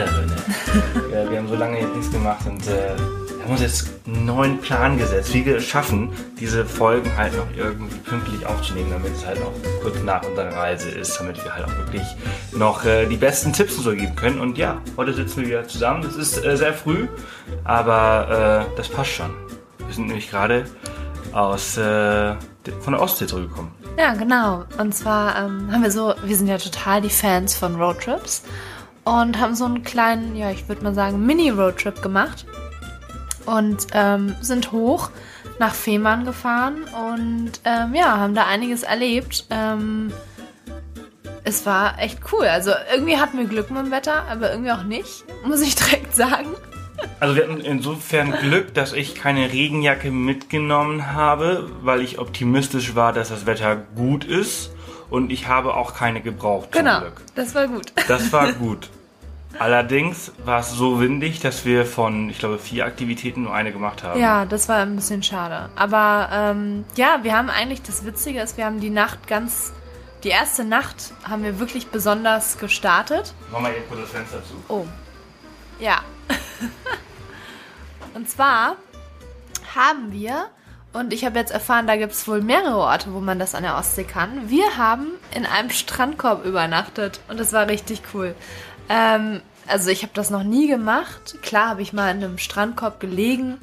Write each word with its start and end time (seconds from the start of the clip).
andere. 0.00 0.26
Ne? 0.26 0.36
wir 1.30 1.38
haben 1.38 1.48
so 1.48 1.56
lange 1.56 1.80
jetzt 1.80 1.94
nichts 1.94 2.10
gemacht 2.10 2.46
und 2.46 2.66
äh, 2.66 2.96
haben 3.42 3.50
uns 3.50 3.60
jetzt 3.60 3.90
einen 4.06 4.24
neuen 4.24 4.58
Plan 4.58 4.96
gesetzt, 4.98 5.34
wie 5.34 5.44
wir 5.44 5.56
es 5.56 5.64
schaffen, 5.64 6.10
diese 6.38 6.64
Folgen 6.64 7.16
halt 7.16 7.36
noch 7.36 7.46
irgendwie 7.56 7.96
pünktlich 7.98 8.46
aufzunehmen, 8.46 8.90
damit 8.90 9.12
es 9.12 9.26
halt 9.26 9.40
noch 9.40 9.52
kurz 9.82 10.00
nach 10.02 10.22
unserer 10.24 10.54
Reise 10.54 10.90
ist, 10.90 11.18
damit 11.18 11.42
wir 11.42 11.54
halt 11.54 11.66
auch 11.66 11.76
wirklich 11.76 12.06
noch 12.52 12.84
äh, 12.84 13.06
die 13.06 13.16
besten 13.16 13.52
Tipps 13.52 13.76
und 13.76 13.84
so 13.84 13.90
geben 13.90 14.14
können. 14.14 14.40
Und 14.40 14.58
ja, 14.58 14.80
heute 14.96 15.12
sitzen 15.12 15.42
wir 15.42 15.48
wieder 15.48 15.68
zusammen. 15.68 16.04
Es 16.04 16.16
ist 16.16 16.44
äh, 16.44 16.56
sehr 16.56 16.72
früh, 16.72 17.08
aber 17.64 18.68
äh, 18.70 18.76
das 18.76 18.88
passt 18.88 19.10
schon. 19.10 19.30
Wir 19.78 19.94
sind 19.94 20.06
nämlich 20.06 20.30
gerade 20.30 20.64
aus 21.32 21.76
äh, 21.76 22.34
von 22.80 22.92
der 22.92 23.02
Ostsee 23.02 23.26
zurückgekommen. 23.26 23.72
Ja, 23.98 24.14
genau. 24.14 24.64
Und 24.78 24.94
zwar 24.94 25.36
ähm, 25.36 25.70
haben 25.70 25.82
wir 25.82 25.90
so, 25.90 26.14
wir 26.24 26.36
sind 26.36 26.46
ja 26.46 26.58
total 26.58 27.00
die 27.02 27.10
Fans 27.10 27.54
von 27.54 27.74
Roadtrips 27.74 28.42
und 29.04 29.40
haben 29.40 29.54
so 29.54 29.64
einen 29.64 29.82
kleinen, 29.82 30.36
ja, 30.36 30.50
ich 30.50 30.68
würde 30.68 30.82
mal 30.82 30.94
sagen, 30.94 31.24
Mini-Roadtrip 31.26 32.02
gemacht 32.02 32.46
und 33.46 33.86
ähm, 33.92 34.34
sind 34.40 34.72
hoch 34.72 35.10
nach 35.58 35.74
Fehmarn 35.74 36.24
gefahren 36.24 36.84
und 37.10 37.52
ähm, 37.64 37.94
ja, 37.94 38.18
haben 38.18 38.34
da 38.34 38.46
einiges 38.46 38.82
erlebt. 38.82 39.46
Ähm, 39.50 40.12
es 41.44 41.66
war 41.66 41.98
echt 41.98 42.20
cool. 42.32 42.46
Also 42.46 42.70
irgendwie 42.92 43.16
hatten 43.16 43.38
wir 43.38 43.46
Glück 43.46 43.70
mit 43.70 43.80
dem 43.84 43.90
Wetter, 43.90 44.24
aber 44.30 44.50
irgendwie 44.50 44.72
auch 44.72 44.84
nicht, 44.84 45.24
muss 45.44 45.60
ich 45.60 45.74
direkt 45.74 46.14
sagen. 46.14 46.48
Also 47.18 47.34
wir 47.34 47.44
hatten 47.44 47.60
insofern 47.60 48.30
Glück, 48.30 48.74
dass 48.74 48.92
ich 48.92 49.16
keine 49.16 49.52
Regenjacke 49.52 50.12
mitgenommen 50.12 51.12
habe, 51.12 51.68
weil 51.82 52.00
ich 52.00 52.20
optimistisch 52.20 52.94
war, 52.94 53.12
dass 53.12 53.30
das 53.30 53.44
Wetter 53.44 53.76
gut 53.76 54.24
ist. 54.24 54.70
Und 55.12 55.30
ich 55.30 55.46
habe 55.46 55.74
auch 55.74 55.94
keine 55.94 56.22
gebraucht. 56.22 56.72
Zum 56.72 56.84
Genau, 56.84 57.00
Glück. 57.00 57.20
das 57.34 57.54
war 57.54 57.68
gut. 57.68 57.92
Das 58.08 58.32
war 58.32 58.50
gut. 58.54 58.88
Allerdings 59.58 60.32
war 60.46 60.60
es 60.60 60.70
so 60.70 61.00
windig, 61.00 61.40
dass 61.40 61.66
wir 61.66 61.84
von, 61.84 62.30
ich 62.30 62.38
glaube, 62.38 62.58
vier 62.58 62.86
Aktivitäten 62.86 63.42
nur 63.42 63.52
eine 63.54 63.72
gemacht 63.72 64.02
haben. 64.02 64.18
Ja, 64.18 64.46
das 64.46 64.70
war 64.70 64.78
ein 64.78 64.96
bisschen 64.96 65.22
schade. 65.22 65.68
Aber 65.76 66.30
ähm, 66.32 66.86
ja, 66.96 67.18
wir 67.22 67.36
haben 67.36 67.50
eigentlich, 67.50 67.82
das 67.82 68.06
Witzige 68.06 68.40
ist, 68.40 68.56
wir 68.56 68.64
haben 68.64 68.80
die 68.80 68.88
Nacht 68.88 69.26
ganz, 69.26 69.74
die 70.24 70.30
erste 70.30 70.64
Nacht 70.64 71.12
haben 71.28 71.44
wir 71.44 71.58
wirklich 71.58 71.88
besonders 71.88 72.56
gestartet. 72.56 73.34
Mach 73.52 73.60
mal 73.60 73.72
eben 73.74 73.84
kurz 73.90 74.00
das 74.00 74.10
Fenster 74.10 74.42
zu. 74.42 74.54
Oh. 74.68 74.86
Ja. 75.78 75.98
und 78.14 78.30
zwar 78.30 78.76
haben 79.74 80.10
wir, 80.10 80.46
und 80.92 81.12
ich 81.12 81.24
habe 81.24 81.38
jetzt 81.38 81.52
erfahren, 81.52 81.86
da 81.86 81.96
gibt 81.96 82.12
es 82.12 82.26
wohl 82.28 82.40
mehrere 82.42 82.76
Orte, 82.76 83.12
wo 83.14 83.20
man 83.20 83.38
das 83.38 83.54
an 83.54 83.62
der 83.62 83.76
Ostsee 83.76 84.04
kann. 84.04 84.50
Wir 84.50 84.76
haben 84.76 85.08
in 85.34 85.46
einem 85.46 85.70
Strandkorb 85.70 86.44
übernachtet 86.44 87.20
und 87.28 87.40
das 87.40 87.52
war 87.52 87.68
richtig 87.68 88.02
cool. 88.14 88.34
Ähm, 88.88 89.40
also 89.66 89.90
ich 89.90 90.02
habe 90.02 90.12
das 90.14 90.30
noch 90.30 90.42
nie 90.42 90.66
gemacht. 90.66 91.36
Klar 91.42 91.68
habe 91.70 91.82
ich 91.82 91.92
mal 91.92 92.10
in 92.10 92.22
einem 92.22 92.38
Strandkorb 92.38 93.00
gelegen. 93.00 93.58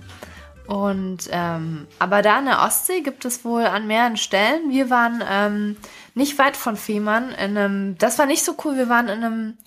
Und 0.65 1.27
ähm, 1.31 1.87
aber 1.97 2.21
da 2.21 2.37
in 2.39 2.45
der 2.45 2.61
Ostsee 2.61 3.01
gibt 3.01 3.25
es 3.25 3.43
wohl 3.43 3.65
an 3.65 3.87
mehreren 3.87 4.17
Stellen. 4.17 4.69
Wir 4.69 4.91
waren 4.91 5.23
ähm, 5.27 5.77
nicht 6.13 6.37
weit 6.37 6.55
von 6.55 6.77
Fehmarn 6.77 7.31
in 7.31 7.57
einem. 7.57 7.97
Das 7.97 8.19
war 8.19 8.27
nicht 8.27 8.45
so 8.45 8.55
cool. 8.63 8.77
Wir 8.77 8.87
waren 8.87 9.07
in 9.07 9.23
einem. 9.23 9.57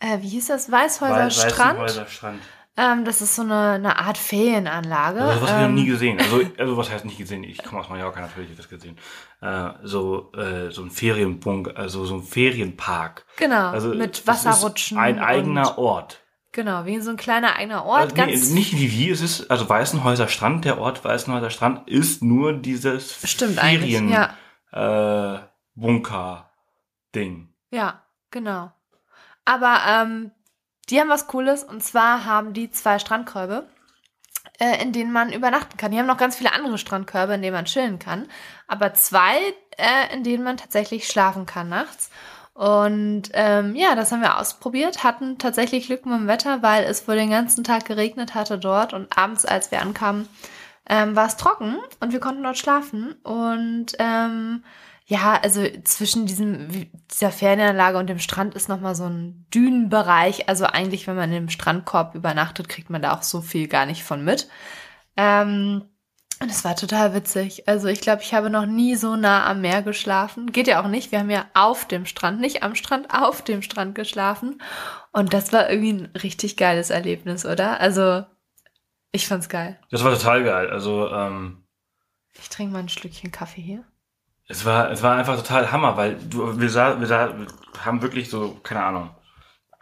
Äh, 0.00 0.18
wie 0.20 0.28
hieß 0.28 0.48
das? 0.48 0.70
Weißhäuser 0.70 1.26
Wei- 1.26 1.30
Strand. 1.30 1.78
Weißenhäuser 1.78 2.06
Strand. 2.10 2.42
Ähm, 2.78 3.04
das 3.04 3.20
ist 3.20 3.34
so 3.34 3.42
eine, 3.42 3.72
eine 3.72 3.98
Art 3.98 4.16
Ferienanlage. 4.16 5.20
Also 5.20 5.42
was 5.42 5.50
habe 5.50 5.62
ich 5.62 5.62
noch 5.62 5.68
ähm, 5.68 5.74
nie 5.74 5.86
gesehen. 5.86 6.20
Also, 6.20 6.40
also 6.58 6.76
was 6.76 6.90
heißt 6.92 7.04
nicht 7.04 7.18
gesehen? 7.18 7.42
Ich 7.42 7.64
komme 7.64 7.80
aus 7.80 7.88
Mallorca, 7.88 8.20
natürlich 8.20 8.50
habe 8.50 8.52
ich 8.52 8.56
das 8.56 8.68
gesehen. 8.68 8.96
Äh, 9.40 9.70
so, 9.82 10.30
äh, 10.34 10.70
so 10.70 10.82
ein 10.82 10.90
Ferienbunk, 10.92 11.72
also 11.74 12.04
so 12.04 12.14
ein 12.14 12.22
Ferienpark. 12.22 13.26
Genau, 13.36 13.70
Also 13.70 13.88
mit 13.88 14.24
Wasserrutschen. 14.28 14.96
Ein 14.96 15.18
eigener 15.18 15.76
Ort. 15.76 16.20
Genau, 16.52 16.86
wie 16.86 17.00
so 17.00 17.10
ein 17.10 17.16
kleiner 17.16 17.56
eigener 17.56 17.84
Ort. 17.84 18.12
Also, 18.12 18.14
nee, 18.14 18.32
ganz 18.32 18.50
nicht 18.50 18.72
wie 18.76 18.92
wie, 18.92 19.10
es 19.10 19.22
ist, 19.22 19.50
also 19.50 19.68
Weißenhäuser 19.68 20.28
Strand, 20.28 20.64
der 20.64 20.78
Ort 20.78 21.04
Weißenhäuser 21.04 21.50
Strand 21.50 21.88
ist 21.88 22.22
nur 22.22 22.52
dieses 22.52 23.10
Ferien, 23.12 24.08
ja. 24.08 24.34
äh, 24.70 25.40
Bunker-Ding. 25.74 27.48
Ja, 27.72 28.04
genau. 28.30 28.70
Aber 29.44 29.80
ähm, 29.88 30.30
die 30.90 31.00
haben 31.00 31.08
was 31.08 31.26
Cooles 31.26 31.64
und 31.64 31.82
zwar 31.82 32.24
haben 32.24 32.52
die 32.52 32.70
zwei 32.70 32.98
Strandkörbe, 32.98 33.68
äh, 34.58 34.82
in 34.82 34.92
denen 34.92 35.12
man 35.12 35.32
übernachten 35.32 35.76
kann. 35.76 35.90
Die 35.90 35.98
haben 35.98 36.06
noch 36.06 36.16
ganz 36.16 36.36
viele 36.36 36.52
andere 36.52 36.78
Strandkörbe, 36.78 37.34
in 37.34 37.42
denen 37.42 37.54
man 37.54 37.66
chillen 37.66 37.98
kann, 37.98 38.26
aber 38.66 38.94
zwei, 38.94 39.36
äh, 39.76 40.14
in 40.14 40.24
denen 40.24 40.44
man 40.44 40.56
tatsächlich 40.56 41.08
schlafen 41.08 41.46
kann 41.46 41.68
nachts. 41.68 42.10
Und 42.54 43.30
ähm, 43.34 43.76
ja, 43.76 43.94
das 43.94 44.10
haben 44.10 44.20
wir 44.20 44.36
ausprobiert, 44.36 45.04
hatten 45.04 45.38
tatsächlich 45.38 45.86
Glück 45.86 46.04
mit 46.06 46.16
dem 46.16 46.26
Wetter, 46.26 46.60
weil 46.60 46.82
es 46.84 47.06
wohl 47.06 47.14
den 47.14 47.30
ganzen 47.30 47.62
Tag 47.62 47.84
geregnet 47.84 48.34
hatte 48.34 48.58
dort 48.58 48.92
und 48.92 49.16
abends, 49.16 49.44
als 49.44 49.70
wir 49.70 49.80
ankamen, 49.80 50.28
ähm, 50.88 51.14
war 51.14 51.28
es 51.28 51.36
trocken 51.36 51.76
und 52.00 52.12
wir 52.12 52.18
konnten 52.18 52.42
dort 52.42 52.58
schlafen. 52.58 53.12
Und 53.22 53.92
ähm, 54.00 54.64
ja, 55.10 55.40
also 55.42 55.64
zwischen 55.84 56.26
diesem, 56.26 56.90
dieser 57.10 57.30
Ferienanlage 57.30 57.96
und 57.96 58.08
dem 58.08 58.18
Strand 58.18 58.54
ist 58.54 58.68
nochmal 58.68 58.94
so 58.94 59.04
ein 59.06 59.46
Dünenbereich. 59.54 60.50
Also 60.50 60.66
eigentlich, 60.66 61.06
wenn 61.06 61.16
man 61.16 61.32
im 61.32 61.48
Strandkorb 61.48 62.14
übernachtet, 62.14 62.68
kriegt 62.68 62.90
man 62.90 63.00
da 63.00 63.16
auch 63.16 63.22
so 63.22 63.40
viel 63.40 63.68
gar 63.68 63.86
nicht 63.86 64.04
von 64.04 64.22
mit. 64.22 64.48
Ähm, 65.16 65.88
und 66.40 66.50
es 66.50 66.62
war 66.62 66.76
total 66.76 67.14
witzig. 67.14 67.66
Also 67.66 67.88
ich 67.88 68.02
glaube, 68.02 68.20
ich 68.22 68.34
habe 68.34 68.50
noch 68.50 68.66
nie 68.66 68.96
so 68.96 69.16
nah 69.16 69.46
am 69.46 69.62
Meer 69.62 69.80
geschlafen. 69.82 70.52
Geht 70.52 70.68
ja 70.68 70.82
auch 70.82 70.88
nicht. 70.88 71.10
Wir 71.10 71.20
haben 71.20 71.30
ja 71.30 71.46
auf 71.54 71.88
dem 71.88 72.04
Strand, 72.04 72.38
nicht 72.38 72.62
am 72.62 72.74
Strand, 72.74 73.06
auf 73.10 73.40
dem 73.42 73.62
Strand 73.62 73.94
geschlafen. 73.94 74.60
Und 75.12 75.32
das 75.32 75.54
war 75.54 75.70
irgendwie 75.70 75.94
ein 75.94 76.06
richtig 76.22 76.58
geiles 76.58 76.90
Erlebnis, 76.90 77.46
oder? 77.46 77.80
Also 77.80 78.24
ich 79.10 79.26
fand's 79.26 79.48
geil. 79.48 79.80
Das 79.90 80.04
war 80.04 80.12
total 80.12 80.44
geil. 80.44 80.68
Also, 80.68 81.08
ähm, 81.10 81.64
Ich 82.38 82.50
trinke 82.50 82.74
mal 82.74 82.80
ein 82.80 82.90
Stückchen 82.90 83.32
Kaffee 83.32 83.62
hier. 83.62 83.84
Es 84.48 84.64
war, 84.64 84.90
es 84.90 85.02
war 85.02 85.16
einfach 85.16 85.36
total 85.36 85.70
Hammer, 85.70 85.96
weil 85.96 86.16
du, 86.16 86.58
wir, 86.58 86.70
sah, 86.70 86.98
wir, 86.98 87.06
sah, 87.06 87.34
wir 87.38 87.46
haben 87.84 88.02
wirklich 88.02 88.30
so, 88.30 88.58
keine 88.62 88.82
Ahnung, 88.82 89.10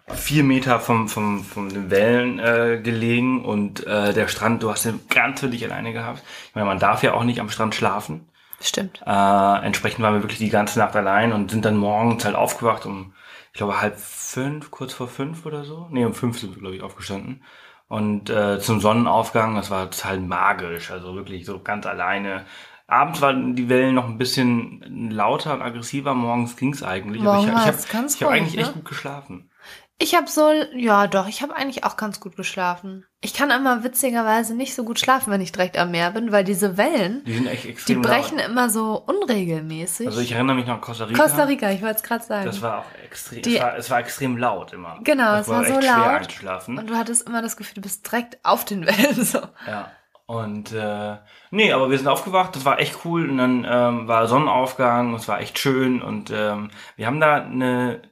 vier 0.09 0.44
Meter 0.44 0.81
vom, 0.81 1.09
vom, 1.09 1.44
von 1.44 1.69
den 1.69 1.91
Wellen 1.91 2.38
äh, 2.38 2.81
gelegen 2.82 3.44
und 3.44 3.87
äh, 3.87 4.12
der 4.12 4.28
Strand, 4.28 4.62
du 4.62 4.71
hast 4.71 4.84
den 4.84 5.00
ganz 5.09 5.41
für 5.41 5.49
dich 5.49 5.65
alleine 5.65 5.93
gehabt. 5.93 6.22
Ich 6.49 6.55
meine, 6.55 6.66
man 6.66 6.78
darf 6.78 7.03
ja 7.03 7.15
auch 7.15 7.25
nicht 7.25 7.41
am 7.41 7.50
Strand 7.50 7.75
schlafen. 7.75 8.28
Stimmt. 8.60 9.03
Äh, 9.06 9.65
entsprechend 9.65 10.03
waren 10.03 10.15
wir 10.15 10.22
wirklich 10.22 10.38
die 10.38 10.49
ganze 10.49 10.78
Nacht 10.78 10.97
allein 10.97 11.32
und 11.32 11.50
sind 11.50 11.65
dann 11.65 11.76
morgens 11.76 12.25
halt 12.25 12.37
aufgewacht 12.37 12.87
um, 12.87 13.15
ich 13.53 13.59
glaube, 13.59 13.81
halb 13.81 13.99
fünf, 13.99 14.71
kurz 14.71 14.93
vor 14.93 15.09
fünf 15.09 15.47
oder 15.47 15.65
so. 15.65 15.88
Nee, 15.91 16.05
um 16.05 16.15
fünf 16.15 16.38
sind 16.38 16.55
wir, 16.55 16.60
glaube 16.60 16.76
ich, 16.76 16.82
aufgestanden. 16.82 17.43
Und 17.88 18.31
äh, 18.31 18.59
zum 18.59 18.81
Sonnenaufgang, 18.81 19.55
das 19.55 19.71
war 19.71 19.91
total 19.91 20.19
magisch, 20.21 20.91
also 20.91 21.15
wirklich 21.15 21.47
so 21.47 21.60
ganz 21.60 21.87
alleine. 21.87 22.44
Abends 22.88 23.20
waren 23.20 23.56
die 23.56 23.69
Wellen 23.69 23.94
noch 23.94 24.06
ein 24.06 24.19
bisschen 24.19 25.10
lauter 25.10 25.54
und 25.54 25.62
aggressiver, 25.62 26.14
morgens 26.14 26.56
ging's 26.56 26.82
eigentlich. 26.82 27.20
Morgen 27.22 27.41
ich, 27.41 27.47
ich 27.48 27.52
war 27.54 27.64
habe 27.66 27.76
es 28.06 28.14
ich 28.14 28.22
hab 28.22 28.30
eigentlich 28.30 28.58
echt 28.58 28.69
ne? 28.69 28.74
gut 28.74 28.84
geschlafen. 28.84 29.50
Ich 29.98 30.14
habe 30.14 30.28
so, 30.28 30.52
ja 30.74 31.06
doch, 31.06 31.26
ich 31.26 31.41
habe 31.41 31.56
eigentlich 31.56 31.84
auch 31.84 31.96
ganz 31.96 32.20
gut 32.20 32.36
geschlafen. 32.36 33.06
Ich 33.22 33.32
kann 33.32 33.50
immer 33.50 33.82
witzigerweise 33.82 34.54
nicht 34.54 34.75
so 34.75 34.84
gut 34.84 35.00
schlafen, 35.00 35.32
wenn 35.32 35.41
ich 35.41 35.52
direkt 35.52 35.78
am 35.78 35.91
Meer 35.91 36.10
bin, 36.10 36.32
weil 36.32 36.44
diese 36.44 36.76
Wellen, 36.76 37.25
Die 37.25 37.32
sind 37.32 37.46
echt 37.46 37.64
die 37.64 37.70
extrem 37.70 38.02
brechen 38.02 38.37
laut. 38.37 38.46
immer 38.46 38.69
so 38.69 39.02
unregelmäßig. 39.06 40.06
Also 40.06 40.20
ich 40.20 40.32
erinnere 40.32 40.56
mich 40.56 40.66
noch 40.66 40.75
an 40.75 40.81
Costa 40.82 41.05
Rica. 41.06 41.22
Costa 41.22 41.44
Rica, 41.44 41.70
ich 41.70 41.81
wollte 41.81 41.96
es 41.96 42.02
gerade 42.02 42.25
sagen. 42.25 42.44
Das 42.44 42.61
war 42.61 42.81
auch 42.81 42.84
extrem, 43.05 43.40
Die- 43.43 43.56
es, 43.56 43.62
war, 43.62 43.76
es 43.78 43.90
war 43.90 43.99
extrem 44.00 44.37
laut 44.37 44.75
immer. 44.75 45.00
Genau, 45.02 45.32
das 45.32 45.46
es 45.46 45.49
war 45.49 45.64
so 45.64 45.72
echt 45.72 45.84
schwer 45.84 46.26
laut. 46.52 46.69
Und 46.78 46.90
du 46.90 46.94
hattest 46.96 47.26
immer 47.26 47.40
das 47.40 47.56
Gefühl, 47.56 47.76
du 47.76 47.81
bist 47.81 48.05
direkt 48.06 48.38
auf 48.44 48.66
den 48.66 48.87
Wellen 48.87 49.14
so. 49.25 49.40
Ja. 49.66 49.90
Und 50.26 50.73
äh, 50.73 51.19
nee, 51.52 51.73
aber 51.73 51.88
wir 51.88 51.99
sind 51.99 52.08
aufgewacht, 52.08 52.56
das 52.56 52.64
war 52.64 52.81
echt 52.81 53.05
cool 53.05 53.31
und 53.31 53.38
dann 53.38 53.67
ähm, 53.69 54.08
war 54.08 54.26
Sonnenaufgang, 54.26 55.14
es 55.14 55.28
war 55.28 55.40
echt 55.40 55.56
schön 55.58 56.02
und 56.02 56.32
ähm, 56.34 56.70
wir 56.96 57.06
haben 57.06 57.20
da 57.20 57.37
eine, 57.44 58.02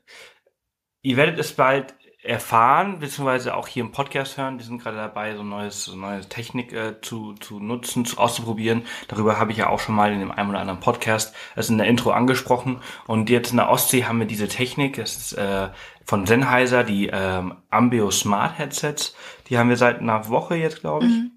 ihr 1.02 1.16
werdet 1.16 1.40
es 1.40 1.54
bald 1.54 1.96
erfahren, 2.24 3.00
beziehungsweise 3.00 3.54
auch 3.54 3.68
hier 3.68 3.82
im 3.82 3.92
Podcast 3.92 4.38
hören. 4.38 4.58
Wir 4.58 4.64
sind 4.64 4.82
gerade 4.82 4.96
dabei, 4.96 5.36
so 5.36 5.42
neues, 5.42 5.84
so 5.84 5.94
neue 5.94 6.20
Technik 6.20 6.72
äh, 6.72 7.00
zu, 7.02 7.34
zu 7.34 7.60
nutzen, 7.60 8.06
zu, 8.06 8.16
auszuprobieren. 8.16 8.86
Darüber 9.08 9.38
habe 9.38 9.52
ich 9.52 9.58
ja 9.58 9.68
auch 9.68 9.78
schon 9.80 9.94
mal 9.94 10.10
in 10.12 10.20
dem 10.20 10.30
einen 10.30 10.48
oder 10.48 10.60
anderen 10.60 10.80
Podcast, 10.80 11.34
das 11.54 11.68
in 11.68 11.76
der 11.76 11.86
Intro 11.86 12.12
angesprochen. 12.12 12.80
Und 13.06 13.28
jetzt 13.28 13.50
in 13.50 13.58
der 13.58 13.68
Ostsee 13.68 14.04
haben 14.04 14.20
wir 14.20 14.26
diese 14.26 14.48
Technik, 14.48 14.96
das 14.96 15.16
ist 15.16 15.32
äh, 15.34 15.68
von 16.06 16.26
Sennheiser, 16.26 16.82
die 16.82 17.10
ähm, 17.12 17.56
Ambeo 17.68 18.10
Smart 18.10 18.58
Headsets. 18.58 19.14
Die 19.48 19.58
haben 19.58 19.68
wir 19.68 19.76
seit 19.76 19.98
einer 20.00 20.28
Woche 20.28 20.54
jetzt, 20.54 20.80
glaube 20.80 21.06
ich. 21.06 21.33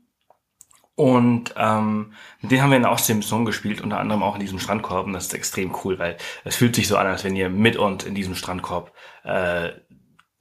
Und 0.98 1.54
ähm, 1.56 2.14
mit 2.42 2.50
denen 2.50 2.64
haben 2.64 2.72
wir 2.72 2.78
in 2.78 2.82
der 2.82 2.90
bisschen 2.96 3.46
gespielt, 3.46 3.82
unter 3.82 4.00
anderem 4.00 4.24
auch 4.24 4.34
in 4.34 4.42
diesem 4.42 4.58
Strandkorb. 4.58 5.06
Und 5.06 5.14
das 5.14 5.28
ist 5.28 5.34
extrem 5.36 5.72
cool, 5.84 6.00
weil 6.00 6.18
es 6.44 6.56
fühlt 6.56 6.76
sich 6.76 6.88
so 6.88 6.98
an, 6.98 7.06
als 7.06 7.24
wenn 7.24 7.36
ihr 7.36 7.50
mit 7.50 7.76
uns 7.76 8.04
in 8.04 8.16
diesem 8.16 8.34
Strandkorb 8.34 8.92
äh, 9.24 9.70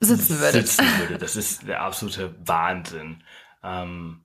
Sitzen 0.01 0.41
würdet. 0.41 0.67
sitzen 0.67 0.87
würde. 0.99 1.19
Das 1.19 1.37
ist 1.37 1.69
der 1.69 1.83
absolute 1.83 2.35
Wahnsinn. 2.43 3.23
Ähm, 3.63 4.25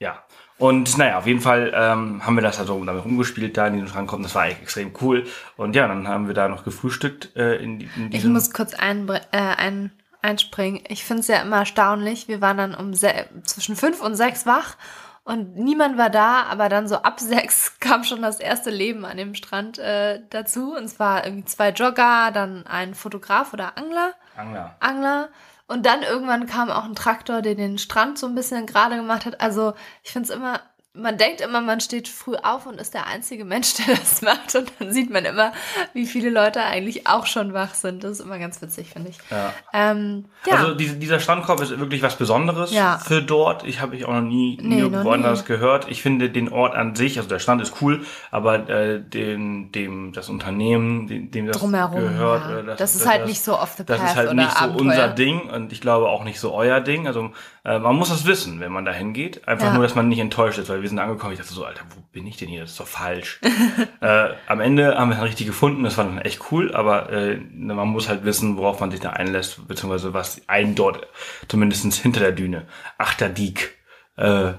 ja. 0.00 0.22
Und 0.58 0.98
naja, 0.98 1.16
auf 1.16 1.26
jeden 1.26 1.40
Fall 1.40 1.72
ähm, 1.74 2.26
haben 2.26 2.34
wir 2.34 2.42
das 2.42 2.58
also 2.58 2.84
damit 2.84 3.02
rumgespielt, 3.02 3.56
da 3.56 3.66
in 3.66 3.72
diesem 3.72 3.88
Strand 3.88 4.06
kommen. 4.06 4.22
Das 4.22 4.34
war 4.34 4.48
echt 4.48 4.60
extrem 4.60 4.92
cool. 5.00 5.26
Und 5.56 5.74
ja, 5.74 5.88
dann 5.88 6.06
haben 6.06 6.26
wir 6.26 6.34
da 6.34 6.48
noch 6.48 6.62
gefrühstückt 6.62 7.34
äh, 7.36 7.56
in, 7.56 7.80
in 7.80 7.88
Ich 8.04 8.10
diesem... 8.10 8.34
muss 8.34 8.52
kurz 8.52 8.74
ein, 8.74 9.08
äh, 9.08 9.18
ein, 9.32 9.92
einspringen. 10.20 10.82
Ich 10.88 11.04
finde 11.04 11.22
es 11.22 11.28
ja 11.28 11.40
immer 11.40 11.60
erstaunlich. 11.60 12.28
Wir 12.28 12.42
waren 12.42 12.58
dann 12.58 12.74
um 12.74 12.92
zwischen 12.92 13.76
fünf 13.76 14.02
und 14.02 14.14
sechs 14.14 14.44
wach 14.44 14.76
und 15.24 15.56
niemand 15.56 15.98
war 15.98 16.10
da, 16.10 16.44
aber 16.44 16.68
dann 16.68 16.88
so 16.88 16.96
ab 16.96 17.20
sechs 17.20 17.78
kam 17.78 18.04
schon 18.04 18.22
das 18.22 18.40
erste 18.40 18.70
Leben 18.70 19.04
an 19.04 19.16
dem 19.16 19.34
Strand 19.34 19.78
äh, 19.78 20.20
dazu. 20.30 20.74
Und 20.74 20.88
zwar 20.88 21.24
irgendwie 21.24 21.44
zwei 21.44 21.70
Jogger, 21.70 22.30
dann 22.32 22.66
ein 22.66 22.94
Fotograf 22.94 23.52
oder 23.52 23.76
Angler. 23.76 24.14
Angler. 24.36 24.76
Angler. 24.80 25.28
Und 25.66 25.86
dann 25.86 26.02
irgendwann 26.02 26.46
kam 26.46 26.68
auch 26.68 26.84
ein 26.84 26.96
Traktor, 26.96 27.42
der 27.42 27.54
den 27.54 27.78
Strand 27.78 28.18
so 28.18 28.26
ein 28.26 28.34
bisschen 28.34 28.66
gerade 28.66 28.96
gemacht 28.96 29.24
hat. 29.24 29.40
Also 29.40 29.74
ich 30.02 30.10
finde 30.10 30.28
es 30.28 30.34
immer, 30.34 30.60
man 30.92 31.16
denkt 31.18 31.40
immer, 31.40 31.60
man 31.60 31.78
steht 31.80 32.08
früh 32.08 32.34
auf 32.34 32.66
und 32.66 32.80
ist 32.80 32.94
der 32.94 33.06
einzige 33.06 33.44
Mensch, 33.44 33.74
der 33.86 33.94
das 33.94 34.22
macht. 34.22 34.54
Und 34.56 34.72
dann 34.80 34.92
sieht 34.92 35.08
man 35.08 35.24
immer, 35.24 35.52
wie 35.92 36.04
viele 36.04 36.30
Leute 36.30 36.62
eigentlich 36.62 37.06
auch 37.06 37.26
schon 37.26 37.54
wach 37.54 37.74
sind. 37.74 38.02
Das 38.02 38.12
ist 38.12 38.20
immer 38.20 38.38
ganz 38.40 38.60
witzig, 38.60 38.90
finde 38.90 39.10
ich. 39.10 39.18
Ja. 39.30 39.52
Ähm, 39.72 40.24
ja. 40.46 40.56
Also 40.56 40.74
diese, 40.74 40.96
dieser 40.96 41.20
Strandkorb 41.20 41.60
ist 41.60 41.78
wirklich 41.78 42.02
was 42.02 42.16
Besonderes 42.16 42.72
Ja. 42.72 42.98
für 42.98 43.22
dort. 43.22 43.64
Ich 43.64 43.80
habe 43.80 43.94
ich 43.94 44.04
auch 44.04 44.14
noch 44.14 44.20
nie 44.20 44.58
Nee, 44.60 44.82
anders 44.82 45.44
gehört. 45.44 45.88
Ich 45.88 46.02
finde 46.02 46.28
den 46.28 46.48
Ort 46.52 46.74
an 46.74 46.96
sich, 46.96 47.18
also 47.18 47.28
der 47.28 47.38
Strand 47.38 47.62
ist 47.62 47.80
cool, 47.80 48.04
aber 48.32 48.68
äh, 48.68 49.00
den, 49.00 49.70
dem 49.70 50.12
das 50.12 50.28
Unternehmen, 50.28 51.06
dem, 51.06 51.30
dem 51.30 51.46
das 51.46 51.58
Drumherum, 51.58 52.00
gehört, 52.00 52.66
äh, 52.68 52.76
Das 52.76 52.96
ist 52.96 53.08
halt 53.08 53.26
nicht 53.26 53.40
so 53.42 53.56
off 53.56 53.74
the 53.76 53.84
Das 53.84 53.98
path 54.00 54.10
ist 54.10 54.16
halt 54.16 54.34
nicht 54.34 54.50
so 54.50 54.64
Abenteuer. 54.64 54.80
unser 54.82 55.08
Ding 55.08 55.48
und 55.50 55.72
ich 55.72 55.80
glaube 55.80 56.08
auch 56.08 56.24
nicht 56.24 56.40
so 56.40 56.52
euer 56.52 56.80
Ding. 56.80 57.06
Also 57.06 57.30
äh, 57.64 57.78
man 57.78 57.96
muss 57.96 58.08
das 58.08 58.24
wissen, 58.26 58.60
wenn 58.60 58.72
man 58.72 58.84
da 58.84 58.92
hingeht. 58.92 59.46
Einfach 59.46 59.66
Ja. 59.66 59.74
nur, 59.74 59.82
dass 59.82 59.94
man 59.94 60.08
nicht 60.08 60.18
enttäuscht 60.18 60.58
ist, 60.58 60.68
weil 60.68 60.82
wir 60.82 60.88
sind 60.88 60.98
angekommen. 60.98 61.32
Ich 61.32 61.38
dachte 61.38 61.52
so, 61.52 61.64
Alter, 61.64 61.82
wo 61.94 62.00
bin 62.12 62.26
ich 62.26 62.36
denn 62.36 62.48
hier? 62.48 62.62
Das 62.62 62.70
ist 62.70 62.80
doch 62.80 62.86
falsch. 62.86 63.40
äh, 64.00 64.28
am 64.46 64.60
Ende 64.60 64.96
haben 64.98 65.10
wir 65.10 65.16
es 65.16 65.22
richtig 65.22 65.46
gefunden. 65.46 65.84
Das 65.84 65.96
war 65.98 66.04
dann 66.04 66.18
echt 66.18 66.40
cool, 66.50 66.74
aber 66.74 67.10
äh, 67.10 67.36
man 67.36 67.88
muss 67.88 68.08
halt 68.08 68.24
wissen, 68.24 68.56
worauf 68.56 68.80
man 68.80 68.90
sich 68.90 69.00
da 69.00 69.10
einlässt, 69.10 69.66
beziehungsweise 69.68 70.14
was 70.14 70.40
einen 70.48 70.74
dort, 70.74 71.06
zumindestens 71.48 71.98
hinter 71.98 72.20
der 72.20 72.32
Düne, 72.32 72.66
Achterdiek, 72.98 73.76
äh, 74.16 74.52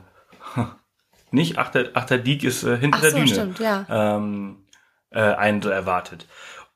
nicht 1.31 1.57
Achter, 1.57 1.85
Achterdiek 1.93 2.43
ist 2.43 2.63
äh, 2.63 2.77
hinter 2.77 2.97
Ach 2.97 3.01
der 3.01 3.11
so, 3.11 3.17
Düne 3.17 3.27
stimmt, 3.29 3.59
ja. 3.59 3.85
ähm, 3.89 4.57
äh, 5.11 5.21
einen 5.21 5.61
so 5.61 5.69
erwartet. 5.69 6.25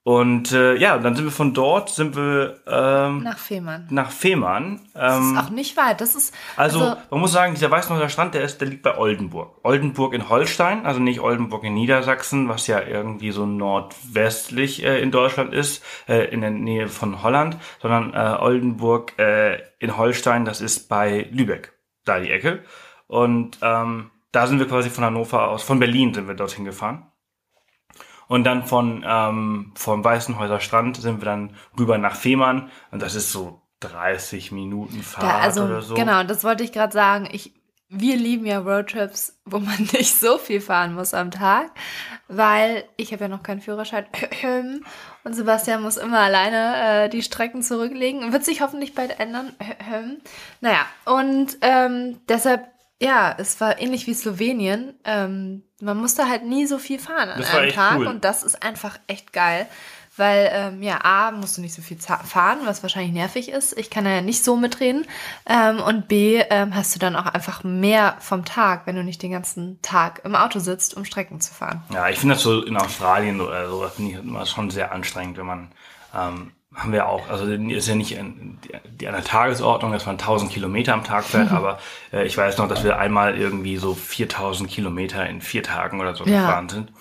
Und 0.07 0.51
äh, 0.51 0.75
ja, 0.75 0.99
dann 0.99 1.15
sind 1.15 1.25
wir 1.25 1.31
von 1.31 1.55
dort, 1.55 1.89
sind 1.89 2.15
wir 2.15 2.59
ähm, 2.67 3.23
Nach 3.23 3.39
Fehmarn. 3.39 3.87
nach 3.89 4.11
Fehmarn. 4.11 4.79
Das 4.93 5.17
Ähm, 5.17 5.33
ist 5.33 5.43
auch 5.43 5.49
nicht 5.49 5.75
weit. 5.77 5.99
Das 5.99 6.13
ist, 6.13 6.31
also, 6.55 6.79
also 6.79 6.97
man 7.09 7.21
muss 7.21 7.31
sagen, 7.31 7.55
dieser 7.55 7.71
Weißenhäuser 7.71 8.09
Strand, 8.09 8.35
der, 8.35 8.43
ist, 8.43 8.61
der 8.61 8.67
liegt 8.67 8.83
bei 8.83 8.95
Oldenburg. 8.99 9.57
Oldenburg 9.63 10.13
in 10.13 10.29
Holstein, 10.29 10.85
also 10.85 10.99
nicht 10.99 11.21
Oldenburg 11.21 11.63
in 11.63 11.73
Niedersachsen, 11.73 12.47
was 12.49 12.67
ja 12.67 12.81
irgendwie 12.81 13.31
so 13.31 13.47
nordwestlich 13.47 14.83
äh, 14.85 15.01
in 15.01 15.09
Deutschland 15.09 15.55
ist, 15.55 15.83
äh, 16.07 16.25
in 16.25 16.41
der 16.41 16.51
Nähe 16.51 16.87
von 16.87 17.23
Holland, 17.23 17.57
sondern 17.81 18.13
äh, 18.13 18.37
Oldenburg 18.39 19.17
äh, 19.17 19.57
in 19.79 19.97
Holstein, 19.97 20.45
das 20.45 20.61
ist 20.61 20.87
bei 20.87 21.27
Lübeck, 21.31 21.73
da 22.05 22.19
die 22.19 22.29
Ecke. 22.29 22.59
Und 23.07 23.57
ähm, 23.63 24.11
da 24.31 24.45
sind 24.45 24.59
wir 24.59 24.67
quasi 24.67 24.91
von 24.91 25.03
Hannover 25.03 25.47
aus, 25.49 25.63
von 25.63 25.79
Berlin 25.79 26.13
sind 26.13 26.27
wir 26.27 26.35
dorthin 26.35 26.63
gefahren. 26.63 27.07
Und 28.27 28.43
dann 28.43 28.65
von 28.65 29.03
ähm, 29.07 29.71
vom 29.75 30.03
Weißenhäuser 30.03 30.59
Strand 30.59 30.97
sind 30.97 31.21
wir 31.21 31.25
dann 31.25 31.55
rüber 31.77 31.97
nach 31.97 32.15
Fehmarn 32.15 32.69
und 32.91 33.01
das 33.01 33.15
ist 33.15 33.31
so 33.31 33.61
30 33.81 34.51
Minuten 34.51 35.01
Fahrt 35.03 35.23
da, 35.23 35.39
also 35.39 35.63
oder 35.63 35.81
so. 35.81 35.95
genau, 35.95 36.23
das 36.23 36.43
wollte 36.43 36.63
ich 36.63 36.71
gerade 36.71 36.93
sagen. 36.93 37.27
Ich, 37.31 37.53
wir 37.89 38.15
lieben 38.15 38.45
ja 38.45 38.59
Roadtrips, 38.59 39.39
wo 39.45 39.59
man 39.59 39.77
nicht 39.93 40.15
so 40.15 40.37
viel 40.37 40.61
fahren 40.61 40.95
muss 40.95 41.13
am 41.13 41.31
Tag, 41.31 41.71
weil 42.27 42.85
ich 42.97 43.11
habe 43.13 43.25
ja 43.25 43.27
noch 43.27 43.43
keinen 43.43 43.61
Führerschein 43.61 44.05
und 45.23 45.33
Sebastian 45.33 45.81
muss 45.81 45.97
immer 45.97 46.19
alleine 46.19 47.05
äh, 47.05 47.09
die 47.09 47.21
Strecken 47.21 47.61
zurücklegen. 47.61 48.33
Wird 48.33 48.45
sich 48.45 48.61
hoffentlich 48.61 48.95
bald 48.95 49.19
ändern. 49.19 49.53
Naja, 50.61 50.85
und 51.05 51.57
ähm, 51.61 52.19
deshalb, 52.27 52.67
ja, 53.01 53.35
es 53.37 53.59
war 53.59 53.79
ähnlich 53.79 54.07
wie 54.07 54.13
Slowenien. 54.13 54.93
Ähm, 55.03 55.63
man 55.81 55.97
musste 55.97 56.29
halt 56.29 56.45
nie 56.45 56.65
so 56.65 56.77
viel 56.77 56.99
fahren 56.99 57.29
an 57.29 57.39
Das 57.41 57.53
einem 57.53 57.71
Tag 57.71 57.97
cool. 57.97 58.07
und 58.07 58.23
das 58.23 58.43
ist 58.43 58.63
einfach 58.63 58.97
echt 59.07 59.33
geil. 59.33 59.67
Weil, 60.17 60.49
ähm, 60.53 60.81
ja, 60.81 60.99
A, 61.03 61.31
musst 61.31 61.57
du 61.57 61.61
nicht 61.61 61.73
so 61.73 61.81
viel 61.81 61.97
fahren, 61.99 62.59
was 62.63 62.83
wahrscheinlich 62.83 63.11
nervig 63.11 63.49
ist. 63.49 63.77
Ich 63.77 63.89
kann 63.89 64.05
da 64.05 64.11
ja 64.11 64.21
nicht 64.21 64.45
so 64.45 64.55
mitreden. 64.55 65.05
Ähm, 65.45 65.81
und 65.81 66.07
B, 66.07 66.41
ähm, 66.49 66.73
hast 66.73 66.95
du 66.95 66.99
dann 66.99 67.17
auch 67.17 67.25
einfach 67.25 67.65
mehr 67.65 68.15
vom 68.21 68.45
Tag, 68.45 68.87
wenn 68.87 68.95
du 68.95 69.03
nicht 69.03 69.21
den 69.21 69.31
ganzen 69.31 69.81
Tag 69.81 70.21
im 70.23 70.35
Auto 70.35 70.59
sitzt, 70.59 70.95
um 70.95 71.03
Strecken 71.03 71.41
zu 71.41 71.53
fahren. 71.53 71.83
Ja, 71.89 72.07
ich 72.07 72.17
finde 72.17 72.35
das 72.35 72.43
so 72.43 72.63
in 72.63 72.77
Australien 72.77 73.41
oder 73.41 73.69
so, 73.69 73.83
das 73.83 73.95
finde 73.95 74.11
ich 74.11 74.17
immer 74.19 74.45
schon 74.45 74.69
sehr 74.69 74.93
anstrengend, 74.93 75.37
wenn 75.37 75.45
man, 75.47 75.71
ähm, 76.15 76.53
haben 76.75 76.91
wir 76.91 77.07
auch, 77.07 77.29
also 77.29 77.45
ist 77.45 77.87
ja 77.87 77.95
nicht 77.95 78.19
an, 78.19 78.59
der 78.99 79.23
Tagesordnung, 79.23 79.91
dass 79.93 80.05
man 80.05 80.15
1000 80.17 80.51
Kilometer 80.51 80.93
am 80.93 81.03
Tag 81.03 81.23
fährt, 81.23 81.51
aber 81.51 81.79
äh, 82.11 82.25
ich 82.25 82.37
weiß 82.37 82.57
noch, 82.57 82.67
dass 82.67 82.83
wir 82.83 82.99
einmal 82.99 83.37
irgendwie 83.37 83.77
so 83.77 83.93
4000 83.95 84.69
Kilometer 84.69 85.25
in 85.27 85.41
vier 85.41 85.63
Tagen 85.63 86.01
oder 86.01 86.15
so 86.15 86.25
Ja. 86.25 86.41
gefahren 86.41 86.69
sind. 86.69 86.91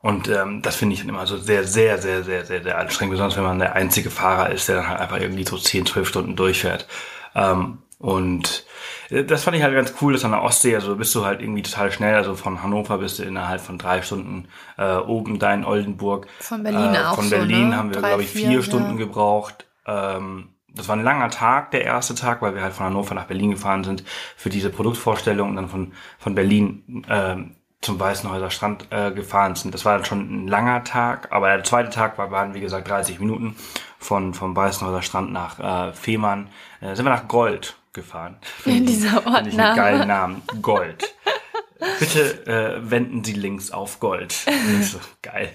Und 0.00 0.28
ähm, 0.28 0.62
das 0.62 0.76
finde 0.76 0.94
ich 0.94 1.00
dann 1.00 1.08
immer 1.08 1.26
so 1.26 1.36
sehr, 1.36 1.64
sehr, 1.64 1.98
sehr, 1.98 2.22
sehr, 2.22 2.44
sehr, 2.46 2.62
sehr 2.62 2.78
anstrengend, 2.78 3.12
besonders 3.12 3.36
wenn 3.36 3.44
man 3.44 3.58
der 3.58 3.74
einzige 3.74 4.10
Fahrer 4.10 4.50
ist, 4.50 4.68
der 4.68 4.76
dann 4.76 4.88
halt 4.88 5.00
einfach 5.00 5.20
irgendwie 5.20 5.44
so 5.44 5.58
10, 5.58 5.86
12 5.86 6.08
Stunden 6.08 6.36
durchfährt. 6.36 6.86
Ähm, 7.34 7.78
und 7.98 8.64
äh, 9.10 9.24
das 9.24 9.44
fand 9.44 9.56
ich 9.56 9.62
halt 9.62 9.74
ganz 9.74 9.94
cool, 10.00 10.12
dass 10.12 10.24
an 10.24 10.30
der 10.30 10.42
Ostsee, 10.42 10.74
also 10.74 10.96
bist 10.96 11.14
du 11.14 11.24
halt 11.24 11.40
irgendwie 11.40 11.62
total 11.62 11.90
schnell, 11.90 12.14
also 12.14 12.34
von 12.34 12.62
Hannover 12.62 12.98
bist 12.98 13.18
du 13.18 13.24
innerhalb 13.24 13.60
von 13.60 13.78
drei 13.78 14.02
Stunden 14.02 14.48
äh, 14.76 14.96
oben 14.96 15.38
da 15.38 15.52
in 15.52 15.64
Oldenburg. 15.64 16.28
Von 16.40 16.62
Berlin 16.62 16.94
äh, 16.94 16.98
auch 16.98 17.16
Von 17.16 17.24
so, 17.24 17.36
Berlin 17.36 17.70
ne? 17.70 17.76
haben 17.76 17.92
wir, 17.92 18.00
glaube 18.00 18.22
ich, 18.22 18.30
vier, 18.30 18.48
vier 18.48 18.62
Stunden 18.62 18.92
ja. 18.92 18.96
gebraucht. 18.96 19.66
Ähm, 19.86 20.50
das 20.68 20.86
war 20.86 20.96
ein 20.96 21.02
langer 21.02 21.30
Tag, 21.30 21.72
der 21.72 21.84
erste 21.84 22.14
Tag, 22.14 22.40
weil 22.40 22.54
wir 22.54 22.62
halt 22.62 22.72
von 22.72 22.86
Hannover 22.86 23.14
nach 23.14 23.26
Berlin 23.26 23.50
gefahren 23.50 23.82
sind 23.82 24.04
für 24.36 24.48
diese 24.48 24.70
Produktvorstellung 24.70 25.50
und 25.50 25.56
dann 25.56 25.68
von, 25.68 25.92
von 26.18 26.34
Berlin 26.36 27.04
ähm, 27.08 27.56
zum 27.80 27.98
Weißenhäuser 27.98 28.50
Strand 28.50 28.86
äh, 28.90 29.10
gefahren 29.10 29.54
sind. 29.54 29.74
Das 29.74 29.84
war 29.84 29.96
dann 29.96 30.04
schon 30.04 30.44
ein 30.44 30.48
langer 30.48 30.84
Tag, 30.84 31.32
aber 31.32 31.48
der 31.48 31.64
zweite 31.64 31.90
Tag 31.90 32.18
war, 32.18 32.30
waren 32.30 32.54
wie 32.54 32.60
gesagt 32.60 32.88
30 32.88 33.18
Minuten 33.18 33.56
von 33.98 34.34
vom 34.34 34.54
Weißenhäuser 34.54 35.02
Strand 35.02 35.32
nach 35.32 35.58
äh, 35.58 35.92
Fehmarn. 35.92 36.48
Äh, 36.80 36.94
sind 36.94 37.04
wir 37.04 37.10
nach 37.10 37.28
Gold 37.28 37.76
gefahren. 37.98 38.36
Ja, 38.64 38.80
dieser 38.80 39.22
Finde 39.22 39.50
ich 39.50 39.58
einen 39.58 39.76
geilen 39.76 40.08
Namen. 40.08 40.42
Gold. 40.62 41.14
Bitte 42.00 42.46
äh, 42.46 42.90
wenden 42.90 43.22
Sie 43.22 43.34
links 43.34 43.70
auf 43.70 44.00
Gold. 44.00 44.34
So 44.82 44.98
geil. 45.22 45.50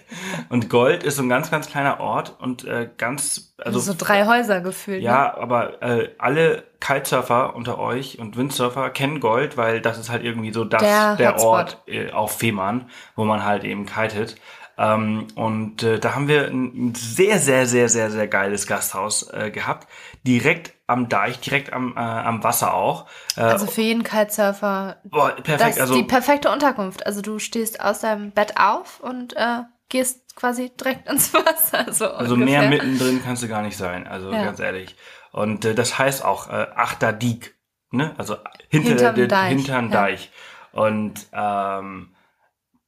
Und 0.50 0.70
Gold 0.70 1.04
ist 1.04 1.18
so 1.18 1.24
ein 1.24 1.30
ganz, 1.30 1.52
ganz 1.52 1.70
kleiner 1.70 2.00
Ort 2.00 2.36
und 2.40 2.66
äh, 2.66 2.90
ganz, 2.98 3.54
also 3.58 3.80
so 3.80 3.94
drei 3.98 4.26
Häuser 4.26 4.62
gefühlt. 4.62 5.00
Ne? 5.00 5.06
ja, 5.06 5.36
aber 5.38 5.82
äh, 5.82 6.10
alle 6.18 6.64
Kitesurfer 6.80 7.56
unter 7.56 7.80
euch 7.80 8.20
und 8.20 8.38
Windsurfer 8.38 8.90
kennen 8.90 9.20
Gold, 9.20 9.58
weil 9.58 9.82
das 9.82 9.98
ist 9.98 10.10
halt 10.10 10.24
irgendwie 10.24 10.52
so 10.52 10.66
das, 10.66 10.82
Der 10.82 11.16
der, 11.16 11.34
Hotspot. 11.34 11.50
Ort 11.50 11.78
äh, 11.88 12.12
auf 12.12 12.38
Fehmarn, 12.38 12.90
wo 13.16 13.26
man 13.26 13.44
halt 13.44 13.64
eben 13.64 13.86
kitet. 13.86 14.36
Ähm, 14.78 15.28
und 15.36 15.84
äh, 15.84 16.00
da 16.00 16.16
haben 16.16 16.28
wir 16.28 16.48
ein 16.48 16.96
sehr, 16.96 17.38
sehr, 17.40 17.68
sehr, 17.68 17.90
sehr, 17.90 18.10
sehr 18.10 18.28
geiles 18.28 18.66
Gasthaus 18.66 19.30
äh, 19.32 19.52
gehabt. 19.52 19.88
Direkt 20.26 20.74
am 20.88 21.10
Deich, 21.10 21.40
direkt 21.40 21.72
am, 21.74 21.96
äh, 21.96 22.00
am 22.00 22.44
Wasser 22.44 22.74
auch. 22.74 23.08
Äh, 23.38 23.42
Also 23.42 23.68
für 23.68 23.82
jeden 23.82 24.04
Kitesurfer 24.04 24.98
boah, 25.04 25.32
das 25.36 25.44
perfekt. 25.44 25.76
ist 25.76 25.82
Also 25.82 25.96
die 25.96 26.04
perfekte 26.04 26.50
Unterkunft. 26.52 27.06
Also 27.06 27.22
du 27.22 27.40
stehst 27.40 27.82
aus 27.82 28.00
deinem 28.02 28.32
Bett 28.32 28.58
auf 28.58 29.00
und 29.00 29.36
äh, 29.36 29.60
gehst 29.90 30.36
quasi 30.36 30.72
direkt 30.76 31.08
ins 31.08 31.34
Wasser. 31.34 31.94
So 31.94 32.10
Also 32.10 32.34
ungefähr. 32.34 32.62
mehr 32.62 32.70
mittendrin 32.70 33.22
kannst 33.24 33.44
du 33.44 33.48
gar 33.48 33.62
nicht 33.62 33.78
sein, 33.78 34.08
also 34.08 34.32
Ja. 34.32 34.44
ganz 34.44 34.60
ehrlich. 34.60 34.96
Und 35.32 35.66
äh, 35.66 35.76
das 35.76 36.00
heißt 36.00 36.26
auch 36.26 36.50
äh, 36.50 36.68
Achterdiek, 36.76 37.56
ne? 37.92 38.14
Also 38.18 38.38
hinter 38.70 38.90
Hinterm 38.90 39.16
der, 39.16 39.28
Deich, 39.28 39.50
hinterm 39.50 39.86
ja. 39.92 40.02
Deich. 40.02 40.32
Und 40.72 41.28
ähm, 41.32 42.13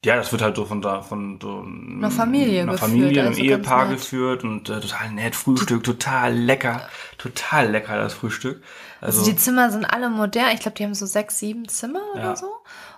ja, 0.06 0.16
das 0.16 0.32
wird 0.32 0.42
halt 0.42 0.56
so 0.56 0.66
von 0.66 0.82
da 0.82 1.02
von 1.02 1.40
so 1.42 1.64
Einer 1.64 2.12
Familie 2.12 2.62
einer 2.62 2.74
geführt, 2.74 2.90
Familie, 2.92 3.22
einem 3.22 3.30
also 3.32 3.42
Ehepaar 3.42 3.88
geführt 3.88 4.44
und 4.44 4.70
äh, 4.70 4.80
total 4.80 5.12
nett 5.12 5.36
Frühstück, 5.36 5.84
total 5.84 6.34
lecker, 6.34 6.88
total 7.18 7.70
lecker 7.72 7.98
das 7.98 8.14
Frühstück. 8.14 8.64
Also 9.02 9.20
Also, 9.20 9.32
die 9.32 9.38
Zimmer 9.38 9.70
sind 9.72 9.86
alle 9.86 10.10
modern. 10.10 10.50
Ich 10.54 10.62
glaube, 10.62 10.78
die 10.78 10.84
haben 10.84 10.94
so 10.94 11.06
sechs, 11.06 11.40
sieben 11.40 11.68
Zimmer 11.68 12.02
oder 12.14 12.24
Ja. 12.24 12.36
so. 12.36 12.48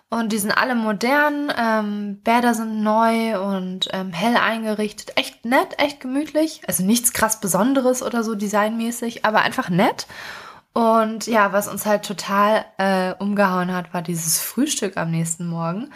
Und 0.10 0.32
die 0.32 0.38
sind 0.38 0.52
alle 0.52 0.76
modern. 0.76 1.52
Ähm, 1.58 2.22
Bäder 2.24 2.54
sind 2.54 2.82
neu 2.82 3.42
und 3.42 3.90
ähm, 3.92 4.14
hell 4.14 4.38
eingerichtet. 4.38 5.12
Echt 5.18 5.44
nett, 5.44 5.80
echt 5.80 6.00
gemütlich. 6.00 6.62
Also 6.66 6.84
nichts 6.84 7.12
krass 7.12 7.42
Besonderes 7.42 8.02
oder 8.04 8.24
so 8.24 8.34
designmäßig, 8.36 9.26
aber 9.26 9.42
einfach 9.42 9.70
nett. 9.70 10.08
Und 10.74 11.28
ja, 11.28 11.52
was 11.54 11.68
uns 11.68 11.86
halt 11.86 12.06
total 12.06 12.64
äh, 12.78 13.14
umgehauen 13.20 13.74
hat, 13.74 13.94
war 13.94 14.02
dieses 14.02 14.40
Frühstück 14.40 14.96
am 14.96 15.10
nächsten 15.12 15.48
Morgen, 15.48 15.90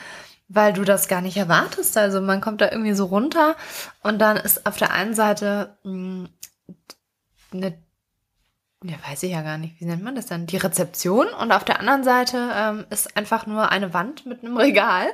weil 0.53 0.73
du 0.73 0.83
das 0.83 1.07
gar 1.07 1.21
nicht 1.21 1.37
erwartest. 1.37 1.97
Also 1.97 2.21
man 2.21 2.41
kommt 2.41 2.61
da 2.61 2.71
irgendwie 2.71 2.93
so 2.93 3.05
runter 3.05 3.55
und 4.03 4.19
dann 4.19 4.37
ist 4.37 4.65
auf 4.65 4.77
der 4.77 4.91
einen 4.91 5.13
Seite 5.13 5.77
mh, 5.83 6.29
eine 7.53 7.73
ja, 8.83 8.95
weiß 9.07 9.21
ich 9.23 9.31
ja 9.31 9.43
gar 9.43 9.59
nicht, 9.59 9.79
wie 9.79 9.85
nennt 9.85 10.03
man 10.03 10.15
das 10.15 10.25
dann? 10.25 10.47
Die 10.47 10.57
Rezeption 10.57 11.27
und 11.27 11.51
auf 11.51 11.63
der 11.63 11.79
anderen 11.79 12.03
Seite 12.03 12.49
ähm, 12.55 12.85
ist 12.89 13.15
einfach 13.15 13.45
nur 13.45 13.71
eine 13.71 13.93
Wand 13.93 14.25
mit 14.25 14.43
einem 14.43 14.57
Regal 14.57 15.05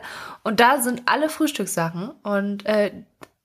und 0.44 0.60
da 0.60 0.82
sind 0.82 1.04
alle 1.06 1.30
Frühstückssachen 1.30 2.12
und, 2.24 2.66
äh, 2.66 2.92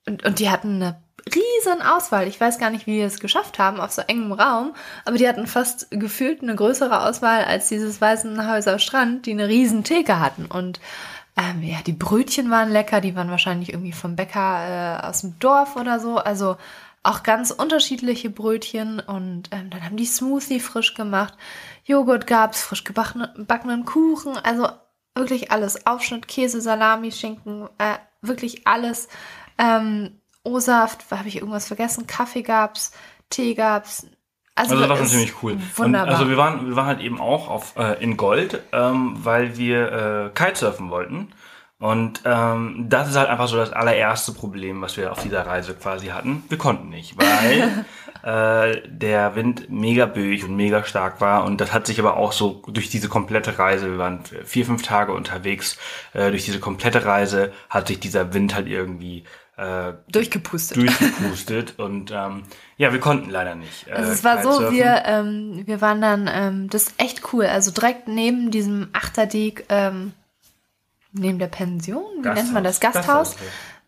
und, 0.06 0.25
und 0.25 0.38
die 0.38 0.49
hatten 0.49 0.76
eine 0.76 1.02
riesen 1.26 1.82
Auswahl. 1.82 2.26
Ich 2.26 2.40
weiß 2.40 2.58
gar 2.58 2.70
nicht, 2.70 2.87
wie 2.87 2.99
wir 2.99 3.06
es 3.06 3.20
geschafft 3.20 3.58
haben 3.58 3.80
auf 3.80 3.92
so 3.92 4.02
engem 4.02 4.32
Raum, 4.32 4.75
aber 5.04 5.18
die 5.18 5.28
hatten 5.28 5.46
fast 5.46 5.90
gefühlt 5.90 6.42
eine 6.42 6.54
größere 6.54 7.04
Auswahl 7.04 7.44
als 7.44 7.68
dieses 7.68 8.00
Weißenhäuser 8.00 8.78
Strand, 8.78 9.26
die 9.26 9.32
eine 9.32 9.49
riesen 9.49 9.82
Theke 9.84 10.20
hatten 10.20 10.46
und 10.46 10.80
ähm, 11.36 11.62
ja, 11.62 11.78
die 11.86 11.92
Brötchen 11.92 12.50
waren 12.50 12.70
lecker, 12.70 13.00
die 13.00 13.16
waren 13.16 13.30
wahrscheinlich 13.30 13.72
irgendwie 13.72 13.92
vom 13.92 14.16
Bäcker 14.16 15.00
äh, 15.02 15.06
aus 15.06 15.22
dem 15.22 15.38
Dorf 15.38 15.76
oder 15.76 15.98
so. 15.98 16.18
Also 16.18 16.56
auch 17.02 17.22
ganz 17.22 17.50
unterschiedliche 17.50 18.30
Brötchen 18.30 19.00
und 19.00 19.48
ähm, 19.50 19.70
dann 19.70 19.84
haben 19.84 19.96
die 19.96 20.06
Smoothie 20.06 20.60
frisch 20.60 20.94
gemacht. 20.94 21.34
Joghurt 21.84 22.26
gab's, 22.26 22.62
frisch 22.62 22.84
gebackenen 22.84 23.84
Kuchen, 23.84 24.36
also 24.36 24.68
wirklich 25.14 25.50
alles. 25.50 25.86
Aufschnitt, 25.86 26.28
Käse, 26.28 26.60
Salami, 26.60 27.10
Schinken, 27.10 27.68
äh, 27.78 27.96
wirklich 28.20 28.66
alles. 28.66 29.08
Ähm, 29.58 30.20
O-Saft, 30.44 31.10
habe 31.10 31.28
ich 31.28 31.36
irgendwas 31.36 31.66
vergessen? 31.66 32.06
Kaffee 32.06 32.42
gab's, 32.42 32.92
Tee 33.30 33.54
gab's. 33.54 34.06
Also, 34.54 34.75
also 34.75 34.82
das 34.82 34.90
war 34.90 34.97
schon 34.99 35.06
ziemlich 35.06 35.42
cool. 35.42 35.56
Wunderbar. 35.76 36.09
Und 36.09 36.14
also 36.14 36.28
wir 36.28 36.37
waren, 36.37 36.68
wir 36.68 36.76
waren 36.76 36.87
halt 36.87 37.00
eben 37.00 37.21
auch 37.21 37.49
auf, 37.49 37.76
äh, 37.76 38.02
in 38.02 38.16
Gold, 38.16 38.62
ähm, 38.73 39.16
weil 39.23 39.56
wir 39.56 39.92
äh, 39.92 40.30
Kitesurfen 40.35 40.90
wollten. 40.90 41.32
Und 41.82 42.21
ähm, 42.25 42.87
das 42.88 43.09
ist 43.09 43.16
halt 43.16 43.28
einfach 43.28 43.49
so 43.49 43.56
das 43.56 43.73
allererste 43.73 44.30
Problem, 44.30 44.80
was 44.82 44.97
wir 44.97 45.11
auf 45.11 45.21
dieser 45.21 45.44
Reise 45.44 45.75
quasi 45.75 46.09
hatten. 46.09 46.44
Wir 46.49 46.56
konnten 46.56 46.90
nicht, 46.90 47.16
weil 47.18 47.85
äh, 48.23 48.88
der 48.88 49.35
Wind 49.35 49.68
mega 49.68 50.06
böig 50.06 50.44
und 50.44 50.54
mega 50.54 50.85
stark 50.85 51.21
war. 51.21 51.44
Und 51.44 51.61
das 51.61 51.73
hat 51.73 51.88
sich 51.88 51.99
aber 51.99 52.18
auch 52.18 52.30
so 52.30 52.62
durch 52.68 52.88
diese 52.88 53.09
komplette 53.09 53.59
Reise, 53.59 53.90
wir 53.90 53.99
waren 53.99 54.21
vier, 54.44 54.64
fünf 54.64 54.82
Tage 54.82 55.12
unterwegs, 55.12 55.76
äh, 56.12 56.30
durch 56.30 56.44
diese 56.44 56.61
komplette 56.61 57.04
Reise 57.04 57.52
hat 57.68 57.88
sich 57.88 57.99
dieser 57.99 58.32
Wind 58.32 58.54
halt 58.54 58.68
irgendwie 58.68 59.25
äh, 59.62 59.95
durchgepustet. 60.11 60.76
Durchgepustet 60.76 61.75
und 61.78 62.11
ähm, 62.11 62.42
ja, 62.76 62.92
wir 62.92 63.00
konnten 63.00 63.31
leider 63.31 63.54
nicht. 63.54 63.87
Äh, 63.87 63.92
also 63.92 64.12
es 64.12 64.25
war 64.25 64.42
so, 64.42 64.73
wir, 64.73 65.02
ähm, 65.07 65.62
wir 65.66 65.81
waren 65.81 66.00
dann, 66.00 66.28
ähm, 66.33 66.71
das 66.71 66.85
ist 66.85 66.95
echt 66.99 67.33
cool, 67.33 67.47
also 67.47 67.71
direkt 67.71 68.09
neben 68.09 68.50
diesem 68.50 68.88
Achterdeck 68.92 69.66
ähm, 69.69 70.12
neben 71.12 71.38
der 71.38 71.47
Pension, 71.49 72.04
wie 72.19 72.23
Gasthaus. 72.23 72.42
nennt 72.42 72.54
man 72.54 72.64
das? 72.64 72.81
Gasthaus, 72.81 73.04
Gasthaus 73.04 73.37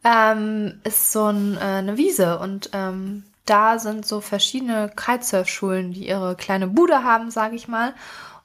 ähm, 0.05 0.81
ist 0.85 1.13
so 1.13 1.27
ein, 1.27 1.57
äh, 1.57 1.61
eine 1.61 1.97
Wiese 1.97 2.39
und 2.39 2.71
ähm, 2.73 3.25
da 3.47 3.79
sind 3.79 4.07
so 4.07 4.21
verschiedene 4.21 4.91
Kitesurf-Schulen, 4.95 5.93
die 5.93 6.09
ihre 6.09 6.37
kleine 6.37 6.67
Bude 6.69 7.03
haben, 7.03 7.31
sage 7.31 7.57
ich 7.57 7.69
mal. 7.69 7.95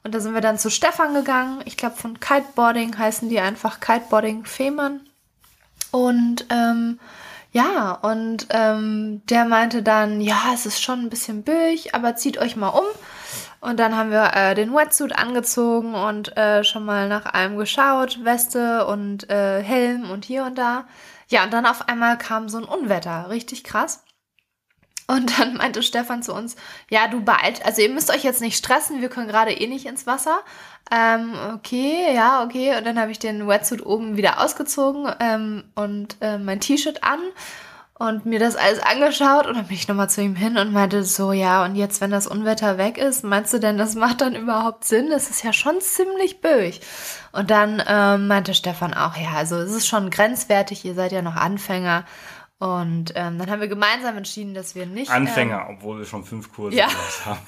Und 0.02 0.14
da 0.14 0.20
sind 0.20 0.34
wir 0.34 0.40
dann 0.40 0.58
zu 0.58 0.70
Stefan 0.70 1.14
gegangen. 1.14 1.60
Ich 1.64 1.76
glaube, 1.76 1.96
von 1.96 2.20
Kiteboarding 2.20 2.98
heißen 2.98 3.28
die 3.28 3.40
einfach 3.40 3.80
Kiteboarding 3.80 4.44
Fehmarn. 4.44 5.00
Und 5.90 6.46
ähm, 6.50 6.98
ja, 7.52 7.92
und 7.92 8.46
ähm, 8.50 9.22
der 9.26 9.44
meinte 9.44 9.82
dann, 9.82 10.20
ja, 10.20 10.52
es 10.54 10.66
ist 10.66 10.82
schon 10.82 11.00
ein 11.00 11.10
bisschen 11.10 11.42
böig, 11.42 11.94
aber 11.94 12.14
zieht 12.16 12.38
euch 12.38 12.56
mal 12.56 12.68
um. 12.68 12.84
Und 13.60 13.78
dann 13.78 13.96
haben 13.96 14.10
wir 14.10 14.32
äh, 14.34 14.54
den 14.54 14.72
Wetsuit 14.72 15.12
angezogen 15.12 15.94
und 15.94 16.36
äh, 16.36 16.64
schon 16.64 16.84
mal 16.84 17.08
nach 17.08 17.26
allem 17.26 17.56
geschaut, 17.56 18.24
Weste 18.24 18.86
und 18.86 19.28
äh, 19.28 19.62
Helm 19.62 20.10
und 20.10 20.24
hier 20.24 20.44
und 20.44 20.56
da. 20.56 20.84
Ja, 21.28 21.44
und 21.44 21.52
dann 21.52 21.66
auf 21.66 21.88
einmal 21.88 22.16
kam 22.18 22.48
so 22.48 22.58
ein 22.58 22.64
Unwetter, 22.64 23.28
richtig 23.30 23.64
krass. 23.64 24.02
Und 25.10 25.40
dann 25.40 25.56
meinte 25.56 25.82
Stefan 25.82 26.22
zu 26.22 26.32
uns, 26.32 26.54
ja, 26.88 27.08
du 27.08 27.20
bald, 27.20 27.66
also 27.66 27.82
ihr 27.82 27.90
müsst 27.90 28.14
euch 28.14 28.22
jetzt 28.22 28.40
nicht 28.40 28.56
stressen, 28.56 29.00
wir 29.00 29.08
können 29.08 29.26
gerade 29.26 29.50
eh 29.50 29.66
nicht 29.66 29.86
ins 29.86 30.06
Wasser. 30.06 30.38
Ähm, 30.92 31.34
okay, 31.52 32.14
ja, 32.14 32.44
okay. 32.44 32.78
Und 32.78 32.86
dann 32.86 32.96
habe 32.96 33.10
ich 33.10 33.18
den 33.18 33.48
Wetsuit 33.48 33.84
oben 33.84 34.16
wieder 34.16 34.40
ausgezogen 34.40 35.12
ähm, 35.18 35.64
und 35.74 36.16
äh, 36.20 36.38
mein 36.38 36.60
T-Shirt 36.60 37.02
an 37.02 37.18
und 37.94 38.24
mir 38.24 38.38
das 38.38 38.54
alles 38.54 38.78
angeschaut 38.78 39.48
und 39.48 39.56
dann 39.56 39.66
bin 39.66 39.76
ich 39.76 39.88
nochmal 39.88 40.08
zu 40.08 40.22
ihm 40.22 40.36
hin 40.36 40.56
und 40.56 40.72
meinte 40.72 41.02
so, 41.02 41.32
ja, 41.32 41.64
und 41.64 41.74
jetzt, 41.74 42.00
wenn 42.00 42.12
das 42.12 42.28
Unwetter 42.28 42.78
weg 42.78 42.96
ist, 42.96 43.24
meinst 43.24 43.52
du 43.52 43.58
denn, 43.58 43.78
das 43.78 43.96
macht 43.96 44.20
dann 44.20 44.36
überhaupt 44.36 44.84
Sinn? 44.84 45.10
Das 45.10 45.28
ist 45.28 45.42
ja 45.42 45.52
schon 45.52 45.80
ziemlich 45.80 46.40
böig. 46.40 46.80
Und 47.32 47.50
dann 47.50 47.82
ähm, 47.84 48.28
meinte 48.28 48.54
Stefan 48.54 48.94
auch, 48.94 49.16
ja, 49.16 49.32
also 49.36 49.56
es 49.56 49.72
ist 49.72 49.88
schon 49.88 50.08
grenzwertig, 50.08 50.84
ihr 50.84 50.94
seid 50.94 51.10
ja 51.10 51.20
noch 51.20 51.36
Anfänger. 51.36 52.04
Und 52.60 53.12
ähm, 53.14 53.38
dann 53.38 53.50
haben 53.50 53.60
wir 53.62 53.68
gemeinsam 53.68 54.18
entschieden, 54.18 54.52
dass 54.52 54.74
wir 54.74 54.84
nicht. 54.84 55.10
Anfänger, 55.10 55.66
ähm, 55.66 55.76
obwohl 55.76 55.98
wir 55.98 56.04
schon 56.04 56.24
fünf 56.24 56.52
Kurse 56.52 56.76
ja. 56.76 56.88
haben. 57.24 57.40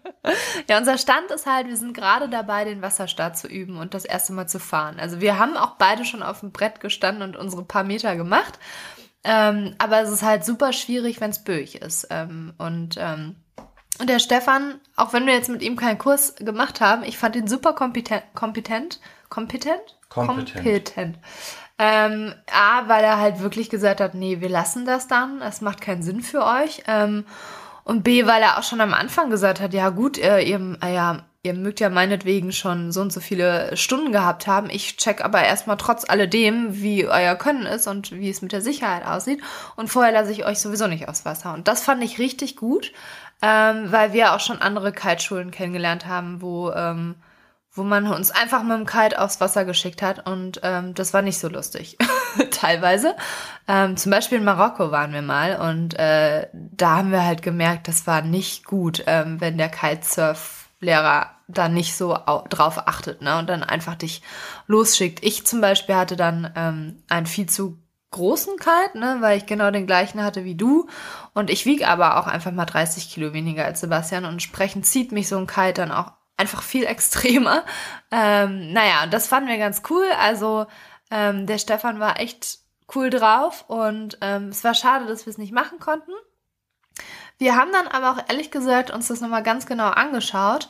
ja, 0.70 0.78
unser 0.78 0.96
Stand 0.96 1.30
ist 1.30 1.44
halt, 1.44 1.66
wir 1.66 1.76
sind 1.76 1.92
gerade 1.92 2.30
dabei, 2.30 2.64
den 2.64 2.80
Wasserstart 2.80 3.36
zu 3.36 3.46
üben 3.46 3.76
und 3.76 3.92
das 3.92 4.06
erste 4.06 4.32
Mal 4.32 4.48
zu 4.48 4.58
fahren. 4.58 4.98
Also 4.98 5.20
wir 5.20 5.38
haben 5.38 5.58
auch 5.58 5.76
beide 5.76 6.06
schon 6.06 6.22
auf 6.22 6.40
dem 6.40 6.50
Brett 6.50 6.80
gestanden 6.80 7.22
und 7.22 7.36
unsere 7.36 7.62
paar 7.62 7.84
Meter 7.84 8.16
gemacht. 8.16 8.58
Ähm, 9.22 9.74
aber 9.76 10.00
es 10.00 10.10
ist 10.10 10.22
halt 10.22 10.46
super 10.46 10.72
schwierig, 10.72 11.20
wenn 11.20 11.30
es 11.30 11.44
böig 11.44 11.82
ist. 11.82 12.06
Ähm, 12.08 12.54
und, 12.56 12.96
ähm, 12.98 13.36
und 13.98 14.08
der 14.08 14.18
Stefan, 14.18 14.80
auch 14.96 15.12
wenn 15.12 15.26
wir 15.26 15.34
jetzt 15.34 15.50
mit 15.50 15.60
ihm 15.60 15.76
keinen 15.76 15.98
Kurs 15.98 16.36
gemacht 16.36 16.80
haben, 16.80 17.02
ich 17.04 17.18
fand 17.18 17.36
ihn 17.36 17.48
super 17.48 17.74
kompetent. 17.74 18.24
Kompetent? 18.34 18.98
Kompetent? 19.28 19.98
Kompetent. 20.14 21.18
Ähm, 21.76 22.32
A, 22.52 22.88
weil 22.88 23.02
er 23.02 23.18
halt 23.18 23.40
wirklich 23.40 23.68
gesagt 23.68 24.00
hat, 24.00 24.14
nee, 24.14 24.40
wir 24.40 24.48
lassen 24.48 24.86
das 24.86 25.08
dann, 25.08 25.42
es 25.42 25.60
macht 25.60 25.80
keinen 25.80 26.02
Sinn 26.02 26.22
für 26.22 26.44
euch. 26.44 26.84
Ähm, 26.86 27.24
und 27.82 28.02
B, 28.02 28.26
weil 28.26 28.42
er 28.42 28.58
auch 28.58 28.62
schon 28.62 28.80
am 28.80 28.94
Anfang 28.94 29.28
gesagt 29.28 29.60
hat, 29.60 29.74
ja 29.74 29.90
gut, 29.90 30.16
äh, 30.16 30.40
ihr, 30.40 30.78
äh, 30.82 30.94
ja, 30.94 31.24
ihr 31.42 31.52
mögt 31.52 31.80
ja 31.80 31.90
meinetwegen 31.90 32.52
schon 32.52 32.92
so 32.92 33.02
und 33.02 33.12
so 33.12 33.20
viele 33.20 33.76
Stunden 33.76 34.12
gehabt 34.12 34.46
haben. 34.46 34.70
Ich 34.70 34.96
check 34.96 35.22
aber 35.22 35.42
erstmal 35.42 35.76
trotz 35.76 36.08
alledem, 36.08 36.80
wie 36.80 37.06
euer 37.06 37.34
Können 37.34 37.66
ist 37.66 37.86
und 37.86 38.12
wie 38.12 38.30
es 38.30 38.40
mit 38.40 38.52
der 38.52 38.62
Sicherheit 38.62 39.04
aussieht. 39.04 39.42
Und 39.76 39.88
vorher 39.88 40.12
lasse 40.12 40.32
ich 40.32 40.46
euch 40.46 40.60
sowieso 40.60 40.86
nicht 40.86 41.08
aufs 41.08 41.26
Wasser. 41.26 41.52
Und 41.52 41.68
das 41.68 41.82
fand 41.82 42.02
ich 42.02 42.18
richtig 42.18 42.56
gut, 42.56 42.92
ähm, 43.42 43.92
weil 43.92 44.14
wir 44.14 44.32
auch 44.32 44.40
schon 44.40 44.62
andere 44.62 44.92
Kiteschulen 44.92 45.50
kennengelernt 45.50 46.06
haben, 46.06 46.40
wo, 46.40 46.70
ähm, 46.70 47.16
wo 47.74 47.82
man 47.82 48.06
uns 48.06 48.30
einfach 48.30 48.62
mit 48.62 48.78
dem 48.78 48.86
Kite 48.86 49.20
aufs 49.20 49.40
Wasser 49.40 49.64
geschickt 49.64 50.00
hat. 50.00 50.26
Und 50.26 50.60
ähm, 50.62 50.94
das 50.94 51.12
war 51.12 51.22
nicht 51.22 51.38
so 51.38 51.48
lustig, 51.48 51.98
teilweise. 52.52 53.16
Ähm, 53.66 53.96
zum 53.96 54.10
Beispiel 54.12 54.38
in 54.38 54.44
Marokko 54.44 54.92
waren 54.92 55.12
wir 55.12 55.22
mal 55.22 55.56
und 55.56 55.98
äh, 55.98 56.48
da 56.52 56.96
haben 56.96 57.10
wir 57.10 57.24
halt 57.24 57.42
gemerkt, 57.42 57.88
das 57.88 58.06
war 58.06 58.22
nicht 58.22 58.64
gut, 58.64 59.02
ähm, 59.06 59.40
wenn 59.40 59.58
der 59.58 59.68
Kitesurf-Lehrer 59.68 61.30
da 61.48 61.68
nicht 61.68 61.96
so 61.96 62.16
drauf 62.48 62.86
achtet, 62.86 63.20
ne? 63.20 63.38
Und 63.38 63.48
dann 63.50 63.62
einfach 63.62 63.96
dich 63.96 64.22
losschickt. 64.66 65.22
Ich 65.22 65.46
zum 65.46 65.60
Beispiel 65.60 65.96
hatte 65.96 66.16
dann 66.16 66.50
ähm, 66.56 67.02
einen 67.08 67.26
viel 67.26 67.46
zu 67.48 67.78
großen 68.12 68.56
Kite, 68.58 68.96
ne, 68.96 69.16
weil 69.18 69.36
ich 69.36 69.46
genau 69.46 69.72
den 69.72 69.88
gleichen 69.88 70.22
hatte 70.22 70.44
wie 70.44 70.54
du. 70.54 70.88
Und 71.34 71.50
ich 71.50 71.66
wiege 71.66 71.88
aber 71.88 72.18
auch 72.18 72.28
einfach 72.28 72.52
mal 72.52 72.64
30 72.64 73.10
Kilo 73.10 73.32
weniger 73.32 73.64
als 73.64 73.80
Sebastian 73.80 74.24
und 74.24 74.34
entsprechend 74.34 74.86
zieht 74.86 75.10
mich 75.10 75.28
so 75.28 75.36
ein 75.36 75.48
Kite 75.48 75.74
dann 75.74 75.90
auch 75.90 76.12
einfach 76.36 76.62
viel 76.62 76.84
extremer. 76.86 77.64
Ähm, 78.10 78.72
naja, 78.72 79.06
das 79.06 79.28
fanden 79.28 79.48
wir 79.48 79.58
ganz 79.58 79.82
cool. 79.90 80.06
Also 80.18 80.66
ähm, 81.10 81.46
der 81.46 81.58
Stefan 81.58 82.00
war 82.00 82.20
echt 82.20 82.58
cool 82.94 83.10
drauf 83.10 83.64
und 83.68 84.18
ähm, 84.20 84.48
es 84.48 84.62
war 84.62 84.74
schade, 84.74 85.06
dass 85.06 85.26
wir 85.26 85.30
es 85.30 85.38
nicht 85.38 85.52
machen 85.52 85.78
konnten. 85.78 86.12
Wir 87.38 87.56
haben 87.56 87.72
dann 87.72 87.88
aber 87.88 88.12
auch 88.12 88.28
ehrlich 88.28 88.50
gesagt 88.50 88.90
uns 88.90 89.08
das 89.08 89.20
nochmal 89.20 89.42
ganz 89.42 89.66
genau 89.66 89.88
angeschaut 89.88 90.68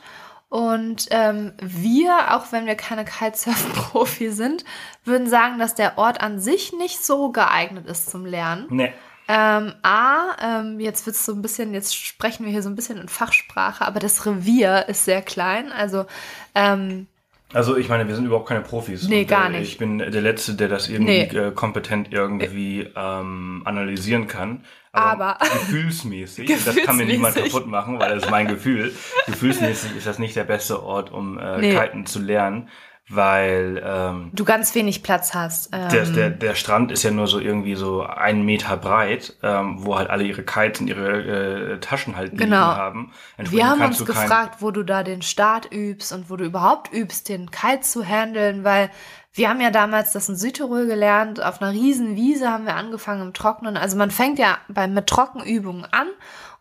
und 0.49 1.07
ähm, 1.11 1.53
wir, 1.59 2.35
auch 2.35 2.51
wenn 2.51 2.65
wir 2.65 2.75
keine 2.75 3.03
Kitesurf-Profi 3.03 4.31
sind, 4.31 4.63
würden 5.03 5.27
sagen, 5.27 5.59
dass 5.59 5.75
der 5.75 5.97
Ort 5.97 6.21
an 6.21 6.39
sich 6.39 6.71
nicht 6.73 7.03
so 7.03 7.31
geeignet 7.31 7.87
ist 7.87 8.09
zum 8.09 8.25
Lernen. 8.25 8.67
Nee. 8.69 8.93
Ähm, 9.27 9.73
A, 9.81 10.35
ähm, 10.41 10.79
jetzt 10.79 11.05
wird's 11.05 11.25
so 11.25 11.33
ein 11.33 11.41
bisschen, 11.41 11.73
jetzt 11.73 11.95
sprechen 11.95 12.45
wir 12.45 12.51
hier 12.51 12.61
so 12.61 12.69
ein 12.69 12.75
bisschen 12.75 12.99
in 12.99 13.07
Fachsprache, 13.09 13.85
aber 13.85 13.99
das 13.99 14.25
Revier 14.25 14.85
ist 14.87 15.05
sehr 15.05 15.21
klein. 15.21 15.71
Also 15.71 16.05
ähm, 16.53 17.07
also 17.53 17.77
ich 17.77 17.89
meine, 17.89 18.07
wir 18.07 18.15
sind 18.15 18.25
überhaupt 18.25 18.47
keine 18.49 18.61
Profis. 18.61 19.07
Nee, 19.07 19.21
und, 19.21 19.27
gar 19.27 19.47
äh, 19.47 19.59
nicht. 19.59 19.69
Ich 19.73 19.77
bin 19.77 19.99
der 19.99 20.09
Letzte, 20.21 20.55
der 20.55 20.67
das 20.67 20.89
irgendwie 20.89 21.27
Nee. 21.31 21.37
äh, 21.37 21.51
kompetent 21.51 22.11
irgendwie 22.11 22.89
ähm, 22.95 23.61
analysieren 23.65 24.27
kann. 24.27 24.63
Aber- 24.91 25.37
gefühlsmäßig, 25.41 26.49
und 26.49 26.67
das 26.67 26.75
kann 26.77 26.97
mir 26.97 27.05
niemand 27.05 27.35
Gefühlsmäßig. 27.35 27.51
kaputt 27.53 27.67
machen, 27.67 27.99
weil 27.99 28.13
das 28.15 28.23
ist 28.23 28.29
mein 28.31 28.47
Gefühl. 28.47 28.93
Gefühlsmäßig 29.27 29.95
ist 29.95 30.07
das 30.07 30.19
nicht 30.19 30.35
der 30.35 30.43
beste 30.45 30.81
Ort, 30.83 31.11
um 31.11 31.37
äh, 31.37 31.57
Nee. 31.59 31.75
Kiten 31.75 32.05
zu 32.05 32.19
lernen, 32.19 32.69
weil 33.07 33.81
ähm, 33.85 34.31
du 34.33 34.45
ganz 34.45 34.73
wenig 34.73 35.03
Platz 35.03 35.33
hast. 35.35 35.69
Ähm, 35.71 35.89
der, 35.89 36.05
der, 36.05 36.29
der 36.31 36.55
Strand 36.55 36.91
ist 36.91 37.03
ja 37.03 37.11
nur 37.11 37.27
so 37.27 37.39
irgendwie 37.39 37.75
so 37.75 38.01
einen 38.03 38.43
Meter 38.45 38.77
breit, 38.77 39.35
ähm, 39.43 39.85
wo 39.85 39.95
halt 39.97 40.09
alle 40.09 40.23
ihre 40.23 40.43
Kites 40.43 40.81
und 40.81 40.87
ihre 40.87 41.73
äh, 41.73 41.79
Taschen 41.79 42.15
halt 42.15 42.31
liegen 42.31 42.45
Genau. 42.45 42.57
haben. 42.57 43.11
Entsprechend 43.37 43.63
wir 43.63 43.69
haben 43.69 43.81
uns 43.83 44.03
gefragt, 44.05 44.61
wo 44.61 44.71
du 44.71 44.83
da 44.83 45.03
den 45.03 45.21
Start 45.21 45.71
übst 45.71 46.13
und 46.13 46.29
wo 46.31 46.35
du 46.35 46.45
überhaupt 46.45 46.91
übst, 46.93 47.29
den 47.29 47.51
Kite 47.51 47.81
zu 47.81 48.03
handeln, 48.03 48.63
weil 48.63 48.89
wir 49.33 49.49
haben 49.49 49.61
ja 49.61 49.69
damals 49.69 50.13
das 50.13 50.29
in 50.29 50.37
Südtirol 50.37 50.87
gelernt, 50.87 51.43
auf 51.43 51.61
einer 51.61 51.73
riesen 51.73 52.15
Wiese 52.15 52.49
haben 52.49 52.65
wir 52.65 52.75
angefangen 52.75 53.21
im 53.21 53.33
Trocknen. 53.33 53.75
Also 53.77 53.97
man 53.97 54.09
fängt 54.09 54.39
ja 54.39 54.57
bei, 54.69 54.87
mit 54.87 55.07
Trockenübungen 55.07 55.85
an 55.91 56.07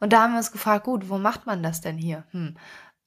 und 0.00 0.12
da 0.12 0.22
haben 0.22 0.32
wir 0.32 0.38
uns 0.38 0.52
gefragt, 0.52 0.84
gut, 0.84 1.08
wo 1.08 1.16
macht 1.16 1.46
man 1.46 1.62
das 1.62 1.80
denn 1.80 1.96
hier? 1.96 2.24
Hm. 2.32 2.56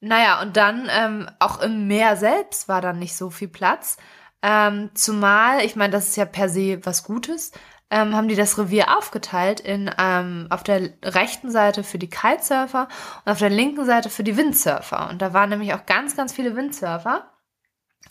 Naja, 0.00 0.40
und 0.42 0.56
dann 0.56 0.88
ähm, 0.90 1.28
auch 1.40 1.60
im 1.60 1.88
Meer 1.88 2.16
selbst 2.16 2.68
war 2.68 2.80
dann 2.80 2.98
nicht 2.98 3.16
so 3.16 3.30
viel 3.30 3.48
Platz. 3.48 3.96
Ähm, 4.42 4.90
zumal, 4.94 5.64
ich 5.64 5.74
meine, 5.74 5.92
das 5.92 6.08
ist 6.08 6.16
ja 6.16 6.24
per 6.24 6.48
se 6.48 6.80
was 6.84 7.02
Gutes, 7.02 7.50
ähm, 7.90 8.14
haben 8.14 8.28
die 8.28 8.36
das 8.36 8.58
Revier 8.58 8.96
aufgeteilt 8.96 9.60
in 9.60 9.90
ähm, 9.98 10.46
auf 10.50 10.62
der 10.62 10.90
rechten 11.02 11.50
Seite 11.50 11.82
für 11.82 11.98
die 11.98 12.10
Kitesurfer 12.10 12.88
und 13.24 13.32
auf 13.32 13.38
der 13.38 13.50
linken 13.50 13.84
Seite 13.84 14.10
für 14.10 14.22
die 14.24 14.36
Windsurfer. 14.36 15.08
Und 15.10 15.22
da 15.22 15.32
waren 15.32 15.50
nämlich 15.50 15.74
auch 15.74 15.86
ganz, 15.86 16.16
ganz 16.16 16.32
viele 16.32 16.54
Windsurfer. 16.54 17.32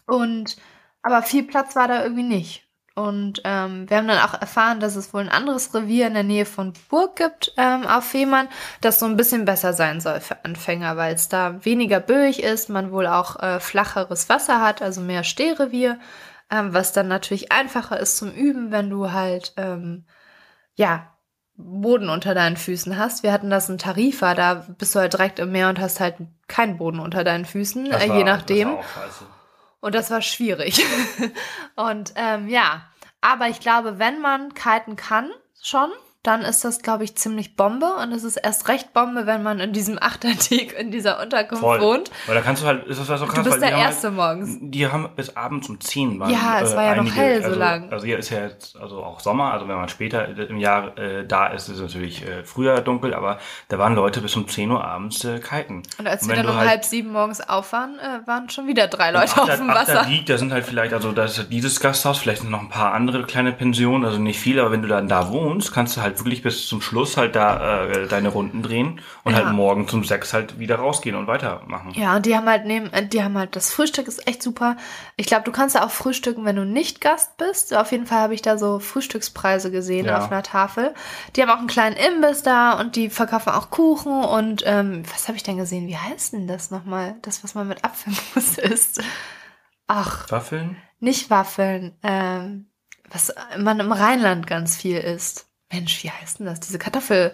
Und 0.08 0.58
aber 1.02 1.22
viel 1.24 1.44
Platz 1.44 1.76
war 1.76 1.88
da 1.88 2.04
irgendwie 2.04 2.24
nicht. 2.24 2.67
Und 2.98 3.42
ähm, 3.46 3.90
wir 3.90 3.98
haben 3.98 4.08
dann 4.08 4.28
auch 4.28 4.34
erfahren, 4.34 4.80
dass 4.80 4.96
es 4.96 5.14
wohl 5.14 5.22
ein 5.22 5.30
anderes 5.30 5.74
Revier 5.74 6.08
in 6.08 6.16
der 6.16 6.24
Nähe 6.24 6.46
von 6.46 6.74
Burg 6.90 7.16
gibt 7.16 7.54
ähm, 7.56 7.86
auf 7.86 8.06
Fehmarn, 8.06 8.50
das 8.82 9.00
so 9.00 9.06
ein 9.06 9.18
bisschen 9.18 9.46
besser 9.46 9.74
sein 9.74 10.02
soll 10.02 10.20
für 10.20 10.44
Anfänger, 10.44 10.98
weil 10.98 11.14
es 11.14 11.30
da 11.30 11.64
weniger 11.64 12.00
böig 12.00 12.42
ist, 12.42 12.70
man 12.70 12.92
wohl 12.92 13.08
auch 13.08 13.42
äh, 13.42 13.60
flacheres 13.60 14.30
Wasser 14.30 14.62
hat, 14.62 14.82
also 14.82 15.02
mehr 15.02 15.24
Stehrevier 15.24 16.00
ähm, 16.50 16.74
was 16.74 16.94
dann 16.94 17.08
natürlich 17.08 17.52
einfacher 17.52 18.00
ist 18.00 18.18
zum 18.18 18.32
Üben, 18.32 18.72
wenn 18.72 18.90
du 18.90 19.12
halt, 19.12 19.54
ähm, 19.58 20.06
ja, 20.76 21.14
Boden 21.60 22.10
unter 22.10 22.36
deinen 22.36 22.56
Füßen 22.56 22.98
hast. 22.98 23.24
Wir 23.24 23.32
hatten 23.32 23.50
das 23.50 23.68
in 23.68 23.80
Tarifa, 23.80 24.36
da 24.36 24.66
bist 24.78 24.94
du 24.94 25.00
halt 25.00 25.14
direkt 25.14 25.40
im 25.40 25.52
Meer 25.52 25.70
und 25.70 25.80
hast 25.80 26.00
halt 26.00 26.16
keinen 26.48 26.78
Boden 26.78 27.00
unter 27.00 27.24
deinen 27.24 27.46
Füßen, 27.46 27.92
äh, 27.92 28.06
je 28.06 28.24
nachdem. 28.24 28.78
Das 28.78 29.24
und 29.80 29.96
das 29.96 30.10
war 30.12 30.22
schwierig. 30.22 30.84
und 31.76 32.14
ähm, 32.16 32.48
ja, 32.48 32.90
aber 33.22 33.48
ich 33.50 33.60
glaube, 33.60 34.00
wenn 34.00 34.22
man 34.22 34.54
kiten 34.54 34.96
kann, 34.96 35.32
schon, 35.62 35.92
dann 36.28 36.42
ist 36.42 36.64
das, 36.66 36.82
glaube 36.82 37.04
ich, 37.06 37.16
ziemlich 37.16 37.56
Bombe. 37.56 37.88
Und 38.04 38.12
es 38.12 38.24
ist 38.24 38.36
erst 38.38 38.68
recht 38.68 38.94
Bombe, 38.94 39.26
wenn 39.26 39.42
man 39.44 39.60
in 39.60 39.72
diesem 39.74 39.98
Achtertieg 40.02 40.74
in 40.78 40.92
dieser 40.92 41.22
Unterkunft 41.22 41.64
Voll. 41.64 41.80
wohnt. 41.82 42.12
Weil 42.26 42.36
da 42.36 42.42
kannst 42.42 42.62
du 42.64 42.68
halt, 42.68 42.86
ist 42.86 43.00
das 43.00 43.08
was 43.10 43.20
so 43.20 43.26
krass, 43.26 43.36
Du 43.44 43.50
bist 43.50 43.62
der 43.62 43.70
die 43.76 43.82
Erste 43.82 44.08
haben 44.08 44.16
morgens. 44.18 44.50
halt, 44.50 44.60
Die 44.62 44.88
haben 44.88 45.10
bis 45.16 45.36
abends 45.38 45.70
um 45.70 45.80
10 45.80 46.20
waren. 46.20 46.30
Ja, 46.30 46.60
es 46.62 46.76
war 46.76 46.84
ja 46.84 46.96
noch 46.96 47.04
einige, 47.04 47.16
hell 47.16 47.40
so 47.42 47.48
also, 47.48 47.60
lang. 47.60 47.92
Also 47.92 48.06
hier 48.06 48.18
ist 48.18 48.30
ja 48.30 48.40
jetzt, 48.44 48.76
also 48.78 49.04
auch 49.04 49.20
Sommer, 49.22 49.54
also 49.54 49.68
wenn 49.68 49.78
man 49.78 49.88
später 49.90 50.28
im 50.28 50.58
Jahr 50.58 50.98
äh, 50.98 51.26
da 51.26 51.48
ist, 51.48 51.70
ist 51.70 51.76
es 51.76 51.82
natürlich 51.82 52.24
äh, 52.28 52.44
früher 52.44 52.82
dunkel, 52.82 53.14
aber 53.14 53.38
da 53.70 53.78
waren 53.80 53.96
Leute 53.96 54.22
bis 54.22 54.36
um 54.36 54.48
10 54.48 54.70
Uhr 54.72 54.84
abends 54.84 55.24
äh, 55.24 55.40
kiten. 55.40 55.84
Und 55.98 56.08
als 56.08 56.24
Und 56.24 56.30
wir 56.30 56.36
dann 56.36 56.50
um 56.50 56.56
halt- 56.58 56.70
halb 56.70 56.84
sieben 56.86 57.12
morgens 57.14 57.42
auf 57.42 57.72
waren, 57.72 57.98
äh, 58.00 58.28
waren 58.28 58.50
schon 58.50 58.68
wieder 58.68 58.88
drei 58.88 59.12
Leute 59.12 59.32
auf 59.32 59.38
Achter- 59.50 59.58
dem 59.58 59.68
Wasser. 59.70 60.06
Liegt, 60.08 60.30
da 60.30 60.38
sind 60.38 60.52
halt 60.52 60.66
vielleicht, 60.66 60.94
also 60.94 61.12
da 61.14 61.24
ist 61.26 61.48
dieses 61.52 61.80
Gasthaus, 61.80 62.18
vielleicht 62.18 62.44
noch 62.44 62.62
ein 62.62 62.70
paar 62.70 62.94
andere 62.94 63.24
kleine 63.24 63.52
Pensionen, 63.54 64.04
also 64.06 64.18
nicht 64.20 64.40
viele, 64.40 64.62
aber 64.62 64.72
wenn 64.72 64.82
du 64.82 64.88
dann 64.88 65.08
da 65.08 65.30
wohnst, 65.30 65.74
kannst 65.74 65.96
du 65.98 66.02
halt 66.02 66.17
wirklich 66.20 66.42
bis 66.42 66.68
zum 66.68 66.82
Schluss 66.82 67.18
halt 67.18 67.36
da 67.36 67.86
äh, 67.86 68.08
deine 68.08 68.30
Runden 68.30 68.62
drehen 68.64 69.02
und 69.24 69.34
Ja. 69.34 69.46
halt 69.46 69.56
morgen 69.56 69.88
zum 69.88 70.04
sechs 70.04 70.34
halt 70.34 70.60
wieder 70.60 70.76
rausgehen 70.78 71.16
und 71.16 71.28
weitermachen. 71.28 71.92
Ja, 71.96 72.16
und 72.16 72.26
die 72.26 72.36
haben 72.36 72.48
halt 72.48 72.66
neben, 72.66 72.92
äh, 72.94 73.08
die 73.08 73.24
haben 73.24 73.38
halt 73.38 73.56
das 73.56 73.72
Frühstück 73.74 74.08
ist 74.08 74.28
echt 74.28 74.42
super. 74.44 74.78
Ich 75.16 75.28
glaube, 75.28 75.44
du 75.44 75.52
kannst 75.52 75.76
ja 75.76 75.86
auch 75.86 75.92
frühstücken, 75.92 76.46
wenn 76.46 76.56
du 76.56 76.66
nicht 76.66 77.02
Gast 77.02 77.38
bist. 77.38 77.74
Auf 77.76 77.92
jeden 77.92 78.06
Fall 78.06 78.20
habe 78.20 78.34
ich 78.34 78.42
da 78.42 78.58
so 78.58 78.80
Frühstückspreise 78.80 79.72
gesehen 79.72 80.06
Ja. 80.06 80.18
auf 80.20 80.32
einer 80.32 80.44
Tafel. 80.44 80.94
Die 81.36 81.42
haben 81.42 81.50
auch 81.50 81.58
einen 81.60 81.68
kleinen 81.68 81.96
Imbiss 81.96 82.44
da 82.44 82.80
und 82.80 82.96
die 82.96 83.10
verkaufen 83.10 83.50
auch 83.52 83.70
Kuchen 83.70 84.24
und 84.24 84.64
ähm, 84.66 85.04
was 85.14 85.28
habe 85.28 85.36
ich 85.38 85.44
denn 85.44 85.58
gesehen? 85.58 85.88
Wie 85.88 85.98
heißt 85.98 86.34
denn 86.34 86.48
das 86.48 86.72
nochmal? 86.72 87.16
Das, 87.22 87.44
was 87.44 87.56
man 87.56 87.68
mit 87.68 87.84
Apfelmus 87.84 88.58
isst. 88.58 89.02
Ach, 89.88 90.30
Waffeln? 90.32 90.78
nicht 91.00 91.30
Waffeln. 91.30 91.96
Ähm, 92.04 92.68
was 93.10 93.34
man 93.58 93.80
im 93.80 93.92
Rheinland 93.94 94.48
ganz 94.48 94.76
viel 94.76 94.98
isst. 94.98 95.48
Mensch, 95.72 96.04
wie 96.04 96.12
heißt 96.12 96.40
denn 96.40 96.46
das? 96.46 96.60
Diese 96.60 96.80
Kartoffel. 96.80 97.34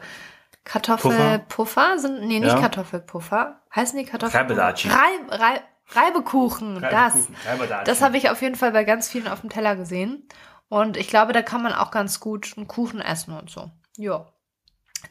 Kartoffelpuffer 0.64 2.00
sind, 2.00 2.22
nee, 2.22 2.40
nicht 2.40 2.54
Ja. 2.54 2.60
Kartoffelpuffer. 2.60 3.62
Heißen 3.76 4.00
die 4.00 4.06
Kartoffelpuffer? 4.06 4.50
Reibadatschi. 4.50 4.88
Reib, 4.90 5.30
Reib, 5.30 5.62
Reibekuchen, 5.90 6.82
das. 6.82 6.94
Reibekuchen, 6.94 7.36
Reibadatschi. 7.46 7.86
Das 7.86 8.02
habe 8.02 8.18
ich 8.18 8.30
auf 8.30 8.42
jeden 8.42 8.56
Fall 8.56 8.72
bei 8.72 8.84
ganz 8.86 9.10
vielen 9.10 9.28
auf 9.28 9.42
dem 9.42 9.50
Teller 9.50 9.76
gesehen. 9.76 10.28
Und 10.70 10.96
ich 10.98 11.08
glaube, 11.08 11.34
da 11.34 11.42
kann 11.42 11.62
man 11.62 11.74
auch 11.74 11.92
ganz 11.92 12.20
gut 12.20 12.54
einen 12.56 12.68
Kuchen 12.68 13.02
essen 13.02 13.38
und 13.38 13.50
so. 13.50 13.70
Ja. 13.98 14.26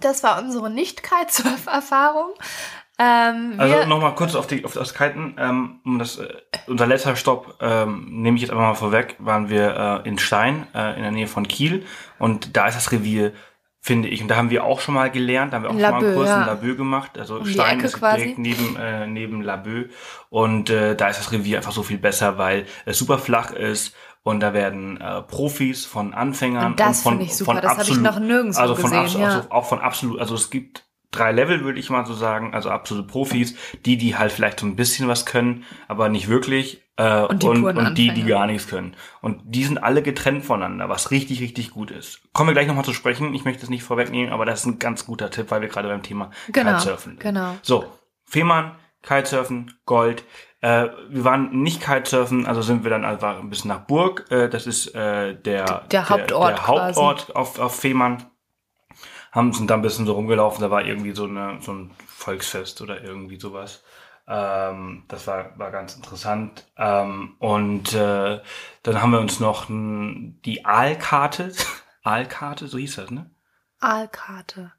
Das 0.00 0.22
war 0.22 0.38
unsere 0.38 0.70
Nicht-Kitesurf-Erfahrung. 0.70 2.32
Ähm, 3.02 3.54
Also 3.58 3.84
nochmal 3.88 4.14
kurz 4.14 4.34
auf, 4.34 4.46
die, 4.46 4.64
auf 4.64 4.74
das 4.74 4.94
Kiten. 4.94 5.36
Ähm, 5.38 5.80
das, 5.98 6.18
äh, 6.18 6.28
unser 6.66 6.86
letzter 6.86 7.16
Stopp, 7.16 7.56
ähm, 7.60 8.06
nehme 8.22 8.36
ich 8.36 8.42
jetzt 8.42 8.50
einfach 8.50 8.62
mal 8.68 8.74
vorweg, 8.74 9.16
waren 9.18 9.48
wir 9.48 10.02
äh, 10.04 10.08
in 10.08 10.18
Stein, 10.18 10.66
äh, 10.74 10.96
in 10.96 11.02
der 11.02 11.10
Nähe 11.12 11.26
von 11.26 11.46
Kiel. 11.48 11.84
Und 12.18 12.56
da 12.56 12.68
ist 12.68 12.76
das 12.76 12.92
Revier, 12.92 13.32
finde 13.80 14.08
ich. 14.08 14.22
Und 14.22 14.28
da 14.28 14.36
haben 14.36 14.50
wir 14.50 14.64
auch 14.64 14.80
schon 14.80 14.94
mal 14.94 15.10
gelernt, 15.10 15.52
da 15.52 15.56
haben 15.56 15.64
wir 15.64 15.70
auch 15.70 15.74
In 15.74 15.80
schon 15.80 15.90
mal 15.90 16.04
einen 16.04 16.14
Kurs 16.14 16.28
ja. 16.28 16.40
in 16.42 16.46
Laboe 16.46 16.76
gemacht. 16.76 17.18
Also 17.18 17.38
Um 17.38 17.46
Stein 17.46 17.80
ist 17.80 17.98
quasi. 17.98 18.18
direkt 18.20 18.38
neben, 18.38 18.76
äh, 18.76 19.06
neben 19.06 19.42
Laboe. 19.42 19.88
Und 20.30 20.70
äh, 20.70 20.94
da 20.94 21.08
ist 21.08 21.18
das 21.18 21.32
Revier 21.32 21.56
einfach 21.58 21.72
so 21.72 21.82
viel 21.82 21.98
besser, 21.98 22.38
weil 22.38 22.66
es 22.84 22.98
super 22.98 23.18
flach 23.18 23.50
ist. 23.50 23.94
Und 24.24 24.38
da 24.38 24.54
werden 24.54 25.00
äh, 25.00 25.20
Profis 25.22 25.84
von 25.84 26.14
Anfängern 26.14 26.66
Und 26.72 26.80
das 26.80 27.02
von, 27.02 27.14
finde 27.14 27.24
ich 27.24 27.34
super. 27.36 27.54
von 27.54 27.60
Das 27.60 27.70
habe 27.72 27.82
ich 27.82 27.88
absolut- 27.88 28.04
noch 28.04 28.20
nirgendwo 28.20 28.60
also 28.60 28.74
von 28.76 28.90
gesehen, 28.92 29.06
abso- 29.06 29.18
ja. 29.20 29.26
also 29.38 29.50
auch 29.50 29.64
von 29.66 29.80
absolut, 29.80 30.20
also 30.20 30.36
es 30.36 30.48
gibt 30.50 30.84
drei 31.12 31.30
Level, 31.30 31.62
würde 31.64 31.78
ich 31.78 31.90
mal 31.90 32.04
so 32.04 32.14
sagen, 32.14 32.54
also 32.54 32.70
absolute 32.70 33.06
Profis, 33.06 33.54
die, 33.84 33.96
die 33.96 34.16
halt 34.16 34.32
vielleicht 34.32 34.60
so 34.60 34.66
ein 34.66 34.74
bisschen 34.76 35.06
was 35.08 35.24
können, 35.26 35.64
aber 35.88 36.08
nicht 36.08 36.28
wirklich, 36.28 36.82
äh, 36.96 37.22
Und 37.22 37.42
die 37.42 37.46
und, 37.46 37.64
und 37.64 37.96
die, 37.96 38.12
die 38.12 38.24
gar 38.24 38.46
nichts 38.46 38.66
können. 38.66 38.96
Und 39.20 39.40
die 39.44 39.64
sind 39.64 39.78
alle 39.78 40.02
getrennt 40.02 40.44
voneinander, 40.44 40.88
was 40.88 41.10
richtig, 41.10 41.40
richtig 41.40 41.70
gut 41.70 41.90
ist. 41.90 42.20
Kommen 42.32 42.48
wir 42.48 42.54
gleich 42.54 42.66
nochmal 42.66 42.84
zu 42.84 42.92
sprechen, 42.92 43.34
ich 43.34 43.44
möchte 43.44 43.62
es 43.62 43.70
nicht 43.70 43.82
vorwegnehmen, 43.84 44.32
aber 44.32 44.44
das 44.44 44.60
ist 44.60 44.66
ein 44.66 44.78
ganz 44.78 45.06
guter 45.06 45.30
Tipp, 45.30 45.50
weil 45.50 45.60
wir 45.60 45.68
gerade 45.68 45.88
beim 45.88 46.02
Thema 46.02 46.30
Genau, 46.48 46.72
Kitesurfen 46.72 47.12
sind. 47.12 47.20
genau. 47.20 47.54
So, 47.62 47.84
Fehmarn, 48.24 48.72
Kitesurfen, 49.02 49.74
Gold. 49.86 50.24
Äh, 50.60 50.88
wir 51.08 51.24
waren 51.24 51.62
nicht 51.62 51.82
Kitesurfen, 51.82 52.46
also 52.46 52.62
sind 52.62 52.84
wir 52.84 52.90
dann 52.90 53.04
einfach 53.04 53.40
ein 53.40 53.50
bisschen 53.50 53.68
nach 53.68 53.80
Burg. 53.80 54.26
Äh, 54.30 54.48
das 54.48 54.66
ist 54.66 54.94
äh, 54.94 55.34
der, 55.34 55.82
Der 55.90 56.08
Hauptort 56.08 56.50
der 56.58 56.66
Hauptort 56.66 57.34
auf, 57.36 57.58
auf 57.58 57.76
Fehmarn. 57.80 58.24
Haben 59.32 59.52
sind 59.52 59.70
da 59.70 59.74
ein 59.74 59.82
bisschen 59.82 60.06
so 60.06 60.12
rumgelaufen, 60.12 60.62
da 60.62 60.70
war 60.70 60.84
irgendwie 60.84 61.14
so, 61.14 61.24
eine, 61.24 61.58
so 61.60 61.72
ein 61.72 61.90
Volksfest 62.06 62.80
oder 62.82 63.02
irgendwie 63.02 63.40
sowas. 63.40 63.82
Ähm, 64.28 65.04
das 65.08 65.26
war, 65.26 65.58
war 65.58 65.70
ganz 65.70 65.96
interessant. 65.96 66.66
Ähm, 66.76 67.36
und 67.38 67.94
äh, 67.94 68.40
dann 68.82 69.02
haben 69.02 69.12
wir 69.12 69.20
uns 69.20 69.40
noch 69.40 69.66
die 69.68 70.64
Aalkarte, 70.64 71.52
Aalkarte, 72.04 72.68
so 72.68 72.78
hieß 72.78 72.96
das, 72.96 73.10
ne? 73.10 73.30
Aalkarte. 73.80 74.72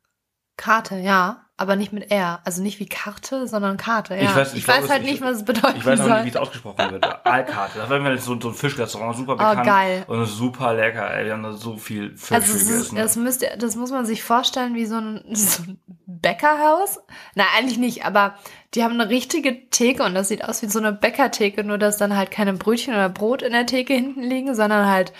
Karte, 0.57 0.97
ja, 0.97 1.45
aber 1.57 1.75
nicht 1.75 1.93
mit 1.93 2.11
R. 2.11 2.39
Also 2.45 2.61
nicht 2.61 2.79
wie 2.79 2.87
Karte, 2.87 3.47
sondern 3.47 3.77
Karte, 3.77 4.15
ja. 4.15 4.21
Ich 4.23 4.29
weiß- 4.29 4.53
ich 4.55 4.63
glaube, 4.65 4.87
halt 4.89 5.03
es- 5.03 5.09
nicht, 5.09 5.21
was 5.21 5.37
es 5.37 5.45
bedeuten 5.45 5.77
Ich 5.77 5.85
weiß 5.85 5.99
auch 6.01 6.05
soll. 6.05 6.15
nicht, 6.17 6.25
wie 6.25 6.29
es 6.29 6.35
ausgesprochen 6.37 6.91
wird. 6.91 7.25
Aalkarte. 7.25 7.79
Das 7.79 7.89
war 7.89 7.97
immer 7.97 8.17
so, 8.17 8.39
so 8.39 8.49
ein 8.49 8.53
Fischrestaurant, 8.53 9.15
super 9.15 9.35
bekannt. 9.35 9.59
Oh, 9.61 9.65
geil. 9.65 10.03
Und 10.07 10.25
super 10.25 10.73
lecker, 10.73 11.11
ey. 11.13 11.25
Wir 11.25 11.33
haben 11.33 11.43
da 11.43 11.53
so 11.53 11.77
viel 11.77 12.15
Fisch 12.17 12.31
Also 12.31 12.53
es 12.53 12.61
ist, 12.63 12.69
gegessen. 12.89 12.95
das, 12.97 13.15
müsst 13.15 13.45
das 13.57 13.75
muss 13.75 13.91
man 13.91 14.05
sich 14.05 14.23
vorstellen 14.23 14.75
wie 14.75 14.85
so 14.85 14.95
ein, 14.97 15.23
so 15.35 15.63
ein 15.63 15.79
Bäckerhaus. 16.05 16.99
Na, 17.35 17.43
eigentlich 17.57 17.77
nicht, 17.77 18.05
aber 18.05 18.35
die 18.73 18.83
haben 18.83 18.93
eine 18.99 19.09
richtige 19.09 19.69
Theke 19.69 20.03
und 20.03 20.13
das 20.15 20.27
sieht 20.29 20.43
aus 20.43 20.61
wie 20.61 20.67
so 20.67 20.79
eine 20.79 20.93
Bäckertheke, 20.93 21.63
nur 21.63 21.77
dass 21.77 21.97
dann 21.97 22.15
halt 22.15 22.31
keine 22.31 22.53
Brötchen 22.53 22.93
oder 22.93 23.09
Brot 23.09 23.41
in 23.41 23.53
der 23.53 23.65
Theke 23.65 23.93
hinten 23.93 24.21
liegen, 24.23 24.55
sondern 24.55 24.87
halt 24.89 25.13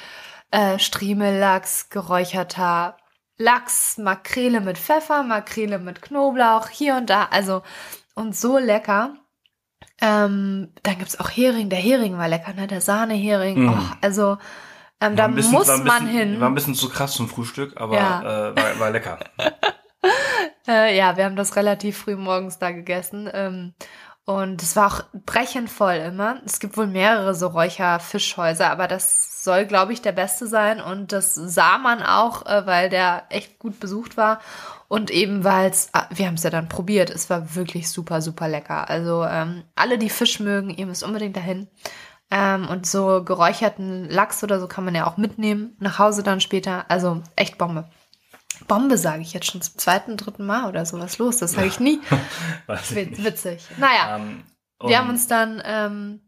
äh, 0.52 0.78
Striemellachs, 0.80 1.90
geräucherter 1.90 2.98
Lachs, 3.38 3.98
Makrele 3.98 4.62
mit 4.62 4.78
Pfeffer, 4.78 5.24
Makrele 5.24 5.80
mit 5.80 6.02
Knoblauch, 6.02 6.70
hier 6.70 6.96
und 6.96 7.10
da. 7.10 7.26
Also, 7.32 7.64
und 8.16 8.36
so 8.36 8.58
lecker. 8.58 9.16
Ähm, 10.02 10.72
dann 10.84 10.98
gibt's 11.00 11.20
auch 11.20 11.30
Hering. 11.30 11.70
Der 11.70 11.80
Hering 11.80 12.18
war 12.18 12.28
lecker, 12.28 12.54
ne? 12.54 12.68
Der 12.68 12.82
Sahnehering. 12.82 13.66
Mm. 13.66 13.70
Oh, 13.70 13.96
also, 14.02 14.38
ähm, 15.02 15.16
da 15.16 15.28
bisschen- 15.28 15.52
muss 15.52 15.70
ein 15.70 15.84
man 15.84 16.06
bisschen, 16.06 16.20
hin. 16.20 16.40
War 16.42 16.50
ein 16.50 16.56
bisschen 16.56 16.76
zu 16.76 16.90
krass 16.90 17.14
zum 17.14 17.28
Frühstück, 17.30 17.80
aber 17.80 17.96
Ja. 17.96 18.22
äh, 18.52 18.56
war, 18.56 18.80
war 18.80 18.92
lecker. 18.92 19.20
Äh, 20.66 20.98
ja, 20.98 21.18
wir 21.18 21.26
haben 21.26 21.36
das 21.36 21.58
relativ 21.58 21.98
früh 21.98 22.16
morgens 22.16 22.58
da 22.58 22.72
gegessen. 22.72 23.30
Ähm, 23.34 23.74
und 24.26 24.64
es 24.64 24.78
war 24.78 24.88
auch 24.88 25.04
brechend 25.26 25.70
voll 25.70 25.96
immer. 25.96 26.42
Es 26.46 26.60
gibt 26.60 26.78
wohl 26.78 26.88
mehrere 26.88 27.36
so 27.36 27.48
Räucherfischhäuser, 27.48 28.70
aber 28.70 28.88
das 28.88 29.44
soll, 29.44 29.66
glaube 29.66 29.92
ich, 29.92 30.02
der 30.02 30.14
beste 30.14 30.48
sein. 30.48 30.80
Und 30.80 31.12
das 31.12 31.36
sah 31.36 31.78
man 31.78 32.02
auch, 32.02 32.46
äh, 32.46 32.66
weil 32.66 32.90
der 32.90 33.24
echt 33.30 33.60
gut 33.60 33.82
besucht 33.82 34.16
war. 34.16 34.40
Und 34.88 35.12
eben, 35.12 35.44
weil 35.44 35.70
es, 35.70 35.90
ah, 35.92 36.08
wir 36.10 36.28
haben 36.28 36.36
es 36.36 36.44
ja 36.44 36.50
dann 36.50 36.70
probiert, 36.70 37.10
es 37.10 37.30
war 37.30 37.56
wirklich 37.56 37.90
super, 37.90 38.22
super 38.22 38.48
lecker. 38.48 38.90
Also 38.90 39.26
ähm, 39.26 39.64
alle, 39.76 39.98
die 39.98 40.10
Fisch 40.10 40.40
mögen, 40.40 40.70
ihr 40.70 40.86
müsst 40.86 41.04
unbedingt 41.04 41.36
dahin. 41.36 41.68
Ähm, 42.32 42.70
und 42.70 42.86
so 42.86 43.24
geräucherten 43.26 44.10
Lachs 44.10 44.42
oder 44.44 44.60
so 44.60 44.68
kann 44.68 44.86
man 44.86 44.96
ja 44.96 45.06
auch 45.06 45.18
mitnehmen, 45.18 45.76
nach 45.80 46.00
Hause 46.00 46.24
dann 46.24 46.40
später. 46.40 46.86
Also 46.90 47.22
echt 47.36 47.58
Bombe. 47.58 47.90
Bombe 48.68 48.98
sage 48.98 49.22
ich 49.22 49.34
jetzt 49.34 49.52
schon 49.52 49.62
zum 49.62 49.78
zweiten, 49.78 50.18
dritten 50.18 50.46
Mal 50.46 50.68
oder 50.70 50.86
so. 50.86 51.00
Was 51.00 51.14
ist 51.14 51.18
los? 51.20 51.38
Das 51.38 51.54
sage 51.54 51.68
ich 51.68 51.80
nie. 51.80 52.00
Ich. 52.68 53.24
Witzig. 53.24 53.68
Naja, 53.78 54.18
Ähm, 54.18 54.44
wir 54.86 54.98
haben 54.98 55.10
uns 55.10 55.28
dann 55.28 55.62
ähm, 55.66 56.22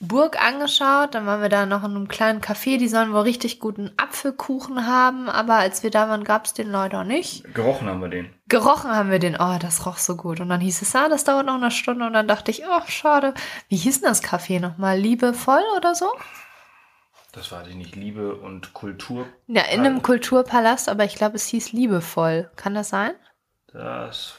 Burg 0.00 0.40
angeschaut, 0.44 1.14
dann 1.14 1.26
waren 1.26 1.40
wir 1.40 1.48
da 1.48 1.66
noch 1.66 1.82
in 1.84 1.92
einem 1.92 2.08
kleinen 2.08 2.40
Café, 2.40 2.78
die 2.78 2.88
sollen 2.88 3.12
wohl 3.12 3.22
richtig 3.22 3.58
guten 3.60 3.90
Apfelkuchen 3.96 4.86
haben, 4.86 5.28
aber 5.28 5.54
als 5.54 5.82
wir 5.82 5.90
da 5.90 6.08
waren, 6.08 6.24
gab 6.24 6.44
es 6.46 6.52
den 6.52 6.70
leider 6.70 7.04
nicht. 7.04 7.54
Gerochen 7.54 7.88
haben 7.88 8.00
wir 8.00 8.08
den. 8.08 8.28
Gerochen 8.48 8.90
haben 8.90 9.10
wir 9.10 9.18
den, 9.18 9.36
oh, 9.36 9.56
das 9.58 9.86
roch 9.86 9.98
so 9.98 10.16
gut. 10.16 10.40
Und 10.40 10.48
dann 10.50 10.60
hieß 10.60 10.82
es, 10.82 10.94
ah, 10.94 11.08
das 11.08 11.24
dauert 11.24 11.46
noch 11.46 11.54
eine 11.54 11.70
Stunde 11.70 12.06
und 12.06 12.12
dann 12.12 12.28
dachte 12.28 12.50
ich, 12.50 12.62
oh, 12.64 12.82
schade. 12.88 13.34
Wie 13.68 13.76
hieß 13.76 14.00
denn 14.00 14.10
das 14.10 14.22
Café 14.22 14.60
nochmal? 14.60 14.98
Liebevoll 14.98 15.62
oder 15.76 15.94
so? 15.94 16.06
Das 17.34 17.50
weiß 17.50 17.66
ich 17.68 17.74
nicht. 17.74 17.96
Liebe 17.96 18.34
und 18.36 18.72
Kultur. 18.74 19.26
Ja, 19.48 19.62
in 19.72 19.80
einem 19.80 20.02
Kulturpalast, 20.02 20.88
aber 20.88 21.04
ich 21.04 21.16
glaube, 21.16 21.36
es 21.36 21.46
hieß 21.48 21.72
Liebevoll. 21.72 22.50
Kann 22.56 22.74
das 22.74 22.90
sein? 22.90 23.12
Das. 23.72 24.38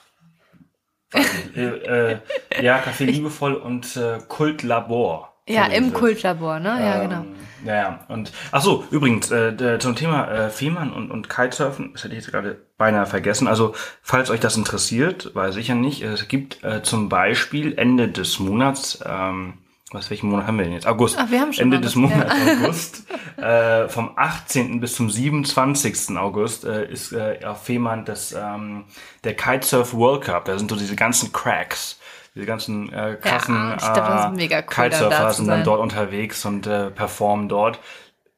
äh, 1.14 1.62
äh, 1.62 2.20
ja, 2.62 2.80
Café 2.80 3.06
Liebevoll 3.06 3.56
und 3.56 3.98
äh, 3.98 4.20
Kultlabor. 4.28 5.34
Ja, 5.48 5.66
im. 5.68 5.94
Kultlabor, 5.94 6.60
ne? 6.60 6.70
Ja, 6.70 7.02
genau. 7.02 7.22
Ähm, 7.22 7.36
Ja, 7.66 7.76
ja. 7.76 8.06
Und 8.08 8.32
ach 8.52 8.62
so, 8.62 8.86
übrigens 8.90 9.30
äh, 9.30 9.78
zum 9.80 9.96
Thema 9.96 10.28
äh, 10.30 10.50
Fehmarn 10.50 10.92
und, 10.92 11.12
und 11.12 11.30
Kitesurfen, 11.30 11.94
das 11.94 12.04
hätte 12.04 12.16
ich 12.16 12.24
jetzt 12.24 12.32
gerade 12.32 12.62
beinahe 12.78 13.06
vergessen. 13.06 13.48
Also 13.48 13.76
falls 14.02 14.30
euch 14.30 14.40
das 14.40 14.58
interessiert, 14.58 15.36
weiß 15.36 15.58
ich 15.58 15.68
ja 15.68 15.76
nicht. 15.76 16.02
Es 16.02 16.28
gibt 16.28 16.64
äh, 16.64 16.82
zum 16.82 17.10
Beispiel 17.10 17.78
Ende 17.78 18.08
des 18.08 18.40
Monats, 18.40 19.04
ähm, 19.06 19.60
was 19.96 20.10
welchen 20.10 20.30
Monat 20.30 20.48
haben 20.48 20.58
wir 20.58 20.66
denn 20.66 20.74
jetzt? 20.74 20.86
August. 20.88 21.18
Ach, 21.20 21.30
wir 21.32 21.40
haben 21.40 21.54
schon 21.54 21.64
Ende 21.64 21.80
des 21.80 21.96
August, 21.96 22.12
ja. 22.12 22.18
Monats 22.18 22.64
August. 22.64 23.04
äh, 23.38 23.90
vom 23.90 24.12
18. 24.16 24.80
bis 24.80 24.96
zum 24.96 25.10
27. 25.10 26.18
August 26.18 26.66
äh, 26.66 26.92
ist 26.92 27.12
äh, 27.14 27.40
auf 27.46 27.64
Fehmarn 27.64 28.06
das 28.06 28.34
ähm, 28.34 28.86
der 29.24 29.36
Kitesurf 29.36 29.94
World 29.94 30.24
Cup. 30.24 30.46
Da 30.46 30.58
sind 30.58 30.70
so 30.70 30.76
diese 30.76 30.96
ganzen 30.96 31.32
Cracks. 31.32 32.00
Diese 32.36 32.46
ganzen 32.46 32.92
äh, 32.92 33.18
krassen 33.20 33.56
Ja, 33.56 33.76
ich 33.76 33.94
glaub, 33.94 34.34
äh, 34.34 34.36
mega 34.36 34.58
cool, 34.58 34.66
Kitesurfer 34.68 35.10
da 35.10 35.34
sind 35.34 35.48
dann 35.48 35.64
dort 35.64 35.80
unterwegs 35.80 36.46
und 36.46 36.68
äh, 36.68 36.92
performen 36.92 37.48
dort. 37.48 37.80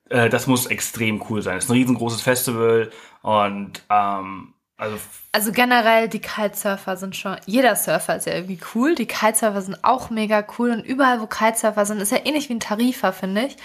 Äh, 0.10 0.30
das 0.30 0.48
muss 0.48 0.68
extrem 0.68 1.24
cool 1.30 1.42
sein. 1.42 1.58
Es 1.58 1.66
ist 1.66 1.72
ein 1.72 1.78
riesengroßes 1.78 2.22
Festival 2.22 2.92
und 3.24 3.84
ähm, 3.90 4.54
also 4.78 4.98
Also 5.32 5.52
generell, 5.52 6.08
die 6.10 6.20
Kitesurfer 6.20 6.98
sind 6.98 7.16
schon, 7.16 7.38
jeder 7.46 7.76
Surfer 7.76 8.16
ist 8.18 8.28
ja 8.28 8.34
irgendwie 8.34 8.60
cool. 8.76 8.96
Die 8.96 9.06
Kitesurfer 9.08 9.62
sind 9.62 9.84
auch 9.84 10.10
mega 10.10 10.46
cool 10.58 10.72
und 10.72 10.80
überall, 10.86 11.20
wo 11.22 11.28
Kitesurfer 11.28 11.86
sind, 11.86 12.00
ist 12.02 12.12
ja 12.12 12.20
ähnlich 12.26 12.50
wie 12.50 12.54
ein 12.56 12.60
Tarifer, 12.60 13.14
finde 13.14 13.46
ich. 13.48 13.58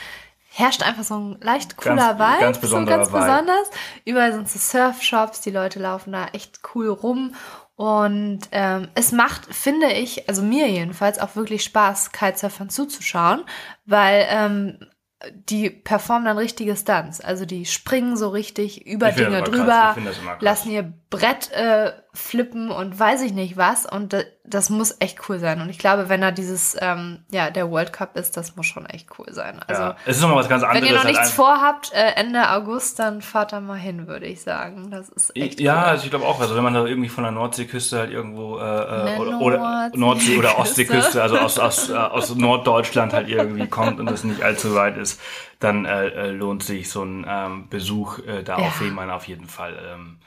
Herrscht 0.54 0.82
einfach 0.82 1.04
so 1.04 1.14
ein 1.18 1.38
leicht 1.40 1.76
cooler 1.78 2.14
Ganz- 2.14 2.18
Vibe, 2.20 2.40
ganz 2.40 2.58
besonderer 2.58 3.04
so 3.06 3.12
ganz 3.12 3.24
Vibe. 3.26 3.32
besonders. 3.42 3.70
Überall 4.04 4.32
sind 4.34 4.48
so 4.50 4.58
Surfshops, 4.58 5.40
die 5.40 5.50
Leute 5.50 5.78
laufen 5.78 6.12
da 6.12 6.26
echt 6.32 6.60
cool 6.74 6.88
rum. 6.90 7.34
Und 7.74 8.40
ähm, 8.52 8.88
es 8.94 9.12
macht, 9.12 9.46
finde 9.52 9.90
ich, 9.92 10.28
also 10.28 10.42
mir 10.42 10.68
jedenfalls 10.68 11.18
auch 11.18 11.36
wirklich 11.36 11.64
Spaß, 11.64 12.12
Kitesurfern 12.12 12.68
zuzuschauen, 12.68 13.44
weil 13.86 14.26
ähm, 14.28 14.86
die 15.30 15.70
performen 15.70 16.24
dann 16.24 16.38
richtige 16.38 16.76
Stunts. 16.76 17.20
Also 17.20 17.44
die 17.44 17.66
springen 17.66 18.16
so 18.16 18.28
richtig 18.28 18.86
über 18.86 19.12
Dinge 19.12 19.42
drüber, 19.42 19.96
lassen 20.40 20.70
ihr 20.70 20.92
Brett 21.10 21.50
äh, 21.52 21.92
flippen 22.14 22.70
und 22.70 22.98
weiß 23.00 23.22
ich 23.22 23.32
nicht 23.32 23.56
was. 23.56 23.86
Und 23.86 24.14
das 24.44 24.68
muss 24.68 24.96
echt 25.00 25.18
cool 25.30 25.38
sein. 25.38 25.62
Und 25.62 25.70
ich 25.70 25.78
glaube, 25.78 26.10
wenn 26.10 26.20
da 26.20 26.30
dieses, 26.30 26.76
ähm, 26.78 27.24
ja, 27.30 27.48
der 27.50 27.70
World 27.70 27.90
Cup 27.94 28.18
ist, 28.18 28.36
das 28.36 28.54
muss 28.54 28.66
schon 28.66 28.84
echt 28.84 29.08
cool 29.18 29.32
sein. 29.32 29.60
Also 29.66 29.80
ja. 29.82 29.96
es 30.04 30.16
ist 30.16 30.22
nochmal 30.22 30.36
was 30.40 30.48
ganz 30.50 30.62
anderes. 30.62 30.82
wenn 30.82 30.88
ihr 30.90 30.94
noch 30.94 31.04
halt 31.04 31.14
nichts 31.14 31.30
ein- 31.30 31.34
vorhabt, 31.34 31.90
äh, 31.94 32.12
Ende 32.16 32.50
August, 32.50 32.98
dann 32.98 33.22
fahrt 33.22 33.52
da 33.54 33.60
mal 33.60 33.78
hin, 33.78 34.08
würde 34.08 34.26
ich 34.26 34.42
sagen. 34.42 34.90
Das 34.90 35.08
ist 35.08 35.34
echt 35.34 35.58
ja, 35.58 35.74
cool. 35.74 35.88
also 35.88 36.04
ich 36.04 36.10
glaube 36.10 36.26
auch, 36.26 36.38
also 36.38 36.54
wenn 36.54 36.62
man 36.62 36.74
da 36.74 36.84
irgendwie 36.84 37.08
von 37.08 37.24
der 37.24 37.32
Nordseeküste 37.32 37.98
halt 38.00 38.10
irgendwo 38.10 38.58
äh, 38.58 39.14
äh, 39.14 39.18
oder, 39.18 39.40
oder 39.40 39.58
Nordseeküste. 39.58 39.98
Nordsee 39.98 40.38
oder 40.38 40.58
Ostseeküste, 40.58 41.22
also 41.22 41.38
aus, 41.38 41.58
aus, 41.58 41.88
äh, 41.90 41.94
aus 41.96 42.34
Norddeutschland 42.34 43.14
halt 43.14 43.28
irgendwie 43.30 43.68
kommt 43.68 44.00
und 44.00 44.10
das 44.10 44.22
nicht 44.22 44.42
allzu 44.42 44.74
weit 44.74 44.98
ist, 44.98 45.18
dann 45.60 45.86
äh, 45.86 46.08
äh, 46.08 46.30
lohnt 46.30 46.62
sich 46.62 46.90
so 46.90 47.02
ein 47.04 47.24
ähm, 47.26 47.68
Besuch 47.70 48.18
äh, 48.18 48.42
da 48.42 48.58
Ja. 48.58 48.66
auf 48.66 49.26
jeden 49.28 49.46
Fall, 49.48 49.78
ähm, 49.94 50.18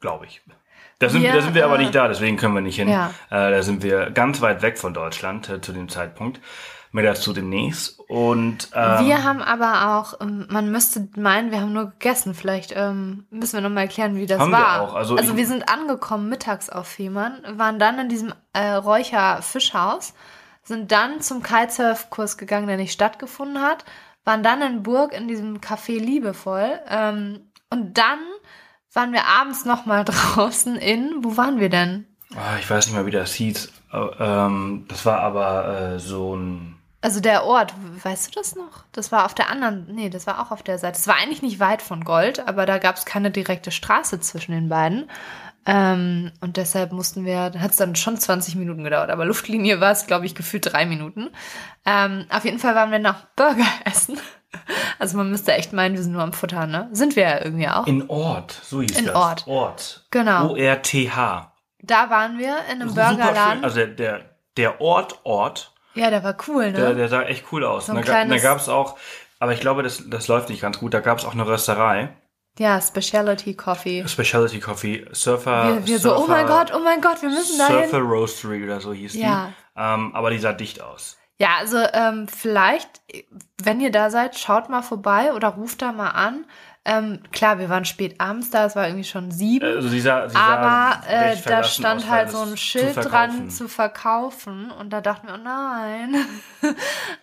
glaube 0.00 0.26
ich. 0.26 0.42
Da 1.00 1.08
sind, 1.08 1.22
Ja, 1.22 1.32
da 1.34 1.42
sind 1.42 1.54
wir 1.54 1.64
aber 1.64 1.76
äh, 1.76 1.82
nicht 1.82 1.94
da, 1.94 2.08
deswegen 2.08 2.36
können 2.36 2.54
wir 2.54 2.60
nicht 2.60 2.76
hin. 2.76 2.88
Ja. 2.88 3.10
Äh, 3.30 3.50
da 3.52 3.62
sind 3.62 3.82
wir 3.82 4.10
ganz 4.10 4.40
weit 4.40 4.62
weg 4.62 4.78
von 4.78 4.94
Deutschland 4.94 5.48
äh, 5.48 5.60
zu 5.60 5.72
dem 5.72 5.88
Zeitpunkt. 5.88 6.40
Mehr 6.90 7.04
dazu 7.04 7.34
demnächst. 7.34 8.00
Und 8.08 8.70
ähm, 8.74 9.06
Wir 9.06 9.22
haben 9.22 9.42
aber 9.42 9.98
auch, 9.98 10.20
ähm, 10.22 10.46
man 10.48 10.72
müsste 10.72 11.06
meinen, 11.16 11.50
wir 11.52 11.60
haben 11.60 11.74
nur 11.74 11.90
gegessen. 11.90 12.34
Vielleicht 12.34 12.72
ähm, 12.74 13.26
müssen 13.30 13.52
wir 13.54 13.60
nochmal 13.60 13.84
erklären, 13.84 14.16
wie 14.16 14.24
das 14.26 14.40
Haben 14.40 14.50
wir 14.52 14.58
war. 14.58 14.80
auch. 14.80 14.94
Also 14.94 15.16
also 15.16 15.32
ich- 15.32 15.36
wir 15.36 15.46
sind 15.46 15.68
angekommen 15.68 16.30
mittags 16.30 16.70
auf 16.70 16.88
Fehmarn, 16.88 17.42
waren 17.56 17.78
dann 17.78 17.98
in 17.98 18.08
diesem 18.08 18.32
äh, 18.54 18.70
Räucher-Fischhaus, 18.72 20.14
sind 20.62 20.90
dann 20.92 21.20
zum 21.20 21.42
Kitesurf-Kurs 21.42 22.38
gegangen, 22.38 22.66
der 22.66 22.76
nicht 22.76 22.92
stattgefunden 22.92 23.60
hat, 23.62 23.84
waren 24.24 24.42
dann 24.42 24.62
in 24.62 24.82
Burg 24.82 25.12
in 25.12 25.28
diesem 25.28 25.58
Café 25.60 25.98
Liebevoll 25.98 26.80
ähm, 26.88 27.50
und 27.70 27.98
dann 27.98 28.18
waren 28.98 29.12
wir 29.12 29.26
abends 29.26 29.64
nochmal 29.64 30.04
draußen 30.04 30.76
in, 30.76 31.12
wo 31.22 31.36
waren 31.36 31.60
wir 31.60 31.70
denn? 31.70 32.04
ah, 32.34 32.58
ich 32.58 32.68
weiß 32.68 32.86
nicht 32.86 32.94
mehr, 32.94 33.06
wie 33.06 33.10
das 33.10 33.32
hieß. 33.32 33.72
Äh, 33.92 33.96
ähm, 34.18 34.84
das 34.88 35.06
war 35.06 35.20
aber 35.20 35.94
äh, 35.94 35.98
so 35.98 36.36
ein 36.36 36.76
Also 37.00 37.20
der 37.20 37.44
Ort, 37.44 37.72
weißt 38.02 38.26
du 38.26 38.40
das 38.40 38.56
noch? 38.56 38.84
Das 38.92 39.12
war 39.12 39.24
auf 39.24 39.34
der 39.34 39.50
anderen, 39.50 39.86
nee, 39.94 40.10
das 40.10 40.26
war 40.26 40.42
auch 40.42 40.50
auf 40.50 40.62
der 40.62 40.78
Seite. 40.78 40.98
Es 40.98 41.06
war 41.06 41.14
eigentlich 41.16 41.42
nicht 41.42 41.60
weit 41.60 41.80
von 41.80 42.04
Gold, 42.04 42.46
aber 42.46 42.66
da 42.66 42.78
gab 42.78 42.96
es 42.96 43.04
keine 43.06 43.30
direkte 43.30 43.70
Straße 43.70 44.20
zwischen 44.20 44.52
den 44.52 44.68
beiden. 44.68 45.08
Ähm, 45.64 46.32
und 46.40 46.56
deshalb 46.56 46.92
mussten 46.92 47.24
wir, 47.24 47.50
da 47.50 47.60
hat 47.60 47.70
es 47.72 47.76
dann 47.76 47.94
schon 47.94 48.16
20 48.16 48.56
Minuten 48.56 48.84
gedauert, 48.84 49.10
aber 49.10 49.24
Luftlinie 49.26 49.80
war 49.80 49.92
es, 49.92 50.06
glaube 50.06 50.26
ich, 50.26 50.34
gefühlt 50.34 50.72
drei 50.72 50.86
Minuten. 50.86 51.30
Ähm, 51.86 52.26
auf 52.30 52.44
jeden 52.44 52.58
Fall 52.58 52.74
waren 52.74 52.90
wir 52.90 52.98
noch 52.98 53.24
Burger 53.36 53.66
essen. 53.84 54.18
Also 55.00 55.16
man 55.16 55.30
müsste 55.30 55.52
echt 55.52 55.72
meinen, 55.72 55.94
wir 55.94 56.02
sind 56.02 56.12
nur 56.12 56.22
am 56.22 56.32
Futtern, 56.32 56.70
ne? 56.72 56.88
Sind 56.90 57.14
wir 57.14 57.22
ja 57.22 57.44
irgendwie 57.44 57.68
auch. 57.68 57.86
In 57.86 58.08
Ort, 58.10 58.60
so 58.64 58.80
hieß 58.82 58.98
In 58.98 59.06
das. 59.06 59.14
Ort. 59.14 59.46
Ort. 59.46 60.06
Genau. 60.10 60.50
O-R-T-H. 60.50 61.52
Da 61.82 62.10
waren 62.10 62.38
wir 62.38 62.56
in 62.70 62.80
einem 62.82 62.88
Super 62.88 63.08
Burgerladen. 63.10 63.52
schön. 63.58 63.64
Also 63.64 63.76
der, 63.76 63.86
der, 63.86 64.20
der 64.56 64.80
Ort, 64.80 65.20
Ort, 65.22 65.72
ja, 65.94 66.10
der 66.10 66.22
war 66.24 66.36
cool, 66.48 66.72
der, 66.72 66.90
ne? 66.90 66.94
der 66.96 67.08
sah 67.08 67.22
echt 67.22 67.44
cool 67.52 67.64
aus. 67.64 67.86
So 67.86 67.94
da, 67.94 68.24
da 68.24 68.38
gab 68.38 68.58
es 68.58 68.68
auch, 68.68 68.96
aber 69.38 69.52
ich 69.52 69.60
glaube, 69.60 69.82
das, 69.82 70.02
das 70.08 70.28
läuft 70.28 70.48
nicht 70.48 70.62
ganz 70.62 70.78
gut, 70.80 70.94
da 70.94 71.00
gab 71.00 71.18
es 71.18 71.24
auch 71.24 71.32
eine 71.34 71.46
Rösterei. 71.46 72.10
Ja, 72.58 72.80
Specialty 72.80 73.54
Coffee. 73.54 74.06
Specialty 74.08 74.58
Coffee, 74.58 75.06
Surfer. 75.12 75.76
Wir, 75.76 75.86
wir 75.86 75.98
so, 76.00 76.16
oh 76.16 76.26
mein 76.26 76.46
Gott, 76.46 76.72
oh 76.74 76.80
mein 76.80 77.00
Gott, 77.00 77.22
wir 77.22 77.28
müssen 77.28 77.56
da. 77.58 77.66
Surfer 77.68 77.98
Roastery 78.00 78.64
oder 78.64 78.80
so 78.80 78.92
hieß 78.92 79.14
Ja. 79.14 79.52
die. 79.76 79.80
Ähm, 79.80 80.14
aber 80.14 80.30
die 80.30 80.38
sah 80.38 80.52
dicht 80.52 80.80
aus. 80.82 81.17
Ja, 81.40 81.50
also 81.58 81.78
ähm, 81.92 82.26
vielleicht, 82.26 83.00
wenn 83.62 83.80
ihr 83.80 83.92
da 83.92 84.10
seid, 84.10 84.36
schaut 84.38 84.68
mal 84.68 84.82
vorbei 84.82 85.32
oder 85.32 85.48
ruft 85.48 85.82
da 85.82 85.92
mal 85.92 86.10
an. 86.10 86.44
Ähm, 86.84 87.20
klar, 87.32 87.58
wir 87.58 87.68
waren 87.68 87.84
spät 87.84 88.20
abends 88.20 88.50
da, 88.50 88.64
es 88.64 88.74
war 88.74 88.86
irgendwie 88.86 89.04
schon 89.04 89.30
sieben. 89.30 89.64
Also 89.64 89.88
sie 89.88 90.00
sah, 90.00 90.28
sie 90.28 90.36
aber 90.36 91.06
äh, 91.06 91.36
da 91.44 91.62
stand 91.62 92.04
aus, 92.04 92.08
halt 92.08 92.30
so 92.30 92.40
ein 92.40 92.48
zu 92.50 92.56
Schild 92.56 92.96
dran 92.96 93.30
verkaufen. 93.30 93.50
zu 93.50 93.68
verkaufen 93.68 94.70
und 94.70 94.90
da 94.90 95.00
dachten 95.00 95.26
wir, 95.26 95.34
oh 95.34 95.42
nein. 95.42 96.16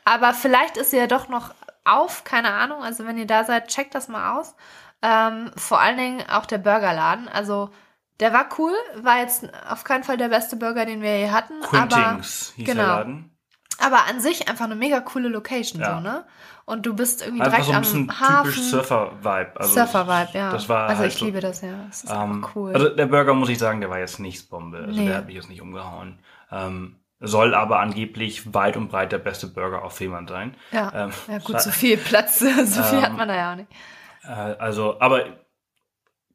aber 0.05 0.33
vielleicht 0.33 0.77
ist 0.77 0.91
sie 0.91 0.97
ja 0.97 1.07
doch 1.07 1.29
noch 1.29 1.53
auf, 1.83 2.23
keine 2.23 2.51
Ahnung. 2.51 2.83
Also 2.83 3.05
wenn 3.05 3.17
ihr 3.17 3.27
da 3.27 3.43
seid, 3.43 3.67
checkt 3.67 3.95
das 3.95 4.07
mal 4.07 4.37
aus. 4.37 4.55
Ähm, 5.01 5.51
vor 5.57 5.81
allen 5.81 5.97
Dingen 5.97 6.23
auch 6.29 6.45
der 6.45 6.59
Burgerladen. 6.59 7.27
Also 7.27 7.69
der 8.19 8.33
war 8.33 8.47
cool, 8.57 8.73
war 8.95 9.19
jetzt 9.19 9.49
auf 9.69 9.83
keinen 9.83 10.03
Fall 10.03 10.17
der 10.17 10.29
beste 10.29 10.55
Burger, 10.55 10.85
den 10.85 11.01
wir 11.01 11.19
je 11.19 11.31
hatten. 11.31 11.55
aber 11.63 11.87
Quintings 11.87 12.53
hieß 12.55 12.65
genau. 12.65 12.83
der 12.83 12.95
Laden. 12.97 13.34
Aber 13.79 14.05
an 14.07 14.19
sich 14.21 14.47
einfach 14.49 14.65
eine 14.65 14.75
mega 14.75 14.99
coole 15.01 15.29
Location, 15.29 15.81
Ja. 15.81 15.95
so, 15.95 15.99
ne? 16.01 16.25
Und 16.65 16.85
du 16.87 16.95
bist 16.95 17.21
irgendwie 17.21 17.43
Einfach 17.43 17.57
direkt 17.63 17.65
so 17.67 17.73
ein 17.73 17.81
bisschen 17.81 18.09
am 18.09 18.19
Hafen. 18.19 18.51
typisch 18.51 18.69
Surfer-Vibe. 18.71 19.51
Also 19.55 19.73
Surfer-Vibe, 19.75 20.29
ja. 20.37 20.51
Das 20.51 20.67
war 20.67 20.87
also 20.89 21.01
halt 21.01 21.11
ich 21.13 21.19
so, 21.19 21.25
liebe 21.25 21.39
das, 21.39 21.61
ja. 21.61 21.73
Das 21.87 22.03
ist 22.03 22.11
Ähm, 22.11 22.45
cool. 22.55 22.73
Also 22.73 22.89
der 22.89 23.05
Burger, 23.05 23.33
muss 23.35 23.49
ich 23.49 23.59
sagen, 23.59 23.81
der 23.81 23.89
war 23.91 23.99
jetzt 23.99 24.19
nichts 24.19 24.43
Bombe. 24.43 24.79
Also 24.79 24.99
Nee. 24.99 25.07
der 25.07 25.17
hat 25.17 25.25
mich 25.27 25.35
jetzt 25.35 25.49
nicht 25.49 25.61
umgehauen. 25.61 26.17
Ähm, 26.51 26.95
soll 27.19 27.53
aber 27.53 27.79
angeblich 27.79 28.53
weit 28.53 28.77
und 28.77 28.89
breit 28.89 29.11
der 29.11 29.19
beste 29.19 29.47
Burger 29.47 29.83
auf 29.83 29.95
Fehmarn 29.95 30.27
sein. 30.27 30.55
ja. 30.71 30.91
ähm, 30.95 31.11
ja, 31.27 31.37
gut, 31.37 31.61
so 31.61 31.69
viel 31.71 31.97
Platz, 31.97 32.39
so 32.39 32.47
viel 32.83 33.01
hat 33.01 33.11
Ähm, 33.11 33.15
man 33.17 33.27
da 33.27 33.35
ja 33.35 33.51
auch 33.51 33.55
nicht. 33.57 33.71
Äh, 34.23 34.27
also, 34.29 34.99
aber 34.99 35.23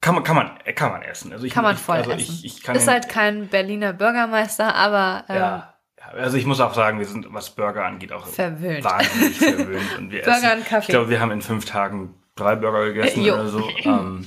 kann 0.00 0.14
man, 0.14 0.24
kann 0.24 0.36
man, 0.36 0.50
kann 0.74 0.92
man 0.92 1.02
essen. 1.02 1.32
Also 1.32 1.44
ich, 1.44 1.52
Kann 1.52 1.64
man 1.64 1.74
ich, 1.74 1.80
voll 1.82 1.96
also 1.96 2.12
essen. 2.12 2.20
Ich, 2.22 2.44
ich 2.44 2.62
kann 2.62 2.74
Ist 2.76 2.88
halt 2.88 3.08
kein 3.08 3.48
Berliner 3.48 3.92
Bürgermeister, 3.92 4.74
aber 4.74 5.24
ähm, 5.28 5.36
ja, 5.36 5.74
also 6.16 6.36
ich 6.36 6.46
muss 6.46 6.60
auch 6.60 6.74
sagen, 6.74 6.98
wir 6.98 7.06
sind, 7.06 7.32
was 7.32 7.50
Burger 7.50 7.84
angeht, 7.84 8.12
auch 8.12 8.26
Verwöhnt. 8.26 8.84
wahnsinnig 8.84 9.38
verwöhnt. 9.38 9.98
Und 9.98 10.10
wir 10.10 10.22
Burger 10.22 10.36
essen, 10.52 10.58
und 10.60 10.66
Kaffee. 10.66 10.82
Ich 10.82 10.88
glaube, 10.88 11.08
wir 11.10 11.20
haben 11.20 11.30
in 11.30 11.42
fünf 11.42 11.64
Tagen 11.64 12.14
drei 12.36 12.56
Burger 12.56 12.84
gegessen 12.86 13.24
Äh, 13.24 13.30
oder 13.32 13.46
so. 13.48 13.68
Ähm, 13.84 14.26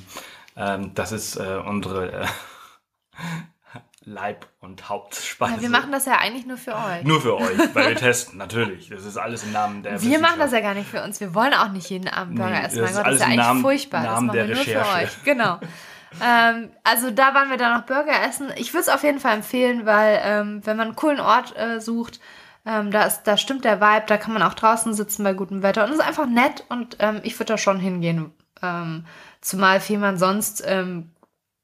ähm, 0.55 0.91
das 0.93 1.11
ist 1.11 1.35
äh, 1.37 1.59
unsere 1.65 2.11
äh, 2.11 2.25
Leib- 4.05 4.47
und 4.59 4.89
Hauptspeise. 4.89 5.55
ja, 5.55 5.61
wir 5.61 5.69
machen 5.69 5.91
das 5.91 6.05
ja 6.05 6.17
eigentlich 6.17 6.45
nur 6.45 6.57
für 6.57 6.75
euch. 6.75 7.03
Nur 7.03 7.21
für 7.21 7.37
euch, 7.37 7.57
weil 7.73 7.89
wir 7.89 7.95
testen, 7.95 8.37
natürlich. 8.37 8.89
Das 8.89 9.05
ist 9.05 9.15
alles 9.17 9.43
im 9.43 9.53
Namen 9.53 9.81
der 9.81 10.01
wir 10.01 10.19
machen 10.19 10.39
das 10.39 10.51
ja 10.51 10.59
gar 10.59 10.73
nicht 10.73 10.89
für 10.89 11.01
uns. 11.03 11.21
Wir 11.21 11.33
wollen 11.33 11.53
auch 11.53 11.69
nicht 11.69 11.89
jeden 11.89 12.09
Abend 12.09 12.35
Burger 12.35 12.51
Nee, 12.59 12.65
essen. 12.67 12.81
Mein 12.81 12.89
ist 12.89 12.97
Gott, 12.97 13.05
das 13.07 13.13
ist 13.15 13.19
ja 13.21 13.25
eigentlich 13.27 13.37
Namen- 13.37 13.61
furchtbar. 13.61 14.03
Namen 14.03 14.27
das 14.27 14.35
machen 14.35 14.47
wir 14.49 14.55
nur 14.55 14.63
für 14.63 14.71
Recherche. 14.71 15.03
euch. 15.05 15.23
Genau. 15.23 15.59
Ähm, 16.21 16.71
also 16.83 17.11
da 17.11 17.33
waren 17.33 17.49
wir 17.49 17.57
dann 17.57 17.77
noch 17.77 17.85
Burger 17.85 18.23
essen. 18.27 18.51
Ich 18.55 18.73
würde 18.73 18.81
es 18.81 18.89
auf 18.89 19.03
jeden 19.03 19.19
Fall 19.19 19.35
empfehlen, 19.35 19.85
weil 19.85 20.19
ähm, 20.23 20.61
wenn 20.65 20.77
man 20.77 20.87
einen 20.87 20.95
coolen 20.95 21.19
Ort 21.19 21.57
äh, 21.57 21.79
sucht, 21.79 22.19
Ähm, 22.65 22.91
da, 22.91 23.03
ist, 23.03 23.23
da 23.23 23.35
stimmt 23.35 23.65
der 23.65 23.81
Vibe, 23.81 24.05
da 24.07 24.15
kann 24.17 24.31
man 24.33 24.41
auch 24.41 24.53
draußen 24.53 24.93
sitzen 24.93 25.25
bei 25.25 25.33
gutem 25.33 25.63
Wetter 25.63 25.83
und 25.83 25.89
es 25.91 25.97
ist 25.97 26.07
einfach 26.07 26.27
nett 26.27 26.63
und 26.69 26.95
ähm, 26.99 27.19
ich 27.23 27.37
würde 27.37 27.53
da 27.53 27.57
schon 27.57 27.77
hingehen. 27.77 28.31
Ähm, 28.61 29.05
zumal 29.41 29.81
Fehmarn 29.81 30.17
sonst 30.17 30.63
ähm, 30.65 31.11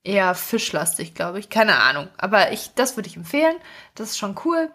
eher 0.04 0.36
fischlastig, 0.36 1.16
glaube 1.16 1.40
ich. 1.40 1.50
Keine 1.50 1.78
Ahnung. 1.78 2.10
Aber 2.18 2.52
ich, 2.52 2.74
das 2.76 2.98
würde 2.98 3.08
ich 3.08 3.16
empfehlen. 3.16 3.56
Das 3.96 4.10
ist 4.10 4.18
schon 4.18 4.36
cool. 4.44 4.72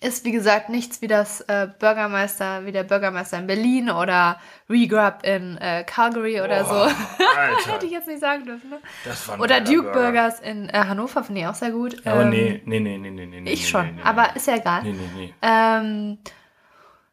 Ist 0.00 0.24
wie 0.24 0.32
gesagt 0.32 0.68
nichts 0.70 1.02
wie 1.02 1.08
das 1.08 1.42
äh, 1.42 1.68
Bürgermeister, 1.78 2.64
wie 2.64 2.72
der 2.72 2.84
Bürgermeister 2.84 3.38
in 3.38 3.46
Berlin 3.46 3.90
oder 3.90 4.40
Regrub 4.68 5.18
in 5.24 5.58
äh, 5.58 5.84
Calgary 5.84 6.40
oder 6.40 6.64
Boah, 6.64 6.88
so. 7.66 7.72
Hätte 7.72 7.86
ich 7.86 7.92
jetzt 7.92 8.08
nicht 8.08 8.20
sagen 8.20 8.44
dürfen. 8.44 8.70
Ne? 8.70 8.78
Das 9.04 9.28
war 9.28 9.38
Oder 9.40 9.60
Duke 9.60 9.90
Burgers 9.92 10.40
in 10.40 10.68
äh, 10.70 10.72
Hannover 10.72 11.22
finde 11.22 11.42
ich 11.42 11.46
auch 11.46 11.54
sehr 11.54 11.70
gut. 11.70 11.96
Aber 12.06 12.22
Ähm, 12.22 12.30
nee, 12.30 12.62
nee, 12.64 12.80
nee, 12.80 12.96
nee, 12.98 13.10
nee, 13.10 13.26
nee. 13.26 13.40
nee, 13.40 13.50
Ich 13.52 13.60
nee, 13.62 13.66
schon, 13.66 13.86
nee, 13.86 13.92
nee, 13.96 14.02
aber 14.02 14.34
ist 14.36 14.46
ja 14.46 14.56
egal. 14.56 14.82
Nee, 14.84 14.92
nee, 14.92 15.10
nee. 15.16 15.34
Ähm, 15.42 16.18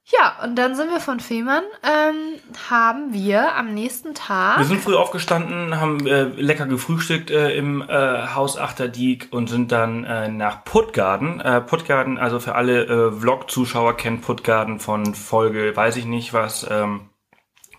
ja, 0.09 0.41
und 0.41 0.55
dann 0.55 0.75
sind 0.75 0.89
wir 0.89 1.01
von 1.01 1.19
Fehmarn, 1.19 1.65
ähm, 1.83 2.39
haben 2.69 3.11
wir 3.11 3.55
am 3.55 3.73
nächsten 3.73 4.13
Tag. 4.13 4.59
Wir 4.59 4.65
sind 4.65 4.81
früh 4.81 4.95
aufgestanden, 4.95 5.81
haben 5.81 6.07
äh, 6.07 6.23
lecker 6.23 6.65
gefrühstückt 6.65 7.29
äh, 7.29 7.57
im 7.57 7.81
äh, 7.81 8.27
Haus 8.33 8.57
Achterdiek 8.57 9.27
und 9.31 9.49
sind 9.49 9.73
dann 9.73 10.05
äh, 10.05 10.29
nach 10.29 10.63
Puttgarden. 10.63 11.41
Äh, 11.41 11.59
Puttgarden, 11.59 12.17
also 12.17 12.39
für 12.39 12.55
alle 12.55 12.85
äh, 12.85 13.11
Vlog-Zuschauer 13.11 13.97
kennen 13.97 14.21
Puttgarden 14.21 14.79
von 14.79 15.13
Folge, 15.13 15.75
weiß 15.75 15.97
ich 15.97 16.05
nicht 16.05 16.31
was, 16.31 16.65
ähm, 16.69 17.09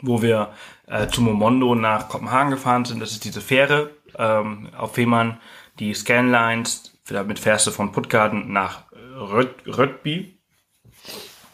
wo 0.03 0.21
wir 0.21 0.51
äh, 0.87 1.07
zu 1.07 1.23
Momondo 1.23 1.75
nach 1.75 2.09
Kopenhagen 2.09 2.51
gefahren 2.51 2.85
sind. 2.85 3.01
Das 3.01 3.13
ist 3.13 3.25
diese 3.25 3.41
Fähre 3.41 3.91
ähm, 4.19 4.69
auf 4.77 4.95
Fehmarn, 4.97 5.41
die 5.79 5.95
Scanlines. 5.95 6.95
Damit 7.09 7.39
fährst 7.39 7.67
du 7.67 7.71
von 7.71 7.91
Puttgarden 7.91 8.53
nach 8.53 8.83
Rötby, 9.17 10.38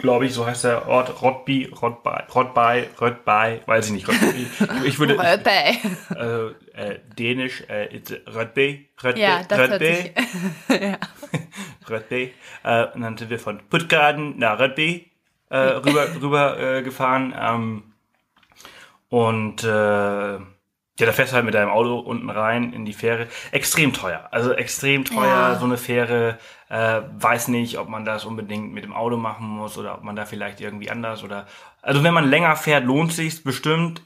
glaube 0.05 0.27
ich, 0.27 0.35
so 0.35 0.47
heißt 0.47 0.65
der 0.65 0.87
Ort, 0.87 1.23
Rotby, 1.23 1.73
Rotby, 1.81 2.11
Rotby, 2.35 2.89
Rötby, 3.01 3.61
weiß 3.67 3.87
ich 3.87 3.93
nicht, 3.93 4.09
Rötby. 4.09 4.47
Ich 4.85 4.99
würde, 4.99 5.19
Röpey. 5.19 5.79
äh, 6.15 6.91
äh, 6.93 7.01
Dänisch, 7.19 7.65
äh, 7.69 7.97
it's 7.97 8.13
Rötby, 8.33 8.89
Rötby, 9.03 9.21
Ja, 9.21 9.43
das 9.43 9.59
hört 9.59 9.71
Rötby, 9.73 9.95
sich. 10.69 10.81
ja. 10.81 10.99
Rötby. 11.91 12.33
Äh, 12.63 12.87
und 12.95 13.01
dann 13.01 13.17
sind 13.17 13.31
wir 13.31 13.39
von 13.39 13.61
Puttgarden 13.69 14.39
nach 14.39 14.59
Rötby 14.59 15.11
äh, 15.51 15.57
rüber, 15.57 16.07
rüber 16.21 16.59
äh, 16.61 16.83
gefahren. 16.83 17.35
Ähm, 17.41 17.83
und 19.09 19.65
äh, 19.65 20.39
ja, 20.99 21.07
da 21.07 21.13
fährst 21.13 21.33
du 21.33 21.37
halt 21.37 21.45
mit 21.45 21.55
deinem 21.55 21.71
Auto 21.71 21.99
unten 21.99 22.31
rein 22.31 22.73
in 22.73 22.85
die 22.85 22.93
Fähre. 22.93 23.27
Extrem 23.51 23.93
teuer. 23.93 24.29
Also 24.31 24.53
extrem 24.53 25.05
teuer, 25.05 25.27
Ja. 25.27 25.55
so 25.59 25.65
eine 25.65 25.77
Fähre. 25.77 26.39
Äh, 26.69 27.03
weiß 27.19 27.49
nicht, 27.49 27.79
ob 27.79 27.89
man 27.89 28.05
das 28.05 28.25
unbedingt 28.25 28.73
mit 28.73 28.85
dem 28.85 28.93
Auto 28.93 29.17
machen 29.17 29.47
muss 29.47 29.77
oder 29.77 29.95
ob 29.95 30.03
man 30.05 30.17
da 30.17 30.25
vielleicht 30.25 30.61
irgendwie 30.61 30.91
anders 30.91 31.25
oder. 31.25 31.47
Also 31.83 32.03
wenn 32.05 32.15
man 32.15 32.29
länger 32.31 32.55
fährt, 32.57 32.85
lohnt 32.85 33.13
sich's 33.13 33.43
bestimmt. 33.43 34.03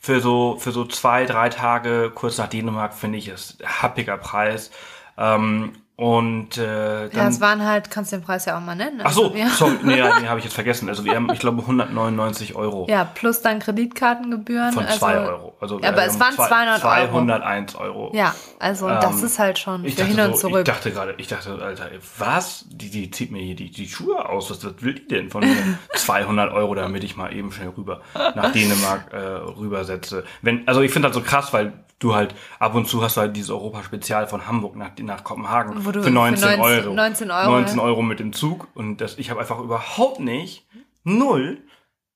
Für 0.00 0.20
so, 0.20 0.56
für 0.58 0.70
so 0.72 0.84
zwei, 0.84 1.24
drei 1.24 1.48
Tage 1.48 2.10
kurz 2.14 2.36
nach 2.36 2.48
Dänemark 2.48 2.92
finde 2.94 3.16
ich 3.18 3.28
es 3.28 3.56
happiger 3.64 4.18
Preis. 4.18 4.70
Ähm, 5.16 5.72
und 5.96 6.58
äh, 6.58 7.02
ja, 7.04 7.08
dann 7.08 7.28
es 7.28 7.40
waren 7.40 7.64
halt, 7.64 7.88
kannst 7.90 8.10
du 8.10 8.16
den 8.16 8.24
Preis 8.24 8.46
ja 8.46 8.56
auch 8.56 8.60
mal 8.60 8.74
nennen. 8.74 9.00
Ach 9.04 9.12
so, 9.12 9.24
Also 9.24 9.34
wir- 9.36 9.48
sorry, 9.50 9.78
nee, 9.84 9.98
ja, 9.98 10.18
nee 10.20 10.26
habe 10.26 10.38
ich 10.40 10.44
jetzt 10.44 10.54
vergessen. 10.54 10.88
Also 10.88 11.04
wir 11.04 11.14
haben, 11.14 11.30
ich 11.32 11.38
glaube, 11.38 11.60
199 11.62 12.56
Euro 12.56 12.86
Ja, 12.90 13.04
plus 13.04 13.42
dann 13.42 13.60
Kreditkartengebühren. 13.60 14.72
von 14.72 14.84
also, 14.86 14.98
2 14.98 15.18
Euro. 15.18 15.54
Also, 15.60 15.78
Ja, 15.80 15.90
aber 15.90 16.04
es 16.04 16.18
waren 16.18 16.34
zwei- 16.34 16.48
200 16.48 16.84
Euro. 16.84 17.10
201 17.12 17.74
Euro. 17.76 18.10
Ja, 18.12 18.34
also 18.58 18.88
das 18.88 19.20
Ähm, 19.20 19.24
ist 19.26 19.38
halt 19.38 19.58
schon 19.60 19.84
Ich 19.84 19.94
für 19.94 20.00
dachte, 20.02 20.14
hin 20.16 20.20
und 20.24 20.36
so, 20.38 20.48
ich 20.48 20.52
zurück. 20.52 20.64
dachte 20.64 20.90
gerade, 20.90 21.14
ich 21.18 21.28
dachte, 21.28 21.58
Alter, 21.62 21.88
was? 22.18 22.64
Die, 22.68 22.90
die 22.90 23.10
zieht 23.12 23.30
mir 23.30 23.42
hier 23.42 23.54
die, 23.56 23.70
die 23.70 23.88
Schuhe 23.88 24.28
aus. 24.28 24.50
Was, 24.50 24.64
was 24.64 24.72
will 24.82 24.94
die 24.94 25.06
denn 25.06 25.30
von 25.30 25.44
mir? 25.44 25.54
200 25.94 26.52
Euro, 26.52 26.74
damit 26.74 27.04
ich 27.04 27.16
mal 27.16 27.32
eben 27.32 27.52
schnell 27.52 27.68
rüber 27.68 28.00
nach 28.14 28.50
Dänemark 28.50 29.12
äh, 29.12 29.16
rübersetze. 29.18 30.24
Wenn, 30.42 30.66
also 30.66 30.80
ich 30.80 30.90
finde 30.90 31.08
das 31.08 31.16
so 31.16 31.22
krass, 31.22 31.52
weil 31.52 31.72
du 31.98 32.14
halt 32.14 32.34
ab 32.58 32.74
und 32.74 32.86
zu 32.86 33.02
hast 33.02 33.16
du 33.16 33.22
halt 33.22 33.36
dieses 33.36 33.50
Europa-Spezial 33.50 34.26
von 34.26 34.46
Hamburg 34.46 34.76
nach, 34.76 34.90
nach 34.98 35.24
Kopenhagen 35.24 35.84
Wo 35.84 35.90
du 35.90 36.02
für 36.02 36.10
19, 36.10 36.38
für 36.38 36.56
19 36.56 36.60
Euro. 36.60 36.94
19 36.94 37.30
Euro, 37.30 37.50
19 37.50 37.78
Euro 37.78 38.02
mit 38.02 38.20
dem 38.20 38.32
Zug 38.32 38.68
und 38.74 38.98
das, 38.98 39.18
ich 39.18 39.30
habe 39.30 39.40
einfach 39.40 39.58
überhaupt 39.60 40.20
nicht, 40.20 40.66
null. 41.04 41.58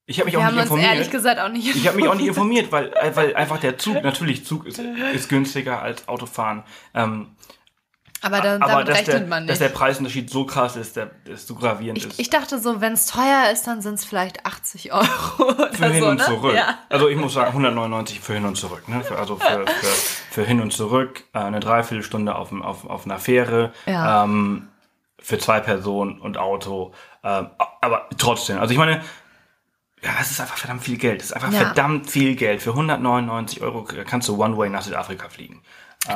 Ich 0.07 0.19
habe 0.19 0.27
mich 0.27 0.35
wir 0.35 0.41
auch 0.41 0.45
haben 0.45 0.55
nicht 0.55 0.63
uns 0.63 0.71
informiert. 0.71 0.93
ehrlich 0.95 1.11
gesagt 1.11 1.39
auch 1.39 1.51
nicht 1.51 1.77
Ich 1.77 1.87
habe 1.87 1.97
mich 1.99 2.09
auch 2.09 2.15
nicht 2.15 2.29
informiert, 2.29 2.73
weil, 2.73 2.93
weil 3.15 3.37
einfach 3.37 3.59
der 3.59 3.77
Zug, 3.77 4.03
natürlich 4.03 4.45
Zug 4.45 4.67
ist, 4.67 4.79
ist 4.79 5.29
günstiger 5.29 5.83
als 5.83 6.09
Autofahren. 6.09 6.63
Ähm, 6.95 7.29
Aber 8.21 8.41
da, 8.41 8.55
aber 8.57 8.67
damit 8.67 8.89
dass 8.89 8.99
rechnet 8.99 9.21
der, 9.21 9.27
man 9.29 9.47
dass 9.47 9.61
nicht. 9.61 9.71
der 9.71 9.77
Preisunterschied 9.77 10.29
so 10.31 10.45
krass 10.45 10.77
ist, 10.77 10.97
der, 10.97 11.11
ist 11.27 11.47
so 11.47 11.55
gravierend 11.55 11.99
ist. 11.99 12.15
Ich, 12.15 12.19
ich 12.19 12.31
dachte 12.31 12.59
so, 12.59 12.81
wenn 12.81 12.93
es 12.95 13.07
teuer 13.07 13.51
ist, 13.53 13.67
dann 13.67 13.81
sind 13.81 13.95
es 13.95 14.05
vielleicht 14.05 14.45
80 14.45 14.93
Euro 14.93 15.05
oder 15.39 15.73
für 15.73 15.87
hin 15.87 16.03
so, 16.03 16.09
und 16.09 16.19
ne? 16.19 16.25
zurück. 16.25 16.55
Ja. 16.55 16.79
Also 16.89 17.09
ich 17.09 17.17
muss 17.17 17.35
sagen, 17.35 17.49
199 17.49 18.21
für 18.21 18.35
hin 18.35 18.45
und 18.45 18.57
zurück. 18.57 18.89
Ne? 18.89 19.03
Für, 19.05 19.19
also 19.19 19.37
für, 19.37 19.67
für, 19.67 19.87
für 20.33 20.45
hin 20.45 20.61
und 20.61 20.73
zurück 20.73 21.23
äh, 21.33 21.39
eine 21.39 21.61
Dreiviertelstunde 21.61 22.35
auf, 22.35 22.53
auf, 22.53 22.85
auf 22.85 23.05
einer 23.05 23.19
Fähre. 23.19 23.73
Ja. 23.87 24.25
Ähm, 24.25 24.69
für 25.21 25.39
zwei 25.39 25.61
Personen 25.61 26.21
und 26.21 26.39
Auto. 26.39 26.93
Ähm, 27.23 27.49
aber 27.81 28.09
trotzdem, 28.19 28.59
also 28.59 28.73
ich 28.73 28.79
meine, 28.79 29.03
ja, 30.03 30.11
es 30.21 30.31
ist 30.31 30.41
einfach 30.41 30.57
verdammt 30.57 30.83
viel 30.85 30.97
Geld. 30.97 31.21
Es 31.21 31.27
ist 31.27 31.33
einfach 31.33 31.53
Ja. 31.53 31.59
verdammt 31.59 32.09
viel 32.09 32.37
Geld. 32.37 32.63
Für 32.63 32.71
199 32.71 33.61
Euro 33.63 33.83
kannst 34.07 34.29
du 34.29 34.43
One-Way 34.43 34.71
nach 34.71 34.83
Südafrika 34.83 35.29
fliegen. 35.29 35.63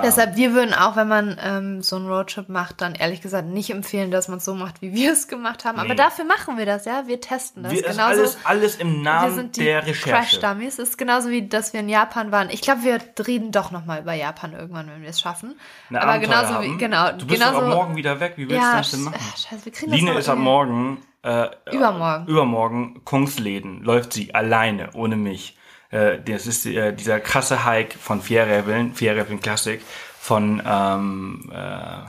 Deshalb, 0.03 0.37
wir 0.37 0.55
würden 0.55 0.73
auch, 0.73 0.97
wenn 0.97 1.09
man 1.09 1.37
ähm, 1.43 1.83
so 1.83 1.97
einen 1.97 2.07
Roadtrip 2.07 2.49
macht, 2.49 2.81
dann 2.81 2.95
ehrlich 2.95 3.21
gesagt 3.21 3.49
nicht 3.49 3.69
empfehlen, 3.69 4.11
dass 4.11 4.27
man 4.29 4.39
es 4.39 4.45
so 4.45 4.55
macht, 4.55 4.81
wie 4.81 4.95
wir 4.95 5.13
es 5.13 5.29
gemacht 5.29 5.65
haben. 5.67 5.79
Aber 5.79 5.89
Nee. 5.91 5.95
dafür 5.97 6.25
machen 6.25 6.57
wir 6.57 6.65
das, 6.65 6.87
ja. 6.87 7.07
Wir 7.09 7.21
testen 7.21 7.63
das. 7.65 7.73
Wir, 7.73 7.81
ist 7.85 7.91
genauso. 7.91 8.21
alles, 8.21 8.39
alles 8.45 8.77
im 8.77 8.95
wir 8.95 9.03
Namen 9.03 9.35
sind 9.35 9.57
die 9.57 9.65
der 9.65 9.87
Recherche. 9.87 10.39
Crash-Dummies. 10.41 10.79
Es 10.79 10.91
ist 10.91 10.99
genauso 10.99 11.29
wie, 11.29 11.47
dass 11.47 11.73
wir 11.75 11.81
in 11.81 11.89
Japan 11.91 12.33
waren. 12.33 12.49
Ich 12.49 12.63
glaube, 12.63 12.85
wir 12.85 13.01
reden 13.27 13.53
doch 13.53 13.71
noch 13.71 13.85
mal 13.85 14.01
über 14.01 14.15
Japan 14.15 14.55
irgendwann, 14.55 14.89
wenn 14.89 15.03
wir 15.03 15.11
es 15.11 15.21
schaffen. 15.21 15.57
Eine 15.91 16.01
Aber 16.01 16.13
Abenteuer 16.13 16.37
genauso 16.37 16.55
haben. 16.55 16.65
wie, 16.75 16.79
genau. 16.79 17.13
Du 17.13 17.27
bist 17.27 17.41
genauso, 17.43 17.59
ab 17.59 17.69
morgen 17.69 17.97
wieder 17.97 18.19
weg. 18.21 18.35
Wie 18.37 18.49
willst 18.49 18.63
du 18.63 18.67
ja, 18.67 18.77
das 18.79 18.91
denn 18.93 19.03
machen? 19.03 19.17
ach, 19.21 19.37
scheiße, 19.37 19.65
wir 19.67 19.73
kriegen 19.73 19.93
Line 19.93 20.11
das 20.15 20.21
ist 20.21 20.29
ab 20.31 20.39
morgen. 20.39 21.03
Äh, 21.23 21.49
Übermorgen. 21.73 22.27
Übermorgen 22.29 23.05
Kungsläden 23.05 23.83
läuft 23.83 24.13
sie 24.15 24.35
alleine, 24.35 24.91
ohne 24.95 25.17
mich. 25.17 25.59
Äh, 25.93 26.21
das 26.25 26.47
ist 26.47 26.67
äh, 26.67 26.93
dieser 26.93 27.21
krasse 27.21 27.65
Hike 27.65 27.97
von 27.99 28.21
Fjärräbeln, 28.21 28.95
Fjärräbeln 28.95 29.41
Classic 29.41 29.81
von 30.19 30.63
ähm, 30.65 31.51
äh, 31.53 32.05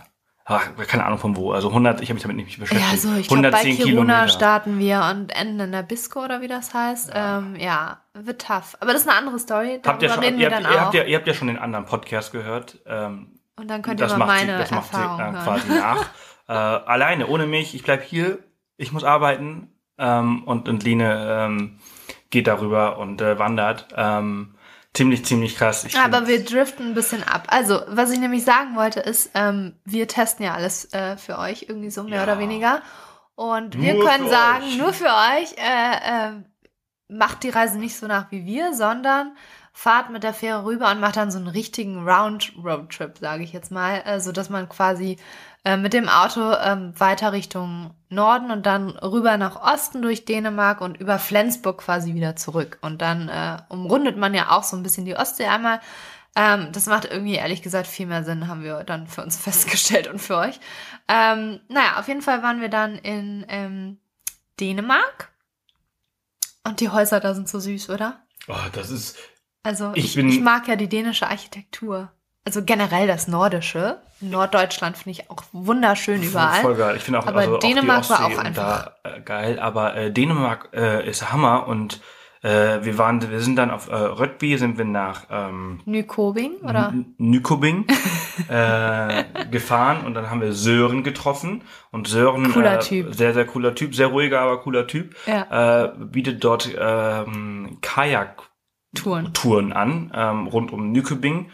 ach, 0.46 0.70
keine 0.88 1.06
Ahnung 1.06 1.20
von 1.20 1.36
wo. 1.36 1.52
Also 1.52 1.68
100, 1.68 2.02
ich 2.02 2.10
habe 2.10 2.16
mich 2.16 2.24
damit 2.24 2.38
nicht 2.38 2.60
beschäftigt. 2.60 2.92
Ja, 2.92 2.98
so, 2.98 3.14
ich 3.20 3.28
glaube, 3.28 3.50
bei 3.50 3.60
110 3.60 3.76
Kiruna 3.78 4.14
Kilometer. 4.14 4.28
starten 4.30 4.80
wir 4.80 5.04
und 5.12 5.36
enden 5.36 5.60
in 5.60 5.72
der 5.74 5.84
Bisco 5.84 6.24
oder 6.24 6.42
wie 6.42 6.48
das 6.48 6.74
heißt. 6.74 7.10
Ja, 7.10 7.40
ähm, 7.40 7.56
ja 7.58 8.00
wird 8.14 8.42
tough. 8.42 8.78
Aber 8.80 8.94
das 8.94 9.02
ist 9.02 9.10
eine 9.10 9.18
andere 9.18 9.38
Story. 9.38 9.80
Darüber 9.82 9.90
Habt 9.90 10.04
ihr, 10.04 10.10
schon, 10.10 10.24
reden 10.24 10.40
ihr, 10.40 10.50
wir 10.50 10.56
habt, 10.56 10.66
dann 10.66 10.72
ihr, 10.72 10.78
auch. 10.78 10.86
habt 10.86 10.94
ja, 10.94 11.04
ihr 11.04 11.18
habt 11.18 11.28
ja 11.28 11.34
schon 11.34 11.48
den 11.48 11.58
anderen 11.58 11.86
Podcast 11.86 12.32
gehört. 12.32 12.80
Ähm, 12.86 13.40
und 13.58 13.70
dann 13.70 13.82
könnt 13.82 14.00
ihr 14.00 14.08
das 14.08 14.18
mal 14.18 14.26
macht 14.26 14.40
sie, 14.40 14.46
meine 14.46 14.60
das 14.60 14.72
macht 14.72 14.94
sie 14.94 15.02
äh, 15.02 15.44
quasi 15.44 15.70
nach. 15.70 16.10
äh, 16.48 16.54
alleine, 16.54 17.28
ohne 17.28 17.48
mich. 17.48 17.76
Ich 17.76 17.84
bleib 17.84 18.04
hier. 18.04 18.40
Ich 18.78 18.94
muss 18.94 19.04
arbeiten. 19.04 19.70
Ähm, 19.98 20.44
und, 20.46 20.70
und 20.70 20.84
Line 20.84 21.28
ähm, 21.30 21.80
geht 22.34 22.48
darüber 22.48 22.98
und 22.98 23.22
äh, 23.22 23.40
wandert. 23.40 23.88
Ähm, 23.96 24.56
ziemlich, 24.94 25.24
ziemlich 25.24 25.56
krass. 25.56 25.86
Ich 25.86 25.98
Aber 25.98 26.28
wir 26.28 26.44
driften 26.44 26.88
ein 26.88 26.94
bisschen 26.94 27.24
ab. 27.24 27.44
Also, 27.48 27.82
was 27.88 28.12
ich 28.12 28.20
nämlich 28.20 28.44
sagen 28.44 28.76
wollte, 28.76 29.00
ist, 29.00 29.32
ähm, 29.36 29.76
wir 29.86 30.08
testen 30.10 30.46
ja 30.46 30.54
alles 30.54 30.92
äh, 30.94 31.16
für 31.16 31.38
euch, 31.40 31.68
irgendwie 31.70 31.90
so 31.92 32.04
mehr 32.04 32.18
Ja. 32.18 32.24
oder 32.24 32.40
weniger. 32.40 32.82
Und 33.36 33.80
wir 33.82 33.94
Nur 33.94 34.06
können 34.06 34.26
für 34.26 34.30
sagen, 34.30 34.64
euch. 34.66 34.78
nur 34.78 34.94
für 34.94 35.06
euch, 35.06 35.54
äh, 35.58 36.28
äh, 36.28 36.32
macht 37.08 37.44
die 37.44 37.50
Reise 37.50 37.78
nicht 37.80 37.96
so 37.96 38.08
nach 38.08 38.32
wie 38.32 38.46
wir, 38.46 38.74
sondern 38.74 39.36
fahrt 39.72 40.10
mit 40.12 40.22
der 40.24 40.34
Fähre 40.34 40.66
rüber 40.66 40.92
und 40.92 41.00
macht 41.00 41.18
dann 41.18 41.32
so 41.32 41.40
einen 41.40 41.48
richtigen 41.48 42.08
Round-Road-Trip, 42.08 43.18
sage 43.20 43.44
ich 43.44 43.54
jetzt 43.54 43.72
mal. 43.72 44.02
Äh, 44.06 44.20
so 44.20 44.32
dass 44.32 44.50
man 44.50 44.70
quasi 44.70 45.18
äh, 45.66 45.78
mit 45.78 45.94
dem 45.94 46.10
Auto 46.10 46.54
ähm, 46.62 46.94
weiter 47.00 47.32
Richtung 47.34 47.94
Norden 48.10 48.52
und 48.52 48.66
dann 48.66 48.90
rüber 48.92 49.38
nach 49.38 49.56
Osten 49.62 50.02
durch 50.02 50.26
Dänemark 50.26 50.82
und 50.82 50.98
über 51.00 51.20
Flensburg 51.20 51.80
quasi 51.80 52.14
wieder 52.14 52.36
zurück. 52.36 52.78
Und 52.82 53.02
dann 53.02 53.30
äh, 53.30 53.58
umrundet 53.70 54.18
man 54.18 54.34
ja 54.34 54.52
auch 54.52 54.64
so 54.64 54.76
ein 54.78 54.84
bisschen 54.84 55.06
die 55.06 55.16
Ostsee 55.16 55.46
einmal. 55.48 55.80
Ähm, 56.36 56.70
das 56.72 56.88
macht 56.88 57.06
irgendwie 57.06 57.36
ehrlich 57.36 57.62
gesagt 57.62 57.88
viel 57.88 58.08
mehr 58.08 58.24
Sinn, 58.24 58.48
haben 58.48 58.64
wir 58.64 58.84
dann 58.84 59.08
für 59.08 59.22
uns 59.24 59.38
festgestellt 59.42 60.08
und 60.08 60.20
für 60.20 60.38
euch. 60.38 60.60
Ähm, 61.08 61.60
naja, 61.70 62.00
auf 62.00 62.08
jeden 62.08 62.22
Fall 62.22 62.42
waren 62.44 62.60
wir 62.62 62.70
dann 62.70 62.96
in 62.96 63.46
ähm, 63.50 64.00
Dänemark. 64.60 65.32
Und 66.66 66.80
die 66.80 66.90
Häuser 66.90 67.20
da 67.20 67.34
sind 67.34 67.50
so 67.50 67.60
süß, 67.60 67.90
oder? 67.90 68.22
Oh, 68.48 68.56
das 68.72 68.90
ist. 68.90 69.18
Also 69.64 69.92
Ich 69.96 70.06
ich, 70.06 70.16
bin- 70.16 70.30
ich 70.30 70.40
mag 70.40 70.68
ja 70.68 70.76
die 70.76 70.90
dänische 70.90 71.28
Architektur. 71.28 72.12
Also 72.46 72.64
generell 72.64 73.08
das 73.08 73.28
Nordische. 73.28 73.98
Norddeutschland 74.20 74.98
finde 74.98 75.12
ich 75.20 75.30
auch 75.30 75.44
wunderschön 75.52 76.22
überall. 76.24 76.62
Voll 76.62 76.76
geil. 76.76 76.96
Ich 76.98 77.04
finde 77.04 77.20
auch, 77.20 77.28
Aber 77.28 77.40
also 77.40 77.58
Dänemark 77.58 78.00
auch 78.00 78.06
die 78.06 78.10
war 78.12 78.26
auch 78.26 78.38
einfach- 78.38 78.92
Da, 79.04 79.10
äh, 79.10 79.22
geil. 79.22 79.60
Aber 79.60 79.96
äh, 79.96 80.12
Dänemark 80.12 80.70
äh, 80.74 81.08
ist 81.10 81.32
Hammer 81.32 81.68
und 81.68 82.02
Äh, 82.46 82.84
wir 82.84 82.98
waren, 82.98 83.22
wir 83.32 83.40
sind 83.40 83.56
dann 83.56 83.72
auf 83.72 83.88
äh, 83.88 83.96
Röttby, 83.96 84.58
sind 84.58 84.78
wir 84.78 84.84
nach 84.84 85.28
ähm, 85.32 85.80
Nykobing, 85.86 86.56
oder? 86.62 86.94
Nykobing 87.18 87.86
äh, 88.50 89.24
gefahren 89.50 90.06
und 90.06 90.14
dann 90.14 90.30
haben 90.30 90.42
wir 90.42 90.52
Sören 90.52 91.04
getroffen 91.04 91.64
und 91.92 92.10
Sören 92.10 92.52
Cooler 92.52 92.76
äh, 92.76 92.80
Typ. 92.80 93.16
sehr 93.16 93.34
sehr 93.34 93.46
cooler 93.46 93.76
Typ, 93.76 93.96
sehr 93.96 94.08
ruhiger, 94.08 94.42
aber 94.42 94.60
cooler 94.62 94.88
Typ. 94.88 95.16
Ja. 95.26 95.86
Äh, 95.86 95.92
bietet 95.98 96.44
dort 96.44 96.70
ähm, 96.78 97.78
Kajak 97.82 98.42
Touren. 98.94 99.34
Touren 99.34 99.72
an 99.72 100.12
ähm, 100.14 100.48
rund 100.48 100.74
um 100.74 100.92
Nykobing. 100.92 101.50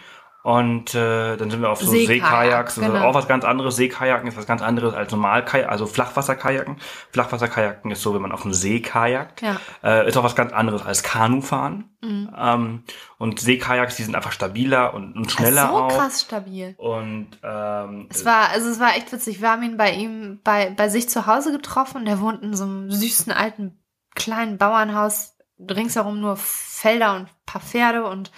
Und 0.49 0.95
äh, 0.95 1.37
dann 1.37 1.51
sind 1.51 1.61
wir 1.61 1.69
auf 1.69 1.79
so 1.79 1.91
Seekajak, 1.91 2.07
Seekajaks, 2.07 2.75
das 2.75 2.83
ist 2.83 2.91
genau. 2.91 3.05
auch 3.05 3.13
was 3.13 3.27
ganz 3.27 3.45
anderes. 3.45 3.75
Seekajaken 3.75 4.27
ist 4.27 4.35
was 4.35 4.47
ganz 4.47 4.63
anderes 4.63 4.95
als 4.95 5.11
Normalkajak, 5.11 5.69
also 5.69 5.85
Flachwasserkajaken. 5.85 6.77
Flachwasserkajaken 7.11 7.91
ist 7.91 8.01
so, 8.01 8.15
wenn 8.15 8.21
man 8.23 8.31
auf 8.31 8.41
dem 8.41 8.55
See 8.55 8.79
kajakt. 8.79 9.43
Ja. 9.43 9.57
Äh, 9.83 10.07
ist 10.07 10.17
auch 10.17 10.23
was 10.23 10.35
ganz 10.35 10.51
anderes 10.51 10.83
als 10.83 11.03
Kanufahren. 11.03 11.91
Mhm. 12.01 12.33
Ähm, 12.35 12.83
und 13.19 13.39
Seekajaks, 13.39 13.97
die 13.97 14.01
sind 14.01 14.15
einfach 14.15 14.31
stabiler 14.31 14.95
und, 14.95 15.15
und 15.15 15.31
schneller 15.31 15.67
so 15.67 15.77
auch. 15.77 15.95
krass 15.95 16.21
stabil. 16.21 16.73
Und 16.79 17.27
ähm, 17.43 18.07
Es 18.09 18.25
war, 18.25 18.49
also 18.49 18.69
es 18.69 18.79
war 18.79 18.97
echt 18.97 19.11
witzig. 19.11 19.41
Wir 19.41 19.51
haben 19.51 19.61
ihn 19.61 19.77
bei 19.77 19.91
ihm, 19.91 20.39
bei, 20.43 20.71
bei 20.75 20.89
sich 20.89 21.07
zu 21.09 21.27
Hause 21.27 21.51
getroffen. 21.51 22.05
Der 22.05 22.21
wohnt 22.21 22.41
in 22.41 22.55
so 22.55 22.63
einem 22.63 22.89
süßen 22.89 23.31
alten 23.31 23.77
kleinen 24.15 24.57
Bauernhaus. 24.57 25.35
Ringsherum 25.59 26.19
nur 26.19 26.37
Felder 26.37 27.17
und 27.17 27.21
ein 27.25 27.29
paar 27.45 27.61
Pferde 27.61 28.03
und 28.03 28.31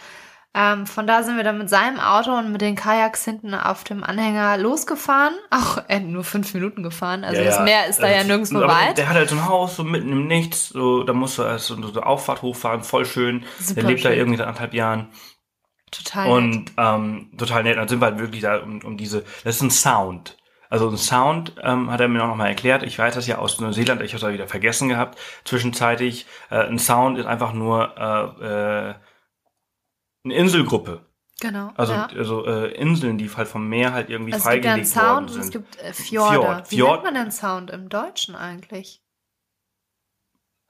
ähm, 0.54 0.86
von 0.86 1.08
da 1.08 1.24
sind 1.24 1.38
wir 1.38 1.44
dann 1.46 1.58
mit 1.58 1.70
seinem 1.70 2.00
Auto 2.00 2.32
und 2.38 2.52
mit 2.52 2.62
den 2.62 2.76
Kajaks 2.76 3.24
hinten 3.24 3.54
auf 3.54 3.84
dem 3.86 4.04
Anhänger 4.04 4.58
losgefahren. 4.58 5.34
Auch 5.50 5.84
äh, 5.88 6.00
nur 6.00 6.24
fünf 6.24 6.54
Minuten 6.54 6.84
gefahren. 6.84 7.24
Also 7.24 7.40
Ja, 7.40 7.46
das 7.46 7.58
ja. 7.58 7.64
Meer 7.64 7.88
ist 7.88 8.00
da 8.02 8.08
ja 8.10 8.18
Also, 8.18 8.28
nirgendwo 8.28 8.58
aber 8.58 8.68
weit. 8.68 8.98
Der 8.98 9.08
hat 9.08 9.16
halt 9.16 9.30
so 9.30 9.36
ein 9.36 9.48
Haus, 9.48 9.78
so 9.78 9.84
mitten 9.84 10.12
im 10.12 10.28
Nichts, 10.28 10.70
so, 10.70 11.04
da 11.04 11.14
musst 11.14 11.38
du 11.38 11.44
erst 11.44 11.68
so 11.68 11.76
eine 11.76 12.06
Auffahrt 12.06 12.42
hochfahren, 12.42 12.84
voll 12.84 13.06
schön. 13.06 13.46
Super 13.60 13.82
der 13.82 13.90
lebt 13.90 14.04
da 14.04 14.10
schön. 14.10 14.18
irgendwie 14.18 14.38
seit 14.38 14.48
anderthalb 14.48 14.74
Jahren. 14.74 15.08
Total 15.92 16.26
nett. 16.28 16.34
Und 16.34 16.72
ähm, 16.78 17.32
total 17.38 17.64
nett. 17.64 17.78
Dann 17.78 17.88
sind 17.88 18.02
wir 18.02 18.08
halt 18.08 18.20
wirklich 18.20 18.42
da 18.42 18.58
um, 18.58 18.82
um 18.84 18.98
diese. 18.98 19.24
Das 19.44 19.56
ist 19.56 19.62
ein 19.62 19.72
Sound. 19.72 20.38
Also 20.70 20.90
ein 20.90 20.98
Sound 20.98 21.54
ähm, 21.64 21.92
hat 21.92 22.00
er 22.00 22.08
mir 22.08 22.24
auch 22.24 22.28
noch 22.28 22.38
mal 22.38 22.48
erklärt. 22.48 22.84
Ich 22.84 22.98
weiß 22.98 23.14
das 23.16 23.28
ja 23.28 23.40
aus 23.40 23.60
Neuseeland. 23.60 24.02
Ich 24.02 24.14
habe 24.14 24.26
es 24.26 24.34
wieder 24.34 24.48
vergessen 24.48 24.88
gehabt. 24.88 25.20
Zwischenzeitlich. 25.44 26.28
Äh, 26.50 26.64
ein 26.68 26.80
Sound 26.80 27.18
ist 27.18 27.26
einfach 27.26 27.52
nur 27.52 27.94
äh, 27.98 28.90
äh, 28.92 28.96
eine 30.24 30.34
Inselgruppe. 30.36 31.06
Genau. 31.40 31.72
Also, 31.76 31.94
ja. 31.94 32.06
also 32.06 32.46
äh, 32.46 32.72
Inseln, 32.76 33.18
die 33.18 33.30
halt 33.30 33.48
vom 33.48 33.68
Meer 33.68 33.94
halt 33.94 34.10
irgendwie 34.10 34.32
Es 34.32 34.44
gibt 34.48 34.64
ja 34.64 34.74
einen 34.74 34.86
freigelegt 34.86 34.96
worden 34.96 35.28
Sound 35.28 35.30
und 35.30 35.34
sind. 35.34 35.44
es 35.44 35.52
gibt 35.52 35.78
äh, 35.82 35.94
Fjorde. 35.94 36.34
Fjord. 36.34 36.72
Wie 36.72 36.76
Fjord. 36.76 36.92
nennt 36.92 37.04
man 37.04 37.14
denn 37.16 37.32
Sound 37.32 37.70
im 37.72 37.90
Deutschen 37.90 38.36
eigentlich? 38.36 39.02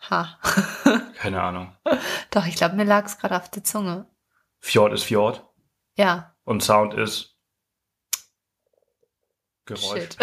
Ha. 0.09 0.39
Keine 1.15 1.41
Ahnung. 1.41 1.75
Doch, 2.31 2.45
ich 2.47 2.55
glaube, 2.55 2.75
mir 2.75 2.85
lag 2.85 3.05
es 3.05 3.17
gerade 3.17 3.35
auf 3.35 3.51
der 3.51 3.63
Zunge. 3.63 4.07
Fjord 4.59 4.93
ist 4.93 5.03
Fjord 5.03 5.45
Ja. 5.97 6.33
und 6.45 6.63
Sound 6.63 6.93
ist 6.93 7.31
Geräusch. 9.65 10.09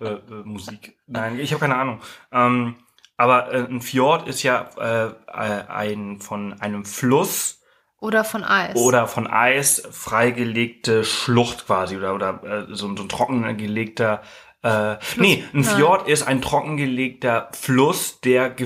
Äh, 0.00 0.04
äh, 0.14 0.42
Musik. 0.44 0.98
Nein, 1.06 1.38
ich 1.38 1.52
habe 1.52 1.60
keine 1.60 1.76
Ahnung. 1.76 2.00
Ähm, 2.32 2.76
aber 3.16 3.52
äh, 3.52 3.64
ein 3.68 3.80
Fjord 3.80 4.26
ist 4.26 4.42
ja 4.42 4.68
äh, 4.78 5.14
äh, 5.28 5.66
ein 5.68 6.20
von 6.20 6.60
einem 6.60 6.84
Fluss 6.84 7.61
Oder 8.02 8.24
von 8.24 8.42
Eis. 8.42 8.74
oder 8.76 9.06
von 9.06 9.26
Eis 9.28 9.82
freigelegte 9.90 11.04
Schlucht 11.04 11.66
quasi 11.66 11.96
oder 11.96 12.14
oder 12.14 12.42
äh, 12.44 12.74
so, 12.74 12.94
so 12.96 13.02
ein 13.04 13.08
trockengelegter 13.08 14.22
äh, 14.64 14.96
nee, 15.16 15.44
ein 15.52 15.60
Nein. 15.60 15.64
Fjord 15.64 16.08
ist 16.08 16.22
ein 16.22 16.40
trockengelegter 16.40 17.48
Fluss, 17.52 18.20
der 18.20 18.54
äh, 18.60 18.64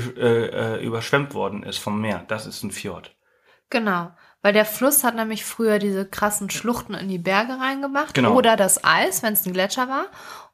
äh, 0.77 0.85
überschwemmt 0.85 1.33
worden 1.35 1.62
ist 1.62 1.79
vom 1.79 2.01
Meer. 2.01 2.25
Das 2.29 2.46
ist 2.46 2.62
ein 2.62 2.70
Fjord. 2.70 3.14
Genau. 3.70 4.11
Weil 4.42 4.53
der 4.53 4.66
Fluss 4.66 5.03
hat 5.05 5.16
nämlich 5.16 5.44
früher 5.44 5.79
diese 5.79 6.07
krassen 6.07 6.51
Schluchten 6.51 6.94
in 6.94 7.09
die 7.09 7.18
Berge 7.18 7.59
reingemacht. 7.59 8.14
Genau. 8.14 8.35
Oder 8.35 8.57
das 8.57 8.85
Eis, 8.85 9.22
wenn 9.22 9.33
es 9.33 9.44
ein 9.46 9.53
Gletscher 9.53 9.88
war. 9.88 10.07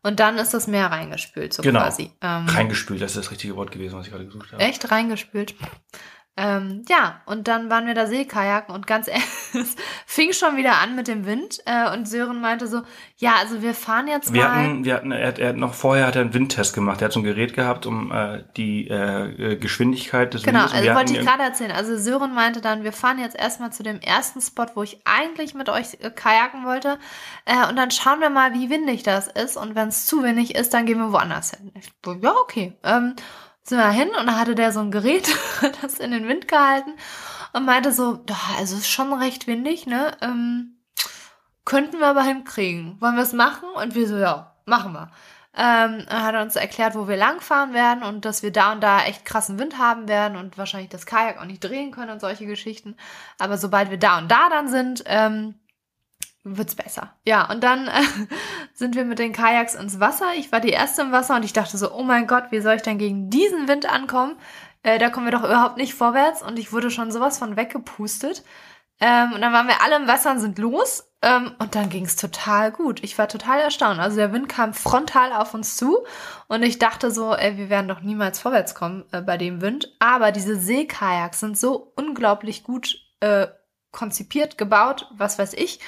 Und 0.03 0.19
dann 0.19 0.39
ist 0.39 0.55
das 0.55 0.67
Meer 0.67 0.87
reingespült, 0.87 1.53
so 1.53 1.63
Genau. 1.63 1.81
quasi. 1.81 2.11
Ähm, 2.23 2.47
Reingespült, 2.49 3.03
das 3.03 3.13
ist 3.13 3.19
das 3.27 3.31
richtige 3.31 3.55
Wort 3.57 3.71
gewesen, 3.71 3.99
was 3.99 4.07
ich 4.07 4.13
gerade 4.13 4.25
gesucht 4.27 4.53
habe. 4.53 4.63
Echt 4.63 4.91
reingespült. 4.91 5.55
Ähm, 6.35 6.83
ja, 6.89 7.21
und 7.27 7.47
dann 7.47 7.69
waren 7.69 7.87
wir 7.87 7.93
da 7.93 8.07
Seekajaken 8.07 8.75
und 8.75 8.87
ganz 8.87 9.07
ehrlich, 9.09 9.25
es 9.53 9.77
fing 10.07 10.33
schon 10.33 10.57
wieder 10.57 10.79
an 10.81 10.97
mit 10.97 11.07
dem 11.07 11.27
Wind 11.27 11.59
äh, 11.67 11.93
und 11.93 12.09
Sören 12.09 12.41
meinte 12.41 12.67
so, 12.67 12.81
ja, 13.19 13.35
also 13.39 13.61
wir 13.61 13.75
fahren 13.75 14.09
jetzt 14.09 14.33
Wir 14.33 14.45
mal. 14.45 14.55
hatten, 14.55 14.85
wir 14.87 14.95
hatten, 14.95 15.13
er 15.13 15.29
hat, 15.29 15.39
er 15.39 15.51
hat 15.51 15.57
noch 15.57 15.75
vorher 15.75 16.07
hat 16.07 16.17
er 16.17 16.23
einen 16.23 16.33
Windtest 16.33 16.75
gemacht. 16.75 17.03
Er 17.03 17.07
hat 17.07 17.13
so 17.13 17.21
ein 17.21 17.25
Gerät 17.25 17.53
gehabt, 17.53 17.85
um 17.85 18.11
äh, 18.11 18.45
die 18.57 18.89
äh, 18.89 19.53
äh, 19.53 19.57
Geschwindigkeit 19.57 20.33
des 20.33 20.43
Genau, 20.43 20.61
Windes. 20.61 20.73
und 20.73 20.79
also 20.79 20.95
wollte 20.95 21.13
ich 21.13 21.27
gerade 21.27 21.43
erzählen. 21.43 21.71
Also 21.71 21.99
Sören 21.99 22.35
meinte 22.35 22.63
dann, 22.63 22.83
wir 22.83 22.93
fahren 22.93 23.19
jetzt 23.19 23.37
erstmal 23.37 23.71
zu 23.71 23.83
dem 23.83 24.01
ersten 24.01 24.41
Spot, 24.41 24.67
wo 24.75 24.83
ich 24.83 25.01
eigentlich 25.05 25.53
mit 25.53 25.69
euch 25.69 25.99
äh, 26.01 26.11
kajaken 26.11 26.65
wollte. 26.65 26.99
Äh, 27.45 27.69
und 27.69 27.77
dann 27.77 27.91
schauen 27.91 28.21
wir 28.21 28.31
mal, 28.31 28.55
wie 28.55 28.71
windig 28.71 29.03
das 29.03 29.29
ist. 29.29 29.59
Und 29.59 29.75
wenn 29.75 29.89
es 29.89 30.07
zu 30.07 30.23
windig 30.23 30.55
ist, 30.55 30.73
dann 30.73 30.87
gehen 30.87 30.99
wir 30.99 31.13
woanders 31.13 31.51
hin. 31.51 31.71
Ich, 31.79 31.93
ja, 32.23 32.33
okay. 32.43 32.73
Ähm, 32.85 33.17
sind 33.65 33.79
wir 33.79 33.91
hin 33.91 34.09
und 34.09 34.27
dann 34.27 34.39
hatte 34.39 34.55
der 34.55 34.73
so 34.73 34.81
ein 34.81 34.91
Gerät, 34.91 35.29
das 35.83 35.95
in 35.95 36.11
den 36.11 36.29
Wind 36.29 36.49
gehalten 36.49 36.95
und 37.53 37.65
meinte 37.65 37.93
so, 37.93 38.25
"Ja, 38.29 38.37
also 38.59 38.75
es 38.75 38.83
ist 38.83 38.91
schon 38.91 39.13
recht 39.13 39.47
windig, 39.47 39.87
ne? 39.87 40.17
Ähm, 40.21 40.79
könnten 41.65 42.01
wir 42.01 42.09
aber 42.09 42.23
hinkriegen. 42.23 43.01
Wollen 43.01 43.17
wir 43.17 43.23
es 43.23 43.33
machen? 43.33 43.69
Und 43.75 43.95
wir 43.95 44.09
so, 44.09 44.17
ja, 44.17 44.57
machen 44.65 44.93
wir. 44.93 45.11
Ähm, 45.55 46.07
er 46.09 46.23
hat 46.23 46.35
uns 46.35 46.57
erklärt, 46.57 46.95
wo 46.95 47.09
wir 47.09 47.17
langfahren 47.17 47.75
werden 47.75 48.03
und 48.03 48.25
dass 48.25 48.43
wir 48.43 48.53
da 48.53 48.73
und 48.73 48.81
da 48.81 49.05
echt 49.05 49.25
krassen 49.27 49.59
Wind 49.59 49.77
haben 49.79 50.09
werden 50.09 50.37
und 50.39 50.57
wahrscheinlich 50.57 50.89
das 50.89 51.05
Kajak 51.05 51.39
auch 51.39 51.45
nicht 51.45 51.63
drehen 51.63 51.91
können 51.93 52.11
und 52.11 52.21
solche 52.21 52.47
Geschichten. 52.47 52.97
Aber 53.39 53.59
sobald 53.59 53.91
wir 53.91 53.99
da 53.99 54.19
und 54.19 54.31
da 54.31 54.49
dann 54.49 54.69
sind, 54.69 55.05
ähm, 55.07 55.57
wird's 56.45 56.75
besser. 56.75 57.15
Ja, 57.27 57.51
und 57.51 57.63
dann 57.63 57.89
äh, 57.89 58.03
sind 58.75 58.95
wir 58.95 59.05
mit 59.05 59.19
den 59.19 59.33
Kajaks 59.33 59.75
ins 59.75 60.01
Wasser. 60.01 60.35
Ich 60.37 60.53
war 60.53 60.61
die 60.61 60.71
erste 60.71 61.03
im 61.03 61.13
Wasser 61.13 61.37
und 61.37 61.45
ich 61.45 61.53
dachte 61.53 61.79
so, 61.79 61.93
oh 61.93 62.03
mein 62.03 62.27
Gott, 62.27 62.45
wie 62.51 62.61
soll 62.61 62.75
ich 62.75 62.83
denn 62.83 62.99
gegen 62.99 63.31
diesen 63.31 63.69
Wind 63.69 63.87
ankommen? 63.87 64.37
Äh, 64.83 64.99
da 64.99 65.11
kommen 65.11 65.27
wir 65.27 65.33
doch 65.33 65.45
überhaupt 65.45 65.77
nicht 65.77 65.95
vorwärts 65.95 66.43
und 66.43 66.59
ich 66.59 66.73
wurde 66.73 66.91
schon 66.91 67.13
sowas 67.13 67.39
von 67.39 67.57
weggepustet. 67.57 68.43
Ähm, 69.01 69.33
und 69.33 69.41
dann 69.41 69.53
waren 69.53 69.67
wir 69.67 69.83
alle 69.83 69.97
im 69.97 70.07
Wasser 70.09 70.31
und 70.31 70.41
sind 70.41 70.59
los. 70.59 71.09
Ähm, 71.23 71.53
und 71.59 71.75
dann 71.75 71.89
ging's 71.89 72.17
total 72.17 72.73
gut. 72.73 73.03
Ich 73.03 73.17
war 73.17 73.29
total 73.29 73.61
erstaunt. 73.61 74.01
Also 74.01 74.17
der 74.17 74.33
Wind 74.33 74.49
kam 74.49 74.75
frontal 74.75 75.33
auf 75.33 75.55
uns 75.55 75.77
zu 75.77 76.05
und 76.49 76.63
ich 76.63 76.79
dachte 76.79 77.11
so, 77.13 77.35
ey, 77.35 77.57
wir 77.57 77.71
werden 77.71 77.89
doch 77.89 78.01
niemals 78.01 78.41
vorwärts 78.41 78.75
kommen 78.75 79.05
äh, 79.13 79.21
bei 79.21 79.37
dem 79.37 79.61
Wind. 79.61 79.95
Aber 80.01 80.33
diese 80.33 80.57
Seekajaks 80.57 81.41
sind 81.41 81.57
so 81.57 81.93
unglaublich 81.97 82.65
gut 82.65 82.97
äh, 83.21 83.47
konzipiert, 83.93 84.59
gebaut, 84.59 85.09
was 85.13 85.39
weiß 85.39 85.53
ich, 85.55 85.79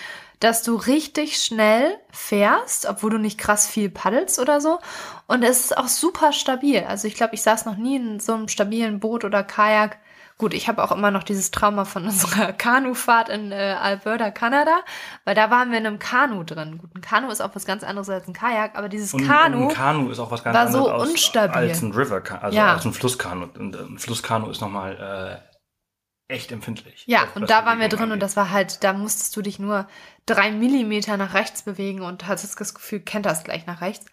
dass 0.45 0.63
du 0.63 0.77
richtig 0.77 1.39
schnell 1.39 1.97
fährst, 2.11 2.87
obwohl 2.87 3.11
du 3.11 3.19
nicht 3.19 3.39
krass 3.39 3.67
viel 3.67 3.89
paddelst 3.91 4.39
oder 4.39 4.61
so. 4.61 4.79
Und 5.27 5.43
es 5.43 5.61
ist 5.67 5.79
auch 5.79 5.89
super 5.89 6.33
stabil. 6.33 6.85
Also 6.87 7.09
ich 7.09 7.15
glaube, 7.15 7.35
ich 7.35 7.43
saß 7.43 7.65
noch 7.65 7.77
nie 7.77 7.97
in 7.97 8.21
so 8.21 8.35
einem 8.35 8.49
stabilen 8.49 9.01
Boot 9.01 9.25
oder 9.25 9.43
Kajak. 9.43 9.99
Gut, 10.37 10.53
ich 10.53 10.69
habe 10.69 10.83
auch 10.83 10.93
immer 10.93 11.11
noch 11.11 11.23
dieses 11.23 11.51
Trauma 11.51 11.85
von 11.87 12.05
unserer 12.09 12.53
Kanufahrt 12.53 13.29
in 13.31 13.53
äh, 13.53 13.77
Alberta, 13.81 14.31
Kanada, 14.33 14.81
weil 15.25 15.35
da 15.35 15.51
waren 15.51 15.71
wir 15.71 15.79
in 15.79 15.87
einem 15.87 15.99
Kanu 15.99 16.43
drin. 16.43 16.77
Gut, 16.79 16.95
ein 16.95 17.01
Kanu 17.01 17.31
ist 17.31 17.41
auch 17.41 17.55
was 17.55 17.65
ganz 17.65 17.83
anderes 17.85 18.11
als 18.11 18.29
ein 18.29 18.35
Kajak, 18.35 18.77
aber 18.77 18.89
dieses 18.89 19.15
Und, 19.15 19.27
Kanu, 19.27 19.57
und 19.65 19.69
ein 19.71 19.75
Kanu 19.75 20.11
ist 20.11 20.19
auch 20.19 20.31
was 20.31 20.45
ganz 20.45 20.55
war 20.57 20.67
anderes 20.67 20.85
so 20.85 20.91
aus, 20.93 21.09
unstabil. 21.09 21.57
als 21.71 21.81
ein 21.83 21.93
River, 21.93 22.21
also 22.43 22.57
Ja. 22.57 22.75
als 22.75 22.85
ein 22.85 22.93
Flusskanu. 22.93 23.47
Und 23.59 23.77
ein 23.77 23.99
Flusskanu 23.99 24.51
ist 24.51 24.61
nochmal 24.61 25.41
äh, 25.41 26.35
echt 26.35 26.53
empfindlich. 26.53 27.05
Ja, 27.07 27.29
und 27.35 27.49
da 27.51 27.65
waren 27.65 27.79
wir 27.79 27.89
drin 27.89 28.05
und 28.05 28.13
angeht. 28.13 28.23
das 28.23 28.37
war 28.37 28.51
halt, 28.51 28.83
da 28.83 28.93
musstest 28.93 29.37
du 29.37 29.43
dich 29.43 29.59
nur 29.59 29.87
drei 30.27 30.51
Millimeter 30.53 31.17
nach 31.17 31.35
rechts 31.35 31.63
bewegen 31.63 32.03
und 32.03 32.27
hattest 32.27 32.59
das 32.59 32.75
Gefühl, 32.75 33.01
kennt 33.01 33.27
das 33.27 33.45
gleich 33.45 33.67
nach 33.67 33.81
rechts. 33.81 34.07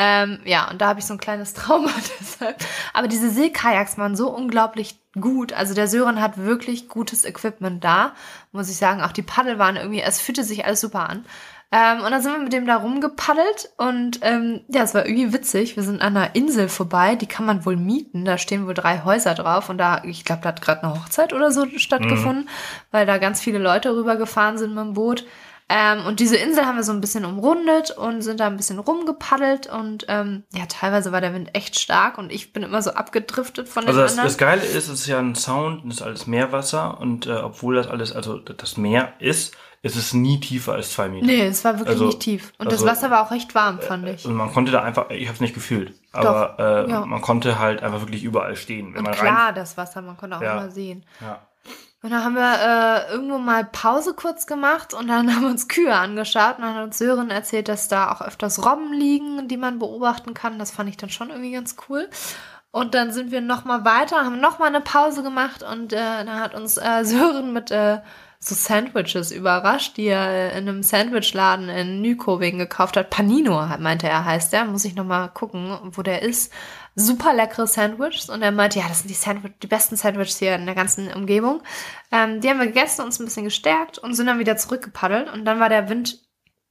Ähm, 0.00 0.38
ja, 0.44 0.70
und 0.70 0.80
da 0.80 0.86
habe 0.86 1.00
ich 1.00 1.06
so 1.06 1.14
ein 1.14 1.20
kleines 1.20 1.54
Trauma 1.54 1.90
deshalb. 2.20 2.64
Aber 2.94 3.08
diese 3.08 3.30
Seekajaks 3.30 3.98
waren 3.98 4.14
so 4.14 4.30
unglaublich 4.30 5.00
gut. 5.20 5.52
Also 5.52 5.74
der 5.74 5.88
Sören 5.88 6.22
hat 6.22 6.38
wirklich 6.38 6.88
gutes 6.88 7.24
Equipment 7.24 7.82
da, 7.82 8.14
muss 8.52 8.70
ich 8.70 8.76
sagen. 8.76 9.02
Auch 9.02 9.12
die 9.12 9.22
Paddel 9.22 9.58
waren 9.58 9.76
irgendwie, 9.76 10.00
es 10.00 10.20
fühlte 10.20 10.44
sich 10.44 10.64
alles 10.64 10.80
super 10.80 11.08
an. 11.08 11.24
Ähm, 11.70 12.00
und 12.02 12.10
dann 12.12 12.22
sind 12.22 12.32
wir 12.32 12.38
mit 12.38 12.52
dem 12.54 12.66
da 12.66 12.76
rumgepaddelt 12.76 13.70
und 13.76 14.20
ähm, 14.22 14.62
ja, 14.68 14.84
es 14.84 14.94
war 14.94 15.04
irgendwie 15.04 15.34
witzig. 15.34 15.76
Wir 15.76 15.82
sind 15.82 16.00
an 16.00 16.16
einer 16.16 16.34
Insel 16.34 16.70
vorbei, 16.70 17.14
die 17.14 17.26
kann 17.26 17.44
man 17.44 17.66
wohl 17.66 17.76
mieten. 17.76 18.24
Da 18.24 18.38
stehen 18.38 18.66
wohl 18.66 18.72
drei 18.72 19.02
Häuser 19.04 19.34
drauf 19.34 19.68
und 19.68 19.76
da, 19.76 20.02
ich 20.04 20.24
glaube, 20.24 20.40
da 20.42 20.48
hat 20.48 20.62
gerade 20.62 20.82
eine 20.84 20.94
Hochzeit 20.94 21.34
oder 21.34 21.50
so 21.50 21.66
stattgefunden, 21.76 22.48
weil 22.90 23.04
da 23.04 23.18
ganz 23.18 23.42
viele 23.42 23.58
Leute 23.58 23.94
rübergefahren 23.94 24.56
sind 24.56 24.74
mit 24.74 24.82
dem 24.82 24.94
Boot. 24.94 25.26
Ähm, 25.70 26.06
und 26.06 26.18
diese 26.20 26.36
Insel 26.36 26.64
haben 26.64 26.76
wir 26.76 26.82
so 26.82 26.92
ein 26.92 27.00
bisschen 27.02 27.26
umrundet 27.26 27.90
und 27.90 28.22
sind 28.22 28.40
da 28.40 28.46
ein 28.46 28.56
bisschen 28.56 28.78
rumgepaddelt 28.78 29.66
und 29.66 30.06
ähm, 30.08 30.44
ja, 30.54 30.64
teilweise 30.66 31.12
war 31.12 31.20
der 31.20 31.34
Wind 31.34 31.50
echt 31.54 31.78
stark 31.78 32.16
und 32.16 32.32
ich 32.32 32.54
bin 32.54 32.62
immer 32.62 32.80
so 32.80 32.92
abgedriftet 32.92 33.68
von 33.68 33.82
den 33.82 33.88
Also 33.88 34.00
das, 34.00 34.12
anderen. 34.12 34.28
das 34.28 34.38
Geile 34.38 34.62
ist, 34.62 34.74
es 34.74 34.88
ist 35.00 35.06
ja 35.06 35.18
ein 35.18 35.34
Sound, 35.34 35.84
es 35.86 35.96
ist 35.96 36.02
alles 36.02 36.26
Meerwasser 36.26 36.98
und 36.98 37.26
äh, 37.26 37.32
obwohl 37.32 37.74
das 37.74 37.86
alles, 37.86 38.12
also 38.14 38.38
das 38.38 38.78
Meer 38.78 39.12
ist, 39.18 39.54
es 39.82 39.94
ist 39.94 40.14
nie 40.14 40.40
tiefer 40.40 40.72
als 40.72 40.92
zwei 40.94 41.08
Meter. 41.08 41.26
Nee, 41.26 41.42
es 41.46 41.62
war 41.64 41.74
wirklich 41.74 41.88
Also- 41.96 42.06
nicht 42.06 42.20
tief. 42.20 42.52
Und 42.58 42.68
also- 42.68 42.86
das 42.86 42.96
Wasser 42.96 43.10
war 43.10 43.22
auch 43.26 43.30
recht 43.30 43.54
warm, 43.54 43.78
fand 43.80 44.08
ich. 44.08 44.24
Und 44.24 44.34
man 44.34 44.50
konnte 44.52 44.72
da 44.72 44.82
einfach, 44.82 45.10
ich 45.10 45.26
habe 45.28 45.34
es 45.34 45.40
nicht 45.40 45.54
gefühlt, 45.54 45.92
aber 46.12 46.56
äh, 46.86 46.90
ja. 46.90 47.04
man 47.04 47.20
konnte 47.20 47.58
halt 47.58 47.82
einfach 47.82 48.00
wirklich 48.00 48.24
überall 48.24 48.56
stehen. 48.56 48.94
Wenn 48.94 49.00
Und 49.00 49.04
man 49.04 49.12
klar, 49.14 49.52
das 49.52 49.76
Wasser, 49.76 50.00
man 50.00 50.16
konnte 50.16 50.36
auch 50.38 50.42
Ja. 50.42 50.58
immer 50.58 50.70
sehen. 50.70 51.04
rein. 51.20 51.28
Ja. 51.28 51.42
Und 52.00 52.10
dann 52.10 52.24
haben 52.24 52.36
wir 52.36 53.08
äh, 53.08 53.12
irgendwo 53.12 53.38
mal 53.38 53.64
Pause 53.64 54.14
kurz 54.14 54.46
gemacht 54.46 54.94
und 54.94 55.08
dann 55.08 55.30
haben 55.34 55.42
wir 55.42 55.50
uns 55.50 55.68
Kühe 55.68 55.94
angeschaut 55.94 56.58
und 56.58 56.64
dann 56.64 56.74
hat 56.74 56.84
uns 56.84 56.98
Sören 56.98 57.30
erzählt, 57.30 57.68
dass 57.68 57.88
da 57.88 58.12
auch 58.12 58.20
öfters 58.20 58.64
Robben 58.64 58.92
liegen, 58.92 59.48
die 59.48 59.56
man 59.56 59.78
beobachten 59.78 60.34
kann. 60.34 60.58
Das 60.58 60.70
fand 60.70 60.88
ich 60.88 60.96
dann 60.96 61.10
schon 61.10 61.30
irgendwie 61.30 61.52
ganz 61.52 61.76
cool. 61.88 62.08
Und 62.70 62.94
dann 62.94 63.12
sind 63.12 63.30
wir 63.30 63.40
noch 63.40 63.64
mal 63.64 63.84
weiter, 63.84 64.24
haben 64.24 64.40
noch 64.40 64.58
mal 64.58 64.66
eine 64.66 64.82
Pause 64.82 65.22
gemacht 65.22 65.62
und 65.62 65.92
äh, 65.92 65.96
dann 66.24 66.38
hat 66.40 66.54
uns 66.54 66.76
äh, 66.76 67.02
Sören 67.04 67.52
mit 67.52 67.70
äh, 67.70 68.00
so 68.40 68.54
Sandwiches 68.54 69.32
überrascht, 69.32 69.96
die 69.96 70.06
er 70.06 70.52
in 70.52 70.68
einem 70.68 70.82
Sandwichladen 70.82 71.68
in 71.68 72.00
Nykobing 72.00 72.58
gekauft 72.58 72.96
hat. 72.96 73.10
Panino, 73.10 73.66
meinte 73.78 74.08
er, 74.08 74.24
heißt 74.24 74.52
der. 74.52 74.64
Muss 74.64 74.84
ich 74.84 74.94
noch 74.94 75.04
mal 75.04 75.28
gucken, 75.28 75.76
wo 75.92 76.02
der 76.02 76.22
ist. 76.22 76.52
Super 76.94 77.34
leckere 77.34 77.66
Sandwiches. 77.66 78.28
Und 78.30 78.42
er 78.42 78.52
meinte, 78.52 78.78
ja, 78.78 78.86
das 78.88 79.00
sind 79.00 79.08
die, 79.08 79.14
Sandwich 79.14 79.52
die 79.62 79.66
besten 79.66 79.96
Sandwiches 79.96 80.38
hier 80.38 80.54
in 80.54 80.66
der 80.66 80.76
ganzen 80.76 81.12
Umgebung. 81.12 81.62
Ähm, 82.12 82.40
die 82.40 82.48
haben 82.48 82.60
wir 82.60 82.66
gegessen, 82.66 83.04
uns 83.04 83.18
ein 83.18 83.24
bisschen 83.24 83.44
gestärkt 83.44 83.98
und 83.98 84.14
sind 84.14 84.26
dann 84.26 84.38
wieder 84.38 84.56
zurückgepaddelt. 84.56 85.32
Und 85.32 85.44
dann 85.44 85.58
war 85.58 85.68
der 85.68 85.88
Wind 85.88 86.20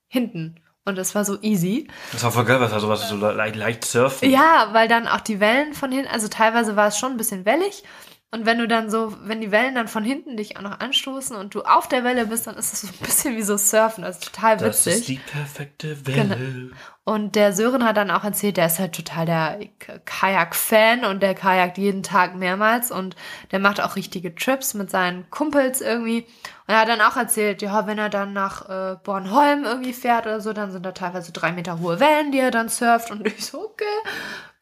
hinten. 0.07 0.61
Und 0.85 0.97
es 0.97 1.15
war 1.15 1.25
so 1.25 1.37
easy. 1.41 1.89
Das 2.13 2.23
war 2.23 2.31
voll 2.31 2.45
geil, 2.45 2.61
was 2.61 2.71
also 2.71 2.87
was 2.87 3.09
so 3.09 3.17
leicht, 3.17 3.57
leicht 3.57 3.83
surfen. 3.83 4.29
Ja, 4.29 4.69
weil 4.71 4.87
dann 4.87 5.05
auch 5.05 5.19
die 5.19 5.41
Wellen 5.41 5.73
von 5.73 5.91
hinten, 5.91 6.09
also 6.09 6.29
teilweise 6.29 6.77
war 6.77 6.87
es 6.87 6.97
schon 6.97 7.11
ein 7.11 7.17
bisschen 7.17 7.43
wellig. 7.43 7.83
Und 8.31 8.45
wenn 8.45 8.57
du 8.57 8.67
dann 8.67 8.89
so, 8.89 9.15
wenn 9.23 9.39
die 9.39 9.51
Wellen 9.51 9.75
dann 9.75 9.87
von 9.87 10.03
hinten 10.03 10.35
dich 10.35 10.57
auch 10.57 10.61
noch 10.61 10.79
anstoßen 10.79 11.35
und 11.37 11.55
du 11.55 11.61
auf 11.61 11.87
der 11.87 12.03
Welle 12.03 12.25
bist, 12.27 12.45
dann 12.47 12.55
ist 12.57 12.73
es 12.73 12.81
so 12.81 12.87
ein 12.87 12.99
bisschen 12.99 13.35
wie 13.37 13.41
so 13.41 13.55
Surfen. 13.57 14.03
Das 14.03 14.17
ist 14.17 14.25
total 14.33 14.57
Das 14.57 14.85
witzig. 14.85 14.99
ist 15.01 15.07
die 15.07 15.17
perfekte 15.19 16.05
Welle. 16.05 16.71
Und 17.07 17.37
der 17.37 17.53
Sören 17.53 17.85
hat 17.85 17.95
dann 17.95 18.11
auch 18.11 18.25
erzählt, 18.25 18.57
der 18.57 18.65
ist 18.65 18.79
halt 18.79 18.91
total 18.91 19.25
der 19.25 19.59
Kajak-Fan 20.03 21.05
und 21.05 21.23
der 21.23 21.35
kajakt 21.35 21.77
jeden 21.77 22.03
Tag 22.03 22.35
mehrmals 22.35 22.91
und 22.91 23.15
der 23.51 23.59
macht 23.59 23.79
auch 23.79 23.95
richtige 23.95 24.35
Trips 24.35 24.73
mit 24.73 24.91
seinen 24.91 25.29
Kumpels 25.29 25.79
irgendwie. 25.79 26.25
Und 26.67 26.73
er 26.73 26.81
hat 26.81 26.89
dann 26.89 26.99
auch 26.99 27.15
erzählt, 27.15 27.61
ja, 27.61 27.87
wenn 27.87 27.97
er 27.97 28.09
dann 28.09 28.33
nach 28.33 28.67
äh, 28.67 28.97
Bornholm 29.01 29.63
irgendwie 29.63 29.93
fährt 29.93 30.25
oder 30.25 30.41
so, 30.41 30.51
dann 30.51 30.73
sind 30.73 30.85
da 30.85 30.91
teilweise 30.91 31.31
drei 31.31 31.53
Meter 31.53 31.79
hohe 31.79 32.01
Wellen, 32.01 32.33
die 32.33 32.39
er 32.39 32.51
dann 32.51 32.67
surft. 32.67 33.09
Und 33.09 33.25
ich 33.37 33.45
so, 33.45 33.61
okay, 33.61 33.85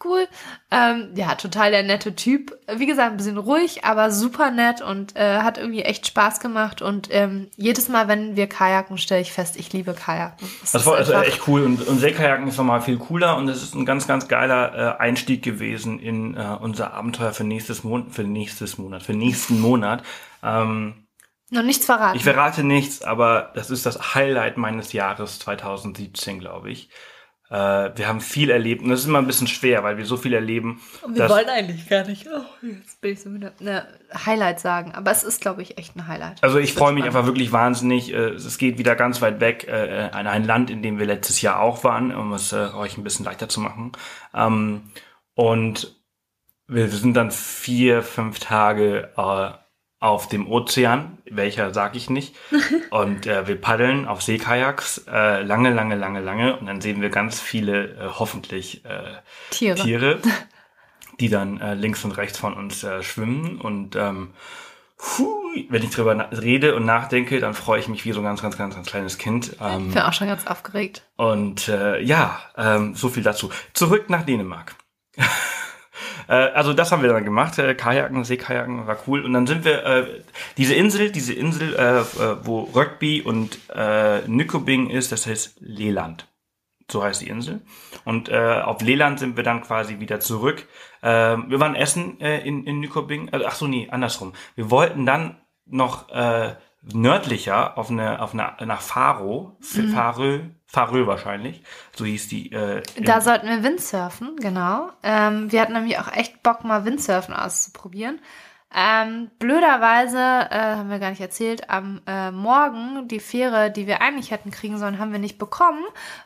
cool. 0.06 0.28
Ähm, 0.72 1.10
ja, 1.16 1.36
total 1.36 1.72
der 1.72 1.84
nette 1.84 2.16
Typ. 2.16 2.58
Wie 2.72 2.86
gesagt, 2.86 3.12
ein 3.12 3.18
bisschen 3.18 3.38
ruhig, 3.38 3.84
aber 3.84 4.12
super 4.12 4.52
nett 4.52 4.82
und 4.82 5.16
äh, 5.16 5.40
hat 5.40 5.58
irgendwie 5.58 5.82
echt 5.82 6.08
Spaß 6.08 6.40
gemacht. 6.40 6.82
Und 6.82 7.08
ähm, 7.12 7.50
jedes 7.56 7.90
Mal, 7.90 8.08
wenn 8.08 8.36
wir 8.36 8.48
kajaken, 8.48 8.98
stelle 8.98 9.22
ich 9.22 9.34
fest, 9.34 9.56
ich 9.58 9.74
liebe 9.74 9.94
Kajaken. 9.94 10.48
Das 10.62 10.76
ist 10.76 10.86
war 10.86 10.98
also 10.98 11.14
echt 11.14 11.48
cool 11.48 11.64
und, 11.64 11.86
und 11.88 12.00
Seekajaken 12.36 12.48
ist 12.48 12.58
nochmal 12.58 12.82
viel 12.82 12.98
cooler 12.98 13.38
und 13.38 13.48
es 13.48 13.64
ist 13.64 13.76
ein 13.76 13.86
ganz, 13.86 14.08
ganz 14.08 14.28
geiler 14.28 14.98
äh, 14.98 15.02
Einstieg 15.02 15.44
gewesen 15.44 16.00
in 16.00 16.36
äh, 16.36 16.58
unser 16.60 16.94
Abenteuer 16.94 17.32
für 17.32 17.44
nächstes 17.44 17.84
Monat, 17.84 18.12
für 18.12 18.24
nächstes 18.24 18.78
Monat, 18.78 19.04
für 19.04 19.14
nächsten 19.14 19.60
Monat. 19.60 20.04
Ähm, 20.44 21.08
Noch 21.50 21.64
nichts 21.64 21.86
verraten. 21.86 22.18
ich 22.18 22.24
verrate 22.24 22.64
nichts, 22.64 23.02
aber 23.02 23.52
das 23.56 23.72
ist 23.72 23.86
das 23.86 24.16
Highlight 24.16 24.58
meines 24.58 24.94
Jahres 24.94 25.40
2017, 25.40 26.40
glaube 26.40 26.72
ich. 26.72 26.90
Äh, 27.56 27.98
wir 27.98 28.08
haben 28.10 28.20
viel 28.20 28.50
erlebt 28.50 28.82
und 28.84 28.90
das 28.90 29.00
ist 29.00 29.06
immer 29.06 29.20
ein 29.20 29.28
bisschen 29.28 29.48
schwer, 29.48 29.82
weil 29.82 29.98
wir 29.98 30.06
so 30.06 30.18
viel 30.18 30.34
erleben. 30.34 30.82
Und 31.04 31.16
wir 31.16 31.30
wollen 31.30 31.48
eigentlich 31.48 31.88
gar 31.88 32.06
nicht. 32.06 32.28
Oh, 32.28 32.42
jetzt 32.62 33.00
bin 33.00 33.14
ich 33.14 33.22
so 33.22 33.30
müde. 33.30 33.54
Ne, 33.60 33.88
Highlight 34.26 34.60
sagen. 34.60 34.92
Aber 34.94 35.12
es 35.12 35.24
ist, 35.24 35.40
glaube 35.40 35.62
ich, 35.62 35.78
echt 35.78 35.96
ein 35.96 36.06
Highlight. 36.08 36.44
Also 36.44 36.58
ich 36.58 36.74
freue 36.74 36.92
mich 36.92 37.04
spannend. 37.04 37.16
einfach 37.16 37.28
wirklich 37.28 37.54
wahnsinnig. 37.54 38.14
Äh, 38.14 38.32
Es 38.32 38.58
geht 38.58 38.78
wieder 38.78 38.96
ganz 38.96 39.22
weit 39.22 39.40
weg 39.40 39.70
äh, 39.70 40.10
an 40.12 40.28
ein 40.28 40.44
Land, 40.44 40.70
in 40.70 40.84
dem 40.84 41.00
wir 41.00 41.06
letztes 41.06 41.42
Jahr 41.42 41.62
auch 41.62 41.86
waren, 41.86 42.14
um 42.14 42.34
es 42.34 42.52
äh, 42.52 42.68
euch 42.76 42.98
ein 42.98 43.06
bisschen 43.06 43.24
leichter 43.24 43.48
zu 43.48 43.62
machen. 43.62 43.94
Ähm, 44.34 44.92
und 45.34 45.96
wir 46.68 46.90
sind 46.90 47.14
dann 47.14 47.32
vier, 47.32 48.04
fünf 48.04 48.40
Tage 48.40 49.12
äh, 49.16 49.65
auf 50.00 50.28
dem 50.28 50.48
Ozean, 50.52 51.18
welcher 51.30 51.74
sage 51.74 51.98
ich 51.98 52.10
nicht. 52.10 52.36
Und 52.92 53.26
äh, 53.28 53.48
wir 53.48 53.60
paddeln 53.60 54.08
auf 54.08 54.22
Seekajaks 54.22 55.06
äh, 55.08 55.42
lange, 55.42 55.72
lange, 55.72 55.96
lange, 55.96 56.20
lange. 56.20 56.58
Und 56.58 56.68
dann 56.68 56.82
sehen 56.82 57.02
wir 57.02 57.10
ganz 57.10 57.40
viele, 57.40 57.86
äh, 57.96 58.10
hoffentlich, 58.20 58.84
äh, 58.86 59.14
Tiere. 59.50 59.76
Tiere, 59.76 60.20
die 61.20 61.30
dann 61.30 61.60
äh, 61.62 61.74
links 61.76 62.04
und 62.04 62.12
rechts 62.12 62.38
von 62.38 62.54
uns 62.54 62.84
äh, 62.84 63.02
schwimmen. 63.02 63.60
Und 63.60 63.96
ähm, 63.96 64.34
hui, 65.18 65.68
wenn 65.70 65.82
ich 65.82 65.90
drüber 65.90 66.30
rede 66.42 66.76
und 66.76 66.86
nachdenke, 66.86 67.40
dann 67.40 67.54
freue 67.54 67.80
ich 67.80 67.88
mich 67.88 68.06
wie 68.06 68.12
so 68.12 68.20
ein 68.20 68.26
ganz, 68.26 68.42
ganz, 68.42 68.58
ganz, 68.58 68.76
ganz 68.76 68.88
kleines 68.88 69.18
Kind. 69.18 69.56
Ähm, 69.62 69.88
Ich 69.88 69.94
bin 69.94 70.04
auch 70.04 70.14
schon 70.14 70.28
ganz 70.28 70.46
aufgeregt. 70.46 71.04
und 71.16 71.68
äh, 71.70 72.02
ja, 72.02 72.40
ähm, 72.58 72.96
so 72.96 73.10
viel 73.10 73.24
dazu. 73.24 73.50
Zurück 73.74 74.10
nach 74.10 74.24
Dänemark. 74.24 74.76
äh, 76.28 76.34
also 76.34 76.74
das 76.74 76.92
haben 76.92 77.02
wir 77.02 77.10
dann 77.10 77.24
gemacht, 77.24 77.58
äh, 77.60 77.76
Kajaken, 77.76 78.24
Seekajaken, 78.24 78.88
war 78.88 78.98
cool. 79.08 79.24
Und 79.24 79.34
dann 79.34 79.48
sind 79.48 79.66
wir, 79.66 79.86
äh, 79.86 80.24
diese 80.58 80.74
Insel, 80.74 81.12
diese 81.12 81.34
Insel, 81.34 81.76
wo 82.44 82.62
Rugby 82.62 83.22
und 83.22 83.60
Nykobing 84.28 84.90
ist, 84.90 85.12
das 85.12 85.28
heißt 85.28 85.58
Leland. 85.60 86.28
So 86.92 87.04
heißt 87.04 87.22
die 87.22 87.30
Insel. 87.30 87.62
Und 88.04 88.32
auf 88.32 88.82
Leland 88.82 89.20
sind 89.20 89.38
wir 89.38 89.44
dann 89.44 89.62
quasi 89.62 90.00
wieder 90.00 90.20
zurück. 90.20 90.68
Ähm, 91.02 91.46
wir 91.50 91.60
waren 91.60 91.76
essen 91.76 92.20
in, 92.20 92.64
in 92.66 92.80
Nykobing. 92.80 93.30
Also, 93.32 93.46
ach 93.46 93.56
so, 93.56 93.68
nee, 93.68 93.88
andersrum. 93.90 94.34
Wir 94.56 94.70
wollten 94.72 95.06
dann 95.06 95.38
noch 95.66 96.08
nördlicher 96.94 97.78
auf 97.78 97.90
eine, 97.90 98.22
auf 98.22 98.34
eine, 98.34 98.56
nach 98.66 98.82
Faro, 98.82 99.58
Mhm. 99.76 99.90
Farö, 99.90 100.40
Farö 100.68 101.08
wahrscheinlich. 101.08 101.64
So 101.96 102.06
hieß 102.06 102.28
die. 102.30 102.52
Äh, 102.52 102.84
Da 103.02 103.22
sollten 103.22 103.48
wir 103.48 103.64
Windsurfen, 103.64 104.36
genau. 104.38 104.92
Ähm, 105.04 105.52
wir 105.52 105.62
hatten 105.62 105.74
nämlich 105.74 105.98
auch 106.00 106.12
echt 106.12 106.44
Bock, 106.44 106.64
mal 106.64 106.86
Windsurfen 106.86 107.34
auszuprobieren. 107.34 108.20
Ähm, 108.78 109.32
blöderweise, 109.40 110.18
äh, 110.18 110.76
haben 110.76 110.90
wir 110.90 111.00
gar 111.00 111.12
nicht 111.12 111.22
erzählt, 111.22 111.70
am 111.70 112.02
äh, 112.08 112.32
Morgen 112.32 113.08
die 113.08 113.22
Fähre, 113.22 113.72
die 113.72 113.88
wir 113.88 114.02
eigentlich 114.02 114.32
hätten 114.32 114.52
kriegen 114.52 114.78
sollen, 114.78 115.00
haben 115.00 115.14
wir 115.14 115.20
nicht 115.20 115.38
bekommen, 115.38 115.84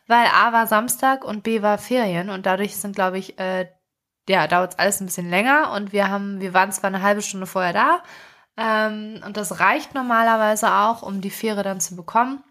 weil 0.07 0.25
A 0.33 0.51
war 0.51 0.65
Samstag 0.65 1.23
und 1.23 1.43
B 1.43 1.61
war 1.61 1.77
Ferien 1.77 2.29
und 2.31 2.47
dadurch 2.47 2.77
sind, 2.77 2.95
glaube 2.95 3.19
ich, 3.19 3.37
äh, 3.39 3.67
ja, 4.27 4.47
dauert 4.47 4.73
es 4.73 4.79
alles 4.79 4.99
ein 5.01 5.07
bisschen 5.07 5.29
länger 5.29 5.71
und 5.75 5.91
wir 5.93 6.09
haben, 6.09 6.39
wir 6.41 6.53
waren 6.53 6.71
zwar 6.71 6.87
eine 6.87 7.01
halbe 7.03 7.21
Stunde 7.21 7.45
vorher 7.45 7.73
da 7.73 8.03
ähm, 8.59 9.21
und 9.25 9.37
das 9.37 9.59
reicht 9.59 9.95
normalerweise 9.95 10.73
auch, 10.73 11.01
um 11.01 11.21
die 11.21 11.29
Fähre 11.29 11.63
dann 11.63 11.79
zu 11.79 11.95
bekommen. 11.95 12.43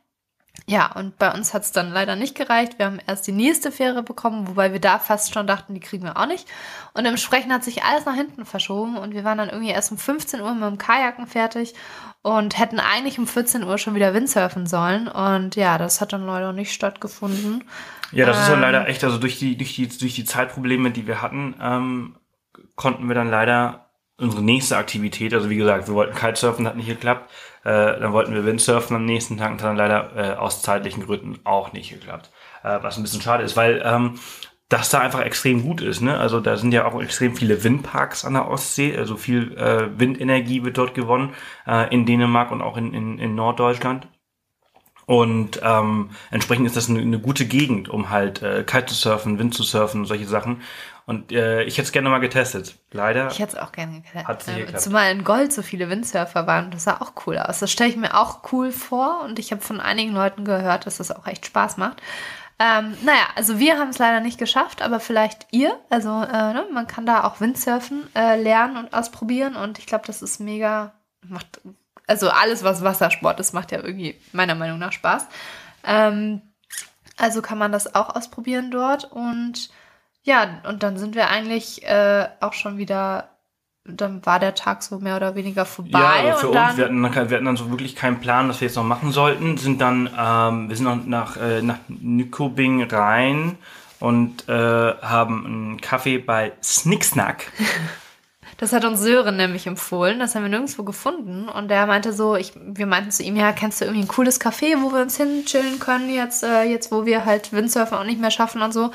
Ja, 0.67 0.93
und 0.93 1.19
bei 1.19 1.33
uns 1.33 1.55
hat 1.55 1.63
es 1.63 1.73
dann 1.73 1.93
leider 1.93 2.17
nicht 2.17 2.35
gereicht. 2.35 2.79
Wir 2.79 2.87
haben 2.87 2.99
erst 3.07 3.27
die 3.27 3.33
nächste 3.33 3.73
Fähre 3.73 4.03
bekommen, 4.03 4.49
wobei 4.49 4.73
wir 4.73 4.81
da 4.81 4.99
fast 4.99 5.33
schon 5.33 5.47
dachten, 5.47 5.75
die 5.75 5.81
kriegen 5.81 6.05
wir 6.05 6.17
auch 6.17 6.27
nicht. 6.27 6.47
Und 6.95 7.07
entsprechend 7.07 7.53
hat 7.53 7.65
sich 7.65 7.85
alles 7.85 8.05
nach 8.05 8.15
hinten 8.15 8.45
verschoben 8.45 8.97
und 8.97 9.15
wir 9.15 9.25
waren 9.25 9.39
dann 9.39 9.49
irgendwie 9.49 9.71
erst 9.71 9.93
um 9.93 9.99
15 9.99 10.41
Uhr 10.41 10.53
mit 10.55 10.65
dem 10.65 10.79
Kajaken 10.79 11.27
fertig 11.27 11.75
und 12.23 12.59
hätten 12.59 12.81
eigentlich 12.81 13.19
um 13.19 13.27
14 13.27 13.65
Uhr 13.65 13.79
schon 13.79 13.95
wieder 13.95 14.13
Windsurfen 14.13 14.67
sollen. 14.67 15.09
Und 15.09 15.57
ja, 15.57 15.79
das 15.79 16.01
hat 16.01 16.13
dann 16.13 16.27
leider 16.27 16.53
nicht 16.53 16.73
stattgefunden. 16.73 17.65
ja, 18.13 18.27
das 18.27 18.41
ist 18.41 18.49
dann 18.49 18.57
ähm, 18.57 18.63
leider 18.63 18.89
echt, 18.89 19.05
also 19.05 19.19
durch 19.19 19.39
die, 19.39 19.57
durch 19.57 19.75
die, 19.75 19.89
durch 19.89 20.15
die 20.15 20.25
Zeitprobleme, 20.25 20.91
die 20.91 21.07
wir 21.07 21.23
hatten, 21.23 21.55
ähm, 21.61 22.17
konnten 22.75 23.09
wir 23.09 23.15
dann 23.15 23.31
leider 23.31 23.88
unsere 24.19 24.43
nächste 24.43 24.77
Aktivität, 24.77 25.33
also 25.33 25.49
wie 25.49 25.57
gesagt, 25.57 25.89
wir 25.89 25.95
wollten 25.95 26.15
Kitesurfen, 26.15 26.67
hat 26.67 26.77
nicht 26.77 26.89
geklappt. 26.89 27.31
Äh, 27.65 28.01
dann 28.01 28.13
wollten 28.13 28.35
wir 28.35 28.45
Windsurfen 28.45 28.97
am 28.97 29.05
nächsten 29.05 29.37
Tag 29.37 29.53
und 29.53 29.63
hat 29.63 29.69
dann 29.69 29.77
leider 29.77 30.17
äh, 30.17 30.37
aus 30.37 30.63
zeitlichen 30.63 31.07
Gründen 31.07 31.39
auch 31.45 31.73
nicht 31.73 31.91
geklappt. 31.91 32.31
Äh, 32.63 32.79
was 32.83 32.97
ein 32.97 33.03
bisschen 33.03 33.23
schade 33.23 33.45
ist, 33.45 33.57
weil 33.57 33.83
ähm, 33.85 34.19
das 34.69 34.91
da 34.91 35.01
einfach 35.01 35.21
extrem 35.21 35.63
gut 35.63 35.81
ist. 35.81 36.01
Ne? 36.01 36.19
Also 36.19 36.41
da 36.41 36.57
sind 36.57 36.73
ja 36.73 36.85
auch 36.85 37.01
extrem 37.01 37.35
viele 37.37 37.63
Windparks 37.65 38.25
an 38.25 38.35
der 38.35 38.49
Ostsee, 38.49 38.97
also 38.97 39.17
viel 39.17 39.57
äh, 39.57 39.99
Windenergie 39.99 40.63
wird 40.65 40.77
dort 40.77 40.95
gewonnen 40.95 41.35
äh, 41.67 41.93
in 41.95 42.05
Dänemark 42.05 42.51
und 42.51 42.61
auch 42.61 42.77
in, 42.77 42.93
in, 42.93 43.19
in 43.19 43.35
Norddeutschland. 43.35 44.09
Und 45.07 45.61
ähm, 45.63 46.11
entsprechend 46.31 46.67
ist 46.67 46.77
das 46.77 46.91
eine, 46.91 47.01
eine 47.01 47.19
gute 47.19 47.47
Gegend, 47.47 47.89
um 47.89 48.11
halt 48.11 48.43
äh, 48.43 48.63
Kite 48.63 48.87
zu 48.87 48.95
surfen, 48.95 49.39
Wind 49.39 49.55
zu 49.55 49.63
surfen 49.63 50.01
und 50.01 50.07
solche 50.07 50.27
Sachen. 50.27 50.61
Und 51.09 51.33
äh, 51.33 51.63
ich 51.63 51.79
hätte 51.79 51.87
es 51.87 51.93
gerne 51.93 52.11
mal 52.11 52.19
getestet. 52.19 52.77
Leider. 52.93 53.29
Ich 53.29 53.39
hätte 53.39 53.57
es 53.57 53.63
auch 53.63 53.73
gerne 53.73 53.95
Ähm, 53.95 54.03
geklappt. 54.03 54.79
Zumal 54.79 55.11
in 55.11 55.25
Gold 55.25 55.55
so 55.55 55.63
viele 55.63 55.89
Windsurfer 55.89 56.47
waren. 56.47 56.71
Das 56.71 56.85
sah 56.85 57.01
auch 57.01 57.13
cool 57.25 57.39
aus. 57.39 57.61
Das 57.61 57.73
stelle 57.73 57.89
ich 57.89 57.97
mir 57.97 58.13
auch 58.13 58.53
cool 58.53 58.73
vor. 58.73 59.23
Und 59.25 59.39
ich 59.39 59.51
habe 59.51 59.63
von 59.63 59.81
einigen 59.81 60.13
Leuten 60.13 60.45
gehört, 60.45 60.85
dass 60.85 60.99
das 60.99 61.11
auch 61.11 61.27
echt 61.27 61.47
Spaß 61.47 61.79
macht. 61.79 62.03
Ähm, 62.59 62.95
naja, 63.05 63.23
also 63.37 63.59
wir 63.59 63.79
haben 63.79 63.89
es 63.89 63.97
leider 63.97 64.21
nicht 64.21 64.37
geschafft, 64.37 64.83
aber 64.83 65.01
vielleicht 65.01 65.47
ihr. 65.51 65.79
Also 65.89 66.11
äh, 66.11 66.53
ne, 66.53 66.67
man 66.75 66.87
kann 66.87 67.07
da 67.07 67.25
auch 67.25 67.41
Windsurfen 67.41 68.07
äh, 68.15 68.39
lernen 68.39 68.77
und 68.77 68.93
ausprobieren. 68.93 69.57
Und 69.57 69.79
ich 69.79 69.87
glaube, 69.87 70.05
das 70.07 70.21
ist 70.21 70.41
mega. 70.41 70.93
Macht, 71.23 71.63
also 72.07 72.29
alles, 72.29 72.65
was 72.65 72.85
Wassersport 72.85 73.41
ist, 73.41 73.55
macht 73.55 73.73
ja 73.73 73.79
irgendwie 73.79 74.21
meiner 74.33 74.55
Meinung 74.55 74.79
nach 74.79 74.93
Spaß. 74.93 75.27
Ähm, 75.85 76.43
also 77.17 77.41
kann 77.41 77.57
man 77.57 77.73
das 77.73 77.95
auch 77.95 78.15
ausprobieren 78.15 78.71
dort. 78.71 79.11
Und 79.11 79.71
ja, 80.29 80.61
und 80.69 80.83
dann 80.83 80.97
sind 80.99 81.15
wir 81.15 81.29
eigentlich 81.31 81.83
äh, 81.85 82.29
auch 82.41 82.53
schon 82.53 82.77
wieder 82.79 83.31
dann 83.91 84.25
war 84.27 84.39
der 84.39 84.55
Tag 84.55 84.83
so 84.83 84.99
mehr 84.99 85.17
oder 85.17 85.35
weniger 85.35 85.65
vorbei. 85.65 85.99
Ja, 85.99 86.11
also 86.33 86.41
für 86.41 86.49
und 86.49 86.57
uns, 86.57 86.67
dann, 86.69 86.77
wir 86.77 86.85
hatten, 86.85 87.03
dann- 87.03 87.31
wir 87.31 87.37
hatten 87.37 87.47
dann 87.47 87.57
so 87.57 87.71
wirklich 87.71 87.97
keinen 87.97 88.21
Plan, 88.21 88.47
was 88.47 88.61
wir 88.61 88.69
jetzt 88.69 88.77
noch 88.77 88.85
machen 88.85 89.13
sollten. 89.13 89.57
Sind 89.57 89.81
dann, 89.81 90.11
ähm, 90.19 90.69
wir 90.69 90.77
sind 90.77 90.85
noch 90.85 91.07
nach, 91.07 91.39
äh, 91.39 91.63
nach 91.63 91.79
Nykobing 91.89 92.83
rein 92.83 93.57
und 93.99 94.47
äh, 94.47 94.53
haben 94.53 95.47
einen 95.47 95.81
Kaffee 95.81 96.19
bei 96.19 96.53
Snicksnack. 96.63 97.51
Das 98.59 98.73
hat 98.73 98.85
uns 98.85 99.01
Sören 99.01 99.37
nämlich 99.37 99.69
empfohlen. 99.69 100.19
Das 100.19 100.35
haben 100.35 100.43
wir 100.43 100.49
nirgendwo 100.49 100.83
gefunden. 100.83 101.49
Und 101.49 101.69
der 101.69 101.87
meinte 101.87 102.13
so, 102.13 102.35
ich, 102.35 102.53
wir 102.57 102.87
meinten 102.87 103.13
zu 103.13 103.23
ihm, 103.23 103.37
ja, 103.37 103.53
kennst 103.53 103.81
du 103.81 103.85
irgendwie 103.85 104.03
ein 104.03 104.09
cooles 104.09 104.41
Café, 104.41 104.83
wo 104.83 104.93
wir 104.93 105.01
uns 105.01 105.17
hin 105.17 105.45
chillen 105.47 105.79
können, 105.79 106.11
jetzt, 106.11 106.43
äh, 106.43 106.65
jetzt 106.65 106.91
wo 106.91 107.07
wir 107.07 107.25
halt 107.25 107.53
Windsurfen 107.53 107.97
auch 107.97 108.05
nicht 108.05 108.21
mehr 108.21 108.33
schaffen 108.33 108.61
und 108.61 108.75
so. 108.75 108.91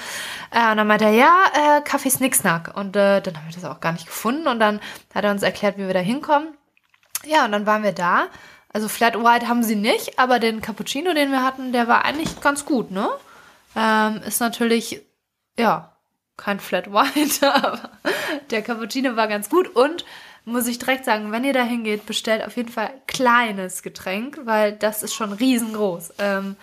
Äh, 0.51 0.69
und 0.71 0.77
dann 0.77 0.85
meinte 0.85 1.05
er, 1.05 1.13
ja, 1.13 1.45
äh, 1.53 1.81
Kaffee 1.81 2.09
Snicksnack. 2.09 2.75
Und 2.75 2.97
äh, 2.97 3.21
dann 3.21 3.37
haben 3.37 3.47
wir 3.47 3.53
das 3.53 3.63
auch 3.63 3.79
gar 3.79 3.93
nicht 3.93 4.05
gefunden. 4.05 4.47
Und 4.49 4.59
dann 4.59 4.81
hat 5.15 5.23
er 5.23 5.31
uns 5.31 5.43
erklärt, 5.43 5.77
wie 5.77 5.87
wir 5.87 5.93
da 5.93 6.01
hinkommen. 6.01 6.49
Ja, 7.25 7.45
und 7.45 7.53
dann 7.53 7.65
waren 7.65 7.83
wir 7.83 7.93
da. 7.93 8.27
Also 8.73 8.89
Flat 8.89 9.15
White 9.17 9.47
haben 9.47 9.63
sie 9.63 9.77
nicht, 9.77 10.19
aber 10.19 10.39
den 10.39 10.59
Cappuccino, 10.59 11.13
den 11.13 11.31
wir 11.31 11.41
hatten, 11.41 11.71
der 11.71 11.87
war 11.87 12.03
eigentlich 12.03 12.41
ganz 12.41 12.65
gut, 12.65 12.91
ne? 12.91 13.07
Ähm, 13.77 14.19
ist 14.25 14.41
natürlich, 14.41 15.01
ja, 15.57 15.92
kein 16.37 16.59
Flat 16.59 16.91
White, 16.91 17.53
aber 17.53 17.91
der 18.51 18.61
Cappuccino 18.61 19.15
war 19.15 19.27
ganz 19.27 19.49
gut. 19.49 19.75
Und 19.75 20.05
muss 20.45 20.67
ich 20.67 20.79
direkt 20.79 21.05
sagen, 21.05 21.31
wenn 21.31 21.43
ihr 21.43 21.53
da 21.53 21.63
hingeht, 21.63 22.05
bestellt 22.05 22.45
auf 22.45 22.57
jeden 22.57 22.69
Fall 22.69 22.89
kleines 23.07 23.81
Getränk, 23.81 24.39
weil 24.43 24.73
das 24.73 25.03
ist 25.03 25.13
schon 25.13 25.31
riesengroß. 25.31 26.13
Ähm, 26.19 26.55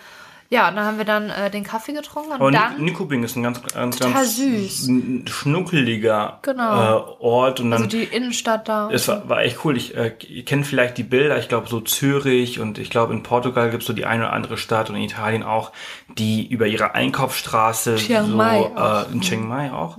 ja, 0.52 0.68
und 0.68 0.74
dann 0.74 0.84
haben 0.84 0.98
wir 0.98 1.04
dann 1.04 1.30
äh, 1.30 1.48
den 1.48 1.62
Kaffee 1.62 1.92
getrunken 1.92 2.32
und 2.32 2.40
Und 2.40 2.54
dann, 2.54 2.82
Nykobing 2.82 3.22
ist 3.22 3.36
ein 3.36 3.44
ganz, 3.44 3.62
ganz, 3.72 4.00
ganz 4.00 4.36
süß. 4.36 4.90
schnuckeliger 5.26 6.40
Genau. 6.42 6.98
äh, 6.98 7.02
Ort. 7.20 7.60
Und 7.60 7.70
dann 7.70 7.84
also 7.84 7.96
die 7.96 8.02
Innenstadt 8.02 8.68
da. 8.68 8.90
Es 8.90 9.06
war, 9.06 9.28
war 9.28 9.42
echt 9.42 9.64
cool. 9.64 9.76
Ich, 9.76 9.96
äh, 9.96 10.12
ihr 10.28 10.44
kennt 10.44 10.66
vielleicht 10.66 10.98
die 10.98 11.04
Bilder, 11.04 11.38
ich 11.38 11.48
glaube 11.48 11.68
so 11.68 11.80
Zürich 11.80 12.58
und 12.58 12.78
ich 12.78 12.90
glaube 12.90 13.12
in 13.12 13.22
Portugal 13.22 13.70
gibt 13.70 13.84
es 13.84 13.86
so 13.86 13.92
die 13.92 14.06
eine 14.06 14.24
oder 14.24 14.32
andere 14.32 14.56
Stadt 14.58 14.90
und 14.90 14.96
in 14.96 15.02
Italien 15.02 15.44
auch, 15.44 15.70
die 16.18 16.48
über 16.48 16.66
ihre 16.66 16.96
Einkaufsstraße 16.96 17.94
Chiang 17.94 18.26
so 18.26 18.36
Mai 18.36 18.72
äh, 18.76 19.12
in 19.12 19.20
Chiang 19.20 19.46
Mai 19.46 19.70
auch, 19.70 19.98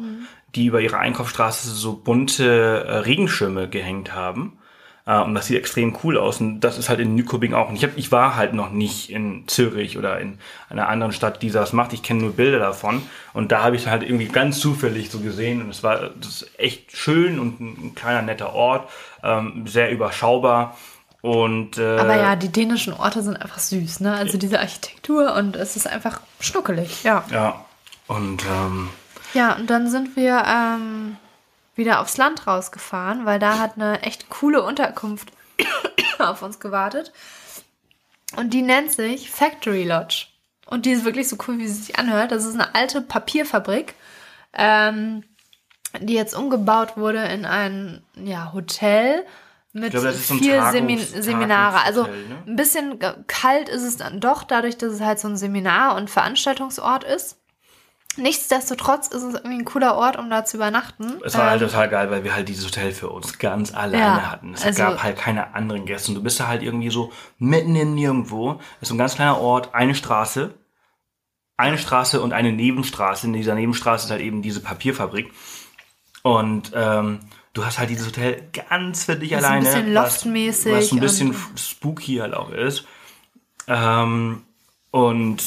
die 0.56 0.66
über 0.66 0.82
ihre 0.82 0.98
Einkaufsstraße 0.98 1.70
so 1.70 1.94
bunte 1.96 2.84
äh, 2.86 2.98
Regenschirme 2.98 3.70
gehängt 3.70 4.14
haben. 4.14 4.58
Äh, 5.06 5.20
und 5.20 5.36
das 5.36 5.48
sieht 5.48 5.58
extrem 5.58 5.98
cool 6.04 6.18
aus. 6.18 6.42
Und 6.42 6.62
das 6.62 6.78
ist 6.78 6.90
halt 6.90 7.00
in 7.00 7.16
Nykobing 7.16 7.54
auch. 7.54 7.70
Und 7.70 7.76
ich, 7.76 7.84
hab, 7.84 7.98
ich 7.98 8.12
war 8.12 8.36
halt 8.36 8.54
noch 8.54 8.72
nicht 8.72 9.10
in 9.10 9.48
Zürich 9.48 9.98
oder 9.98 10.20
in 10.20 10.38
einer 10.70 10.88
anderen 10.88 11.14
Stadt, 11.14 11.42
die 11.42 11.52
das 11.52 11.74
macht. 11.74 11.94
Ich 11.94 12.04
kenne 12.04 12.22
nur 12.22 12.34
Bilder 12.34 12.60
davon. 12.60 13.02
Und 13.34 13.52
da 13.52 13.64
habe 13.64 13.76
ich 13.76 13.88
halt 13.88 14.04
irgendwie 14.04 14.28
ganz 14.28 14.60
zufällig 14.60 15.10
so 15.10 15.20
gesehen. 15.20 15.62
Und 15.62 15.70
es 15.70 15.84
war 15.84 16.10
das 16.20 16.42
ist 16.42 16.60
echt 16.60 16.96
schön 16.96 17.40
und 17.40 17.60
ein, 17.60 17.78
ein 17.88 17.96
kleiner 17.96 18.22
netter 18.22 18.54
Ort. 18.54 18.90
Ähm, 19.24 19.66
sehr 19.68 19.92
überschaubar. 19.92 20.76
Und 21.22 21.78
äh, 21.78 21.98
aber 22.00 22.16
ja, 22.16 22.36
die 22.36 22.50
dänischen 22.50 22.94
Orte 22.94 23.22
sind 23.22 23.38
einfach 23.38 23.60
süß, 23.60 24.00
ne? 24.00 24.16
Also 24.16 24.40
diese 24.40 24.60
Architektur 24.60 25.36
und 25.36 25.56
es 25.56 25.76
ist 25.76 25.88
einfach 25.88 26.20
schnuckelig, 26.40 27.04
ja. 27.04 27.24
ja. 27.32 27.64
Und 28.08 28.44
ähm, 28.44 28.90
Ja, 29.36 29.56
und 29.56 29.70
dann 29.70 29.90
sind 29.90 30.16
wir 30.16 30.44
ähm, 30.48 31.18
wieder 31.82 32.00
aufs 32.00 32.18
Land 32.18 32.48
rausgefahren, 32.48 33.26
weil 33.26 33.40
da 33.40 33.60
hat 33.60 33.76
eine 33.76 34.02
echt 34.04 34.30
coole 34.30 34.64
Unterkunft 34.64 35.32
auf 36.20 36.42
uns 36.42 36.60
gewartet. 36.60 37.12
Und 38.38 38.54
die 38.54 38.62
nennt 38.62 38.92
sich 38.92 39.30
Factory 39.30 39.84
Lodge. 39.84 40.28
Und 40.68 40.86
die 40.86 40.92
ist 40.92 41.04
wirklich 41.04 41.28
so 41.28 41.36
cool, 41.48 41.58
wie 41.58 41.68
sie 41.68 41.82
sich 41.82 42.00
anhört. 42.00 42.32
Das 42.32 42.46
ist 42.46 42.54
eine 42.54 42.74
alte 42.76 43.02
Papierfabrik, 43.02 43.96
ähm, 44.54 45.24
die 46.00 46.14
jetzt 46.14 46.34
umgebaut 46.34 46.96
wurde 46.96 47.24
in 47.26 47.46
ein 47.46 48.02
ja, 48.16 48.54
Hotel 48.54 49.26
mit 49.74 49.92
glaube, 49.92 50.12
so 50.12 50.36
vier 50.36 50.64
Semin 50.72 51.00
Seminare. 51.00 51.84
Also 51.84 52.04
ne? 52.04 52.44
ein 52.46 52.56
bisschen 52.56 53.00
kalt 53.28 53.70
ist 53.70 53.84
es 53.84 53.98
dann 53.98 54.20
doch, 54.20 54.44
dadurch, 54.44 54.78
dass 54.78 54.94
es 54.94 55.02
halt 55.02 55.20
so 55.20 55.28
ein 55.28 55.38
Seminar- 55.38 55.96
und 55.96 56.10
Veranstaltungsort 56.10 57.04
ist. 57.04 57.38
Nichtsdestotrotz 58.18 59.08
ist 59.08 59.24
es 59.24 59.36
irgendwie 59.36 59.60
ein 59.60 59.66
cooler 59.66 59.96
Ort, 59.96 60.18
um 60.18 60.30
da 60.30 60.44
zu 60.44 60.58
übernachten. 60.58 61.14
Es 61.26 61.38
war 61.38 61.50
halt 61.50 61.62
Ähm, 61.62 61.68
total 61.70 61.88
geil, 61.90 62.12
weil 62.12 62.24
wir 62.26 62.36
halt 62.36 62.50
dieses 62.50 62.66
Hotel 62.66 62.92
für 62.92 63.10
uns 63.10 63.40
ganz 63.40 63.74
alleine 63.74 64.04
Ja, 64.22 64.32
hatten. 64.32 64.54
Es 64.54 64.66
also- 64.66 64.84
gab 64.84 65.02
halt 65.02 65.18
keine 65.18 65.54
anderen 65.56 65.86
Gäste. 65.86 66.12
Und 66.12 66.16
du 66.16 66.24
bist 66.24 66.38
da 66.40 66.48
halt 66.48 66.62
irgendwie 66.62 66.90
so 66.90 67.12
mitten 67.38 67.76
im 67.76 67.96
Nirgendwo. 67.96 68.56
Das 68.82 68.90
ist 68.90 68.92
ein 68.92 68.98
ganz 68.98 69.16
kleiner 69.16 69.38
Ort, 69.40 69.74
eine 69.74 69.96
Straße. 69.96 70.54
Eine 71.56 71.78
Straße 71.78 72.22
und 72.22 72.34
eine 72.34 72.52
Nebenstraße. 72.52 73.28
In 73.28 73.34
dieser 73.34 73.56
Nebenstraße 73.56 74.06
ist 74.08 74.12
halt 74.12 74.22
eben 74.22 74.42
diese 74.42 74.60
Papierfabrik. 74.60 75.32
Und 76.24 76.72
ähm, 76.76 77.20
du 77.54 77.66
hast 77.66 77.80
halt 77.80 77.90
dieses 77.92 78.08
Hotel 78.08 78.50
ganz 78.52 79.06
für 79.06 79.16
dich 79.16 79.32
ist 79.32 79.38
ein 79.38 79.46
alleine. 79.46 79.66
bisschen 79.66 79.96
was- 79.96 80.14
loftmäßig 80.26 80.74
Was 80.74 80.92
ein 80.92 81.00
bisschen 81.00 81.36
spooky 81.56 82.18
halt 82.18 82.34
auch 82.34 82.50
ist. 82.52 82.84
Ähm, 83.68 84.44
und 84.92 85.42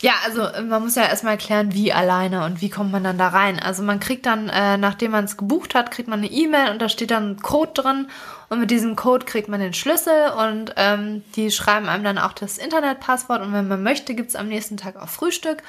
Ja, 0.00 0.12
also 0.24 0.42
äh, 0.42 0.62
man 0.62 0.82
muss 0.82 0.94
ja 0.94 1.04
erstmal 1.04 1.34
erklären, 1.34 1.72
wie 1.72 1.92
alleine 1.92 2.44
und 2.44 2.60
wie 2.60 2.68
kommt 2.68 2.92
man 2.92 3.04
dann 3.04 3.18
da 3.18 3.28
rein. 3.28 3.58
Also 3.58 3.82
man 3.82 4.00
kriegt 4.00 4.26
dann, 4.26 4.48
äh, 4.48 4.76
nachdem 4.76 5.12
man 5.12 5.24
es 5.24 5.36
gebucht 5.36 5.74
hat, 5.74 5.90
kriegt 5.90 6.08
man 6.08 6.20
eine 6.20 6.30
E-Mail 6.30 6.70
und 6.70 6.82
da 6.82 6.88
steht 6.88 7.10
dann 7.10 7.30
ein 7.30 7.42
Code 7.42 7.72
drin 7.74 8.08
und 8.48 8.60
mit 8.60 8.70
diesem 8.70 8.94
Code 8.94 9.24
kriegt 9.24 9.48
man 9.48 9.60
den 9.60 9.72
Schlüssel 9.72 10.30
und 10.30 10.74
ähm, 10.76 11.24
die 11.34 11.50
schreiben 11.50 11.88
einem 11.88 12.04
dann 12.04 12.18
auch 12.18 12.32
das 12.32 12.58
Internetpasswort 12.58 13.42
und 13.42 13.52
wenn 13.52 13.68
man 13.68 13.82
möchte, 13.82 14.14
gibt's 14.14 14.36
am 14.36 14.48
nächsten 14.48 14.76
Tag 14.76 14.96
auch 14.96 15.08
Frühstück. 15.08 15.62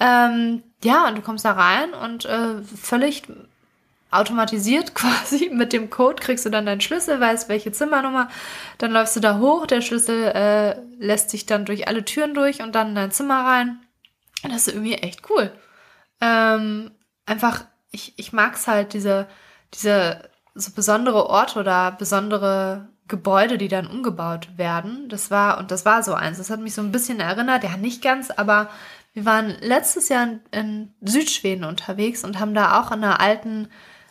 Ähm, 0.00 0.62
ja, 0.82 1.08
und 1.08 1.18
du 1.18 1.22
kommst 1.22 1.44
da 1.44 1.52
rein 1.52 1.92
und 1.92 2.24
äh, 2.24 2.62
völlig 2.62 3.22
automatisiert 4.10 4.94
quasi 4.94 5.50
mit 5.52 5.72
dem 5.72 5.90
Code 5.90 6.22
kriegst 6.22 6.46
du 6.46 6.50
dann 6.50 6.66
deinen 6.66 6.80
Schlüssel, 6.80 7.20
weißt 7.20 7.48
welche 7.48 7.72
Zimmernummer, 7.72 8.28
dann 8.78 8.92
läufst 8.92 9.16
du 9.16 9.20
da 9.20 9.38
hoch, 9.38 9.66
der 9.66 9.80
Schlüssel 9.80 10.24
äh, 10.24 10.80
lässt 10.98 11.30
sich 11.30 11.46
dann 11.46 11.64
durch 11.64 11.88
alle 11.88 12.04
Türen 12.04 12.34
durch 12.34 12.62
und 12.62 12.74
dann 12.74 12.90
in 12.90 12.94
dein 12.94 13.10
Zimmer 13.10 13.44
rein. 13.44 13.80
Das 14.42 14.66
ist 14.66 14.68
irgendwie 14.68 14.94
echt 14.94 15.28
cool. 15.30 15.52
Ähm, 16.20 16.90
einfach, 17.26 17.64
ich, 17.90 18.14
ich 18.16 18.32
mag's 18.32 18.66
halt, 18.66 18.92
diese, 18.92 19.26
diese 19.74 20.28
so 20.54 20.72
besondere 20.72 21.26
Orte 21.26 21.58
oder 21.60 21.92
besondere 21.92 22.88
Gebäude, 23.08 23.58
die 23.58 23.68
dann 23.68 23.86
umgebaut 23.86 24.48
werden. 24.56 25.08
Das 25.08 25.30
war, 25.30 25.58
und 25.58 25.70
das 25.70 25.84
war 25.84 26.02
so 26.02 26.14
eins. 26.14 26.38
Das 26.38 26.50
hat 26.50 26.60
mich 26.60 26.74
so 26.74 26.82
ein 26.82 26.92
bisschen 26.92 27.20
erinnert, 27.20 27.64
ja 27.64 27.76
nicht 27.76 28.02
ganz, 28.02 28.30
aber 28.30 28.68
wir 29.14 29.24
waren 29.24 29.56
letztes 29.60 30.08
Jahr 30.08 30.24
in, 30.24 30.40
in 30.52 30.94
Südschweden 31.00 31.64
unterwegs 31.64 32.22
und 32.24 32.38
haben 32.38 32.54
da 32.54 32.80
auch 32.80 32.92
in 32.92 33.02
einer 33.02 33.20
alten, 33.20 33.68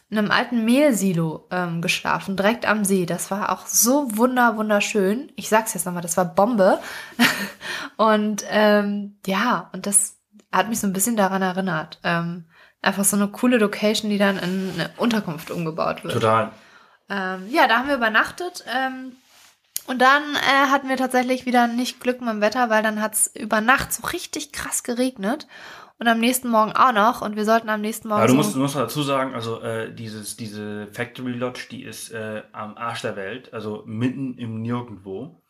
einem 0.09 0.31
alten 0.31 0.63
Mehlsilo 0.63 1.47
ähm, 1.51 1.81
geschlafen, 1.81 2.37
direkt 2.37 2.65
am 2.65 2.85
See. 2.85 3.05
Das 3.05 3.29
war 3.29 3.51
auch 3.51 3.65
so 3.67 4.17
wunder, 4.17 4.55
wunderschön. 4.55 5.31
Ich 5.35 5.49
sag's 5.49 5.73
jetzt 5.73 5.85
nochmal, 5.85 6.01
das 6.01 6.17
war 6.17 6.25
Bombe. 6.25 6.79
und 7.97 8.45
ähm, 8.49 9.17
ja, 9.25 9.69
und 9.73 9.85
das 9.85 10.17
hat 10.51 10.69
mich 10.69 10.79
so 10.79 10.87
ein 10.87 10.93
bisschen 10.93 11.17
daran 11.17 11.41
erinnert. 11.41 11.99
Ähm, 12.03 12.45
einfach 12.81 13.03
so 13.03 13.17
eine 13.17 13.27
coole 13.27 13.57
Location, 13.57 14.09
die 14.09 14.17
dann 14.17 14.37
in 14.37 14.71
eine 14.73 14.89
Unterkunft 14.97 15.51
umgebaut 15.51 16.03
wird. 16.03 16.13
total. 16.13 16.51
Ähm, 17.09 17.47
ja, 17.49 17.67
da 17.67 17.79
haben 17.79 17.87
wir 17.87 17.95
übernachtet. 17.95 18.63
Ähm, 18.73 19.13
und 19.87 20.01
dann 20.01 20.23
äh, 20.35 20.69
hatten 20.69 20.89
wir 20.89 20.97
tatsächlich 20.97 21.45
wieder 21.45 21.67
nicht 21.67 21.99
Glück 21.99 22.19
mit 22.19 22.29
dem 22.29 22.41
Wetter, 22.41 22.69
weil 22.69 22.83
dann 22.83 23.01
hat's 23.01 23.31
über 23.33 23.61
Nacht 23.61 23.93
so 23.93 24.05
richtig 24.07 24.51
krass 24.51 24.83
geregnet. 24.83 25.47
Und 25.99 26.07
am 26.07 26.19
nächsten 26.19 26.49
Morgen 26.49 26.73
auch 26.73 26.91
noch. 26.93 27.21
Und 27.21 27.35
wir 27.35 27.45
sollten 27.45 27.69
am 27.69 27.81
nächsten 27.81 28.07
Morgen 28.07 28.19
Aber 28.21 28.27
du 28.27 28.33
so 28.33 28.37
musst, 28.37 28.55
du 28.55 28.59
musst 28.59 28.75
dazu 28.75 29.01
sagen, 29.01 29.33
also 29.33 29.61
äh, 29.61 29.93
dieses, 29.93 30.37
diese 30.37 30.87
Factory 30.87 31.31
Lodge, 31.31 31.67
die 31.71 31.83
ist 31.83 32.11
äh, 32.11 32.43
am 32.51 32.77
Arsch 32.77 33.01
der 33.01 33.15
Welt, 33.15 33.53
also 33.53 33.83
mitten 33.85 34.35
im 34.35 34.61
Nirgendwo. 34.61 35.41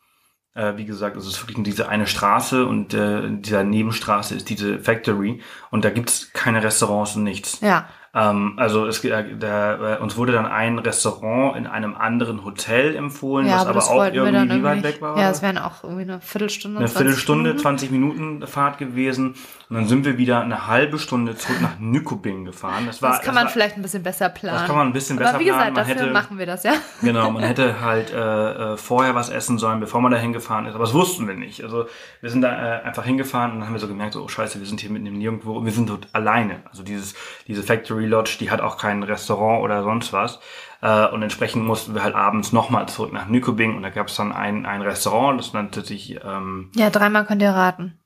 Äh, 0.54 0.76
wie 0.76 0.86
gesagt, 0.86 1.16
es 1.16 1.26
ist 1.26 1.40
wirklich 1.42 1.58
nur 1.58 1.64
diese 1.64 1.88
eine 1.88 2.06
Straße 2.06 2.64
und 2.66 2.94
äh, 2.94 3.20
in 3.20 3.42
dieser 3.42 3.62
Nebenstraße 3.62 4.34
ist 4.34 4.48
diese 4.48 4.78
Factory 4.78 5.42
und 5.70 5.84
da 5.84 5.90
gibt's 5.90 6.32
keine 6.32 6.62
Restaurants 6.62 7.14
und 7.16 7.24
nichts. 7.24 7.60
ja. 7.60 7.86
Ähm, 8.14 8.54
also 8.56 8.86
es, 8.86 9.04
äh, 9.04 9.36
da, 9.38 9.96
äh, 9.96 9.98
uns 10.00 10.16
wurde 10.16 10.32
dann 10.32 10.46
ein 10.46 10.78
Restaurant 10.78 11.56
in 11.56 11.66
einem 11.66 11.94
anderen 11.94 12.44
Hotel 12.44 12.96
empfohlen, 12.96 13.46
Ja, 13.46 13.56
was 13.56 13.66
aber 13.66 13.82
aber 13.82 14.08
auch 14.08 14.14
irgendwie 14.14 14.56
wie 14.56 14.62
weit 14.62 14.82
weg 14.82 15.02
war. 15.02 15.18
Ja, 15.18 15.30
es 15.30 15.42
wären 15.42 15.58
auch 15.58 15.84
irgendwie 15.84 16.02
eine 16.02 16.20
Viertelstunde. 16.20 16.78
eine 16.78 16.88
20 16.88 16.98
Viertelstunde, 17.02 17.42
Minuten. 17.50 17.62
20 17.62 17.90
Minuten 17.90 18.46
Fahrt 18.46 18.78
gewesen. 18.78 19.34
Und 19.70 19.76
dann 19.76 19.86
sind 19.86 20.06
wir 20.06 20.16
wieder 20.16 20.40
eine 20.40 20.66
halbe 20.66 20.98
Stunde 20.98 21.36
zurück 21.36 21.60
nach 21.60 21.78
Nykobing 21.78 22.46
gefahren. 22.46 22.86
Das, 22.86 23.02
war, 23.02 23.12
Das 23.12 23.22
kann 23.22 23.34
man 23.34 23.44
war, 23.44 23.50
vielleicht 23.50 23.76
ein 23.76 23.82
bisschen 23.82 24.02
besser 24.02 24.30
planen. 24.30 24.56
Das 24.60 24.66
kann 24.66 24.76
man 24.76 24.86
ein 24.86 24.92
bisschen 24.94 25.18
Aber 25.18 25.26
besser 25.26 25.40
wie 25.40 25.44
gesagt, 25.44 25.60
planen. 25.60 25.74
Man 25.74 25.86
dafür 25.86 26.02
hätte- 26.02 26.12
machen 26.14 26.38
wir 26.38 26.46
das, 26.46 26.62
ja. 26.62 26.72
Genau, 27.02 27.30
man 27.30 27.42
hätte 27.42 27.80
halt 27.82 28.10
äh, 28.10 28.72
äh, 28.72 28.76
vorher 28.78 29.14
was 29.14 29.28
essen 29.28 29.58
sollen, 29.58 29.78
bevor 29.80 30.00
man 30.00 30.10
dahin 30.10 30.32
gefahren 30.32 30.64
ist. 30.64 30.74
Aber 30.74 30.84
das 30.84 30.94
wussten 30.94 31.28
wir 31.28 31.34
nicht. 31.34 31.62
Also 31.62 31.84
wir 32.22 32.30
sind 32.30 32.40
da 32.40 32.78
äh, 32.78 32.82
einfach 32.82 33.04
hingefahren 33.04 33.52
und 33.52 33.58
dann 33.58 33.66
haben 33.68 33.74
wir 33.74 33.80
so 33.80 33.88
gemerkt, 33.88 34.14
so, 34.14 34.22
oh 34.24 34.28
scheiße, 34.28 34.58
wir 34.58 34.66
sind 34.66 34.80
hier 34.80 34.88
mitten 34.90 35.04
im 35.04 35.18
Nirgendwo 35.18 35.52
und 35.58 35.66
wir 35.66 35.72
sind 35.72 35.90
dort 35.90 36.08
alleine. 36.14 36.62
Also 36.70 36.82
dieses, 36.82 37.14
diese 37.46 37.62
Factory 37.62 38.06
Lodge, 38.06 38.38
die 38.40 38.50
hat 38.50 38.62
auch 38.62 38.78
kein 38.78 39.02
Restaurant 39.02 39.62
oder 39.62 39.82
sonst 39.82 40.14
was. 40.14 40.40
Äh, 40.80 41.08
und 41.08 41.22
entsprechend 41.22 41.64
mussten 41.66 41.94
wir 41.94 42.02
halt 42.02 42.14
abends 42.14 42.52
nochmal 42.52 42.88
zurück 42.88 43.12
nach 43.12 43.26
Nykobing 43.28 43.76
und 43.76 43.82
da 43.82 43.90
gab 43.90 44.06
es 44.08 44.16
dann 44.16 44.32
ein, 44.32 44.64
ein 44.64 44.80
Restaurant, 44.80 45.38
das 45.38 45.52
nannte 45.52 45.82
sich 45.84 46.18
ähm, 46.24 46.70
Ja, 46.74 46.88
dreimal 46.88 47.26
könnt 47.26 47.42
ihr 47.42 47.50
raten. 47.50 48.00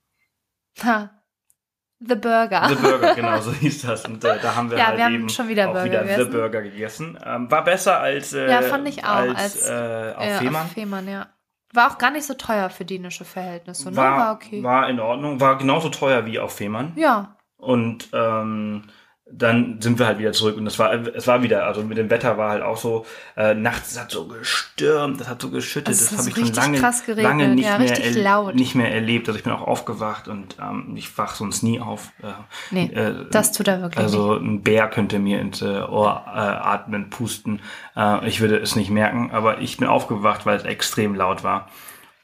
Ha. 0.82 1.10
The 2.04 2.14
Burger. 2.16 2.68
The 2.68 2.74
Burger, 2.74 3.14
genau, 3.14 3.40
so 3.40 3.52
hieß 3.52 3.82
das. 3.82 4.04
Und 4.06 4.24
äh, 4.24 4.38
da 4.40 4.54
haben 4.56 4.70
wir 4.70 4.78
Ja, 4.78 4.86
halt 4.88 4.96
wir 4.98 5.04
haben 5.04 5.14
eben 5.14 5.28
schon 5.28 5.48
wieder 5.48 5.68
auch 5.68 5.72
Burger 5.72 5.84
wieder 5.86 6.00
gegessen. 6.02 6.30
The 6.32 6.36
Burger 6.36 6.62
gegessen. 6.62 7.18
Ähm, 7.24 7.50
war 7.50 7.64
besser 7.64 8.00
als, 8.00 8.32
äh, 8.32 8.50
Ja, 8.50 8.62
fand 8.62 8.88
ich 8.88 9.04
auch, 9.04 9.08
als, 9.08 9.34
als, 9.36 9.68
äh, 9.68 10.12
auf 10.16 10.24
Ja, 10.26 10.38
Fehmarn. 10.38 10.66
Auf 10.66 10.72
Fehmarn, 10.72 11.08
ja. 11.08 11.26
War 11.74 11.90
auch 11.90 11.98
gar 11.98 12.10
nicht 12.10 12.26
so 12.26 12.34
teuer 12.34 12.68
für 12.70 12.84
dänische 12.84 13.24
Verhältnisse, 13.24 13.90
ne? 13.90 13.96
War, 13.96 14.18
War 14.18 14.32
okay. 14.34 14.62
war 14.62 14.88
in 14.90 15.00
Ordnung, 15.00 15.40
war 15.40 15.56
genauso 15.56 15.88
teuer 15.88 16.26
wie 16.26 16.38
auf 16.38 16.56
Fehmarn. 16.56 16.92
ja. 16.96 17.36
Und 17.56 18.08
ähm, 18.12 18.88
dann 19.34 19.80
sind 19.80 19.98
wir 19.98 20.06
halt 20.06 20.18
wieder 20.18 20.32
zurück 20.32 20.56
und 20.58 20.66
es 20.66 20.78
war 20.78 20.92
es 20.92 21.26
war 21.26 21.42
wieder, 21.42 21.64
also 21.66 21.82
mit 21.82 21.96
dem 21.96 22.10
Wetter 22.10 22.36
war 22.36 22.50
halt 22.50 22.62
auch 22.62 22.76
so, 22.76 23.06
äh, 23.36 23.54
nachts 23.54 23.92
es 23.92 24.00
hat 24.00 24.10
so 24.10 24.26
gestürmt, 24.26 25.20
das 25.20 25.28
hat 25.28 25.40
so 25.40 25.48
geschüttet, 25.50 25.88
Also 25.88 26.04
das 26.04 26.12
hat 26.12 26.18
habe 26.18 26.28
ich 26.28 26.34
schon 26.34 26.44
richtig 26.44 26.62
lange, 26.64 26.78
krass 26.78 27.04
geregnet, 27.06 27.24
lange 27.24 27.48
nicht, 27.54 27.64
ja, 27.64 27.78
mehr 27.78 27.90
richtig 27.90 28.04
erl- 28.16 28.22
laut. 28.22 28.54
nicht 28.54 28.74
mehr 28.74 28.92
erlebt. 28.94 29.28
Also 29.28 29.38
ich 29.38 29.44
bin 29.44 29.52
auch 29.52 29.66
aufgewacht 29.66 30.28
und 30.28 30.56
ähm, 30.60 30.92
ich 30.96 31.16
wach 31.16 31.34
sonst 31.34 31.62
nie 31.62 31.80
auf. 31.80 32.12
Äh, 32.22 32.26
Nee, 32.70 32.86
äh, 32.92 33.24
das 33.30 33.52
tut 33.52 33.68
er 33.68 33.80
wirklich 33.80 33.96
nicht. 33.96 34.04
Also 34.04 34.34
ein 34.34 34.62
Bär 34.62 34.88
könnte 34.88 35.18
mir 35.18 35.40
ins 35.40 35.62
äh, 35.62 35.66
Ohr 35.80 36.24
äh, 36.26 36.38
atmen, 36.38 37.08
pusten. 37.10 37.60
Äh, 37.96 38.28
ich 38.28 38.40
würde 38.40 38.58
es 38.58 38.76
nicht 38.76 38.90
merken, 38.90 39.30
aber 39.32 39.60
ich 39.60 39.76
bin 39.78 39.88
aufgewacht, 39.88 40.44
weil 40.46 40.56
es 40.58 40.64
extrem 40.64 41.14
laut 41.14 41.42
war. 41.42 41.68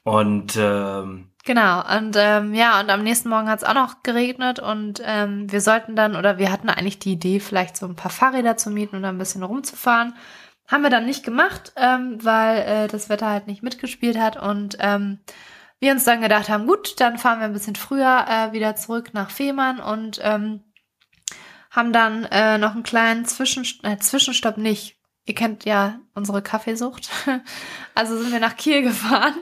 Und 0.03 0.57
ähm, 0.59 1.28
Genau, 1.45 1.81
und 1.97 2.15
ähm, 2.17 2.53
ja, 2.53 2.79
und 2.79 2.89
am 2.89 3.01
nächsten 3.03 3.29
Morgen 3.29 3.49
hat 3.49 3.59
es 3.59 3.67
auch 3.67 3.73
noch 3.73 4.03
geregnet 4.03 4.59
und 4.59 5.01
ähm, 5.03 5.51
wir 5.51 5.61
sollten 5.61 5.95
dann, 5.95 6.15
oder 6.15 6.37
wir 6.37 6.51
hatten 6.51 6.69
eigentlich 6.69 6.99
die 6.99 7.13
Idee, 7.13 7.39
vielleicht 7.39 7.77
so 7.77 7.85
ein 7.85 7.95
paar 7.95 8.11
Fahrräder 8.11 8.57
zu 8.57 8.69
mieten 8.69 8.97
und 8.97 9.05
ein 9.05 9.17
bisschen 9.17 9.43
rumzufahren. 9.43 10.15
Haben 10.67 10.83
wir 10.83 10.89
dann 10.89 11.05
nicht 11.05 11.23
gemacht, 11.23 11.73
ähm, 11.77 12.23
weil 12.23 12.59
äh, 12.59 12.87
das 12.87 13.09
Wetter 13.09 13.27
halt 13.27 13.47
nicht 13.47 13.63
mitgespielt 13.63 14.19
hat 14.19 14.37
und 14.41 14.77
ähm, 14.79 15.19
wir 15.79 15.93
uns 15.93 16.03
dann 16.03 16.21
gedacht 16.21 16.49
haben, 16.49 16.67
gut, 16.67 16.99
dann 16.99 17.17
fahren 17.17 17.39
wir 17.39 17.45
ein 17.45 17.53
bisschen 17.53 17.75
früher 17.75 18.25
äh, 18.27 18.51
wieder 18.51 18.75
zurück 18.75 19.13
nach 19.13 19.31
Fehmarn 19.31 19.79
und 19.79 20.19
ähm, 20.21 20.63
haben 21.71 21.93
dann 21.93 22.25
äh, 22.25 22.57
noch 22.57 22.73
einen 22.73 22.83
kleinen 22.83 23.25
Zwischenstopp, 23.25 23.89
äh, 23.89 23.97
Zwischenstopp 23.97 24.57
nicht. 24.57 24.97
Ihr 25.25 25.35
kennt 25.35 25.65
ja 25.65 25.99
unsere 26.13 26.41
Kaffeesucht. 26.41 27.09
Also 27.95 28.17
sind 28.17 28.31
wir 28.31 28.39
nach 28.39 28.55
Kiel 28.55 28.81
gefahren. 28.81 29.35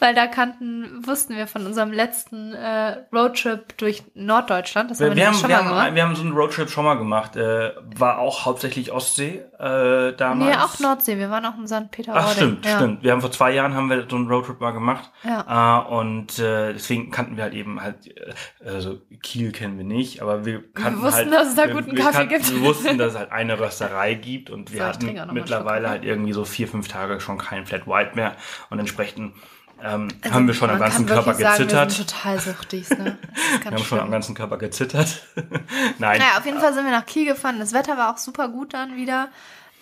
Weil 0.00 0.14
da 0.14 0.26
kannten, 0.26 1.06
wussten 1.06 1.36
wir 1.36 1.46
von 1.46 1.66
unserem 1.66 1.92
letzten 1.92 2.54
äh, 2.54 2.96
Roadtrip 3.12 3.76
durch 3.78 4.02
Norddeutschland. 4.14 4.90
Das 4.90 4.98
wir, 4.98 5.10
haben 5.10 5.16
wir, 5.16 5.22
wir, 5.22 5.26
haben, 5.28 5.34
schon 5.34 5.48
wir, 5.50 5.56
mal 5.56 5.62
gemacht. 5.68 5.86
haben, 5.86 5.94
wir 5.94 6.02
haben 6.02 6.16
so 6.16 6.22
einen 6.22 6.32
Roadtrip 6.32 6.70
schon 6.70 6.84
mal 6.86 6.94
gemacht. 6.94 7.36
Äh, 7.36 7.72
war 7.96 8.18
auch 8.18 8.46
hauptsächlich 8.46 8.92
Ostsee 8.92 9.42
äh, 9.58 10.12
damals. 10.16 10.50
Nee, 10.56 10.62
auch 10.62 10.78
Nordsee. 10.80 11.18
Wir 11.18 11.30
waren 11.30 11.44
auch 11.44 11.58
in 11.58 11.68
St. 11.68 11.90
Peter-Ording. 11.90 12.24
Ach, 12.26 12.32
stimmt, 12.32 12.64
ja. 12.66 12.76
stimmt. 12.78 13.02
Wir 13.02 13.12
haben 13.12 13.20
vor 13.20 13.30
zwei 13.30 13.52
Jahren 13.52 13.74
haben 13.74 13.90
wir 13.90 14.06
so 14.08 14.16
einen 14.16 14.26
Roadtrip 14.28 14.58
mal 14.60 14.70
gemacht. 14.72 15.10
Ja. 15.22 15.84
Äh, 15.86 15.92
und 15.94 16.38
äh, 16.38 16.72
deswegen 16.72 17.10
kannten 17.10 17.36
wir 17.36 17.44
halt 17.44 17.54
eben 17.54 17.80
halt, 17.82 18.06
äh, 18.06 18.32
also 18.64 18.98
Kiel 19.22 19.52
kennen 19.52 19.76
wir 19.76 19.84
nicht, 19.84 20.22
aber 20.22 20.46
wir 20.46 20.62
kannten 20.72 21.02
wussten, 21.02 21.30
halt, 21.30 21.32
dass 21.32 21.48
es 21.48 21.54
da 21.56 21.66
wir- 21.66 21.74
guten 21.74 21.94
wir 21.94 22.02
Kaffee 22.02 22.26
kannten, 22.26 22.34
gibt. 22.36 22.50
Wir 22.54 22.62
wussten, 22.62 22.96
dass 22.96 23.12
es 23.12 23.18
halt 23.18 23.32
eine 23.32 23.60
Rösterei 23.60 24.14
gibt 24.14 24.48
und 24.48 24.72
wir 24.72 24.80
So, 24.80 24.86
hatten 24.86 25.34
mittlerweile 25.34 25.90
halt 25.90 26.04
irgendwie 26.04 26.32
so 26.32 26.46
vier, 26.46 26.68
fünf 26.68 26.88
Tage 26.88 27.20
schon 27.20 27.36
kein 27.36 27.66
Flat 27.66 27.86
White 27.86 28.12
mehr 28.14 28.34
und 28.70 28.78
entsprechend 28.78 29.34
ähm, 29.82 30.08
Also, 30.22 30.34
haben 30.34 30.46
wir 30.46 30.54
schon 30.54 30.70
am 30.70 30.78
ganzen 30.78 31.06
Körper 31.06 31.34
sagen, 31.34 31.58
gezittert. 31.58 31.88
Wir 31.90 31.94
sind 31.96 32.10
total 32.10 32.40
suchtig, 32.40 32.90
ne? 32.90 33.18
Wir 33.62 33.70
haben 33.70 33.84
schon 33.84 34.00
am 34.00 34.10
ganzen 34.10 34.34
Körper 34.34 34.58
gezittert. 34.58 35.26
Nein. 35.98 36.18
Naja, 36.18 36.38
auf 36.38 36.46
jeden 36.46 36.60
Fall 36.60 36.74
sind 36.74 36.84
wir 36.84 36.92
nach 36.92 37.06
Kiel 37.06 37.26
gefahren. 37.26 37.58
Das 37.58 37.72
Wetter 37.72 37.96
war 37.96 38.12
auch 38.12 38.18
super 38.18 38.48
gut 38.48 38.74
dann 38.74 38.96
wieder. 38.96 39.28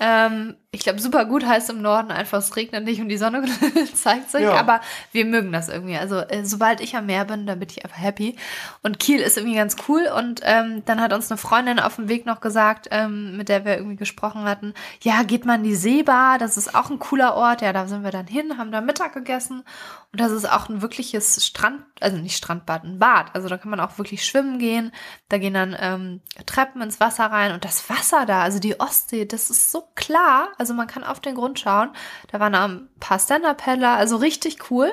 Ähm, 0.00 0.56
ich 0.70 0.80
glaube, 0.80 1.00
super 1.00 1.24
gut 1.24 1.46
heißt 1.46 1.70
im 1.70 1.80
Norden 1.80 2.10
einfach, 2.10 2.38
es 2.38 2.54
regnet 2.54 2.84
nicht 2.84 3.00
und 3.00 3.08
die 3.08 3.16
Sonne 3.16 3.42
zeigt 3.94 4.30
sich. 4.30 4.42
Ja. 4.42 4.52
Aber 4.52 4.82
wir 5.12 5.24
mögen 5.24 5.50
das 5.50 5.70
irgendwie. 5.70 5.96
Also, 5.96 6.16
äh, 6.16 6.44
sobald 6.44 6.82
ich 6.82 6.94
am 6.94 7.06
Meer 7.06 7.24
bin, 7.24 7.46
dann 7.46 7.58
bin 7.58 7.70
ich 7.70 7.82
einfach 7.82 7.98
happy. 7.98 8.36
Und 8.82 8.98
Kiel 8.98 9.20
ist 9.20 9.38
irgendwie 9.38 9.56
ganz 9.56 9.76
cool. 9.88 10.10
Und 10.14 10.42
ähm, 10.44 10.82
dann 10.84 11.00
hat 11.00 11.14
uns 11.14 11.30
eine 11.30 11.38
Freundin 11.38 11.78
auf 11.78 11.96
dem 11.96 12.10
Weg 12.10 12.26
noch 12.26 12.42
gesagt, 12.42 12.88
ähm, 12.90 13.38
mit 13.38 13.48
der 13.48 13.64
wir 13.64 13.78
irgendwie 13.78 13.96
gesprochen 13.96 14.44
hatten, 14.44 14.74
ja, 15.00 15.22
geht 15.22 15.46
mal 15.46 15.54
in 15.54 15.64
die 15.64 15.74
Seebar, 15.74 16.36
das 16.36 16.58
ist 16.58 16.74
auch 16.74 16.90
ein 16.90 16.98
cooler 16.98 17.34
Ort. 17.34 17.62
Ja, 17.62 17.72
da 17.72 17.86
sind 17.86 18.04
wir 18.04 18.10
dann 18.10 18.26
hin, 18.26 18.58
haben 18.58 18.70
da 18.70 18.82
Mittag 18.82 19.14
gegessen. 19.14 19.64
Und 20.10 20.20
das 20.20 20.32
ist 20.32 20.50
auch 20.50 20.70
ein 20.70 20.80
wirkliches 20.80 21.44
Strand, 21.44 21.82
also 22.00 22.16
nicht 22.16 22.36
Strandbad, 22.36 22.84
ein 22.84 22.98
Bad. 22.98 23.34
Also 23.34 23.48
da 23.48 23.58
kann 23.58 23.70
man 23.70 23.80
auch 23.80 23.98
wirklich 23.98 24.24
schwimmen 24.24 24.58
gehen. 24.58 24.90
Da 25.28 25.36
gehen 25.36 25.52
dann 25.52 25.76
ähm, 25.78 26.22
Treppen 26.46 26.80
ins 26.80 26.98
Wasser 26.98 27.26
rein. 27.26 27.52
Und 27.52 27.66
das 27.66 27.90
Wasser 27.90 28.24
da, 28.24 28.42
also 28.42 28.58
die 28.58 28.80
Ostsee, 28.80 29.26
das 29.26 29.50
ist 29.50 29.70
so 29.70 29.84
klar. 29.94 30.48
Also 30.58 30.74
man 30.74 30.86
kann 30.86 31.04
auf 31.04 31.20
den 31.20 31.34
Grund 31.34 31.58
schauen. 31.58 31.90
Da 32.30 32.40
waren 32.40 32.54
ein 32.54 32.88
paar 33.00 33.18
Stand-Up-Paddler, 33.18 33.92
also 33.94 34.16
richtig 34.16 34.70
cool. 34.70 34.92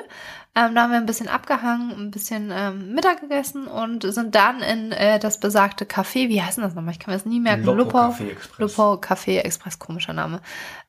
Ähm, 0.54 0.74
da 0.74 0.82
haben 0.82 0.90
wir 0.90 0.96
ein 0.96 1.04
bisschen 1.04 1.28
abgehangen, 1.28 1.90
ein 1.90 2.10
bisschen 2.10 2.50
ähm, 2.50 2.94
Mittag 2.94 3.20
gegessen 3.20 3.66
und 3.66 4.04
sind 4.04 4.34
dann 4.34 4.62
in 4.62 4.90
äh, 4.90 5.18
das 5.18 5.38
besagte 5.38 5.84
Café, 5.84 6.30
wie 6.30 6.40
heißt 6.40 6.56
das 6.56 6.74
nochmal? 6.74 6.92
Ich 6.92 6.98
kann 6.98 7.12
mir 7.12 7.18
das 7.18 7.26
nie 7.26 7.40
merken. 7.40 7.64
Lupo, 7.64 7.98
Café 7.98 8.30
Express. 8.30 8.58
Lupo 8.76 8.94
Café 8.94 9.40
Express, 9.40 9.78
komischer 9.78 10.14
Name. 10.14 10.40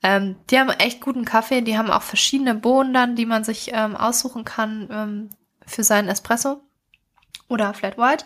Ähm, 0.01 0.37
die 0.49 0.57
haben 0.57 0.69
echt 0.69 1.01
guten 1.01 1.25
Kaffee, 1.25 1.59
die 1.61 1.77
haben 1.77 1.91
auch 1.91 2.01
verschiedene 2.01 2.55
Bohnen 2.55 2.93
dann, 2.93 3.17
die 3.17 3.25
man 3.25 3.43
sich 3.43 3.71
ähm, 3.73 3.97
aussuchen 3.97 4.45
kann 4.45 4.87
ähm, 4.89 5.29
für 5.65 5.83
seinen 5.83 6.07
Espresso 6.07 6.61
oder 7.49 7.73
Flat 7.73 7.97
White. 7.97 8.23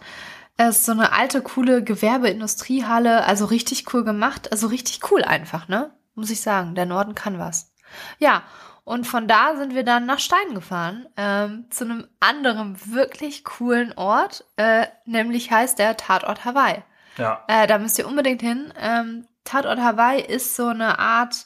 Es 0.58 0.80
ist 0.80 0.86
so 0.86 0.91
eine 0.91 1.12
alte, 1.12 1.41
coole 1.41 1.84
Gewerbeindustriehalle, 1.84 3.24
also 3.26 3.45
richtig 3.45 3.91
cool 3.95 4.04
gemacht, 4.04 4.52
also 4.52 4.68
richtig 4.68 4.99
cool 5.10 5.24
einfach, 5.24 5.68
ne? 5.68 5.89
Muss 6.16 6.30
ich 6.30 6.41
sagen, 6.41 6.76
der 6.76 6.86
Norden 6.86 7.16
kann 7.16 7.39
was. 7.39 7.74
Ja, 8.20 8.43
und 8.84 9.05
von 9.05 9.28
da 9.28 9.55
sind 9.55 9.76
wir 9.76 9.84
dann 9.84 10.05
nach 10.05 10.20
Stein 10.20 10.55
gefahren, 10.55 11.07
ähm, 11.16 11.68
zu 11.70 11.86
einem 11.86 12.07
anderen 12.20 12.78
wirklich 12.91 13.43
coolen 13.43 13.93
Ort, 13.95 14.45
äh, 14.57 14.88
nämlich 15.05 15.51
heißt 15.51 15.78
der 15.80 15.97
Tatort 15.97 16.45
Hawaii. 16.45 16.84
Ja. 17.18 17.43
Äh, 17.47 17.68
da 17.68 17.78
müsst 17.78 17.99
ihr 17.99 18.07
unbedingt 18.07 18.41
hin. 18.41 18.74
Ähm, 18.78 19.28
Tatort 19.43 19.80
Hawaii 19.80 20.22
ist 20.22 20.55
so 20.55 20.68
eine 20.68 20.97
Art 20.99 21.45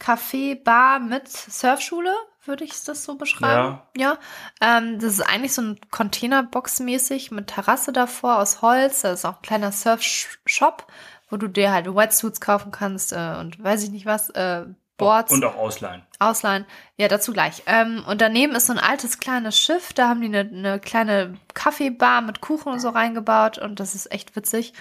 Café-Bar 0.00 1.00
mit 1.00 1.28
Surfschule, 1.28 2.14
würde 2.44 2.64
ich 2.64 2.82
das 2.84 3.04
so 3.04 3.16
beschreiben. 3.16 3.80
Ja. 3.96 4.18
Ähm, 4.62 4.98
das 4.98 5.14
ist 5.14 5.20
eigentlich 5.20 5.52
so 5.52 5.62
ein 5.62 5.80
Containerbox-mäßig 5.90 7.32
mit 7.32 7.48
Terrasse 7.48 7.92
davor 7.92 8.38
aus 8.38 8.62
Holz. 8.62 9.02
Da 9.02 9.12
ist 9.12 9.26
auch 9.26 9.36
ein 9.36 9.42
kleiner 9.42 9.72
Surf-Shop, 9.72 10.86
wo 11.30 11.36
du 11.36 11.48
dir 11.48 11.72
halt 11.72 11.86
Wetsuits 11.86 12.40
kaufen 12.40 12.72
kannst 12.72 13.12
äh, 13.12 13.36
und 13.38 13.62
weiß 13.62 13.82
ich 13.84 13.90
nicht 13.90 14.06
was, 14.06 14.30
äh, 14.30 14.64
Boards. 15.00 15.32
Und 15.32 15.44
auch 15.44 15.56
ausleihen. 15.56 16.02
Ausleihen. 16.18 16.66
Ja, 16.96 17.08
dazu 17.08 17.32
gleich. 17.32 17.62
Ähm, 17.66 18.04
und 18.06 18.20
daneben 18.20 18.54
ist 18.54 18.66
so 18.66 18.72
ein 18.74 18.78
altes 18.78 19.18
kleines 19.18 19.58
Schiff. 19.58 19.92
Da 19.94 20.08
haben 20.08 20.20
die 20.20 20.26
eine, 20.26 20.40
eine 20.40 20.78
kleine 20.78 21.38
Kaffeebar 21.54 22.20
mit 22.20 22.40
Kuchen 22.40 22.70
und 22.70 22.80
so 22.80 22.90
reingebaut. 22.90 23.58
Und 23.58 23.80
das 23.80 23.94
ist 23.94 24.12
echt 24.12 24.36
witzig. 24.36 24.74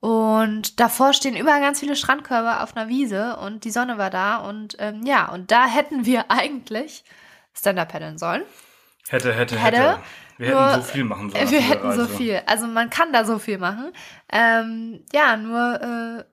Und 0.00 0.78
davor 0.78 1.14
stehen 1.14 1.36
überall 1.36 1.60
ganz 1.60 1.80
viele 1.80 1.96
Strandkörbe 1.96 2.60
auf 2.60 2.76
einer 2.76 2.88
Wiese. 2.88 3.36
Und 3.38 3.64
die 3.64 3.70
Sonne 3.70 3.98
war 3.98 4.10
da. 4.10 4.36
Und 4.36 4.76
ähm, 4.78 5.04
ja, 5.04 5.32
und 5.32 5.50
da 5.50 5.66
hätten 5.66 6.04
wir 6.04 6.26
eigentlich 6.30 7.02
Stand-Up 7.54 7.88
paddeln 7.88 8.18
sollen. 8.18 8.42
Hätte, 9.08 9.32
hätte, 9.32 9.58
Hätte. 9.58 9.78
hätte. 9.78 9.98
Wir 10.38 10.50
Nur- 10.52 10.68
hätten 10.70 10.82
so 10.82 10.88
viel 10.88 11.04
machen 11.04 11.30
sollen. 11.30 11.50
Wir 11.50 11.60
hätten 11.60 11.92
so 11.92 12.06
viel. 12.06 12.42
Also 12.46 12.66
man 12.66 12.90
kann 12.90 13.12
da 13.12 13.24
so 13.24 13.38
viel 13.38 13.58
machen. 13.58 13.92
Ähm, 14.30 15.04
ja, 15.12 15.36
nur 15.36 15.80
äh, 15.80 16.24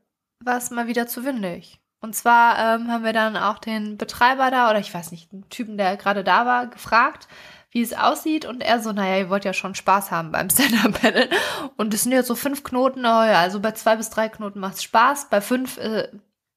war 0.45 0.57
es 0.57 0.71
mal 0.71 0.87
wieder 0.87 1.07
zu 1.07 1.23
windig. 1.25 1.79
Und 2.01 2.13
zwar 2.15 2.57
ähm, 2.59 2.91
haben 2.91 3.05
wir 3.05 3.13
dann 3.13 3.37
auch 3.37 3.59
den 3.59 3.97
Betreiber 3.97 4.51
da, 4.51 4.69
oder 4.69 4.79
ich 4.79 4.93
weiß 4.93 5.11
nicht, 5.11 5.31
den 5.31 5.47
Typen, 5.49 5.77
der 5.77 5.95
gerade 5.95 6.23
da 6.25 6.45
war, 6.45 6.67
gefragt, 6.67 7.29
wie 7.71 7.81
es 7.81 7.93
aussieht. 7.93 8.43
Und 8.45 8.61
er 8.61 8.81
so, 8.81 8.91
naja, 8.91 9.17
ihr 9.19 9.29
wollt 9.29 9.45
ja 9.45 9.53
schon 9.53 9.73
Spaß 9.73 10.11
haben 10.11 10.31
beim 10.33 10.49
Stand-Up-Paddeln. 10.51 11.29
Und 11.77 11.93
es 11.93 12.03
sind 12.03 12.11
jetzt 12.11 12.27
so 12.27 12.35
fünf 12.35 12.63
Knoten, 12.65 13.05
oh 13.05 13.23
ja, 13.23 13.39
also 13.39 13.61
bei 13.61 13.71
zwei 13.71 13.95
bis 13.95 14.09
drei 14.09 14.27
Knoten 14.27 14.59
macht 14.59 14.75
es 14.75 14.83
Spaß. 14.83 15.29
Bei 15.29 15.39
fünf, 15.39 15.77
äh, 15.77 16.09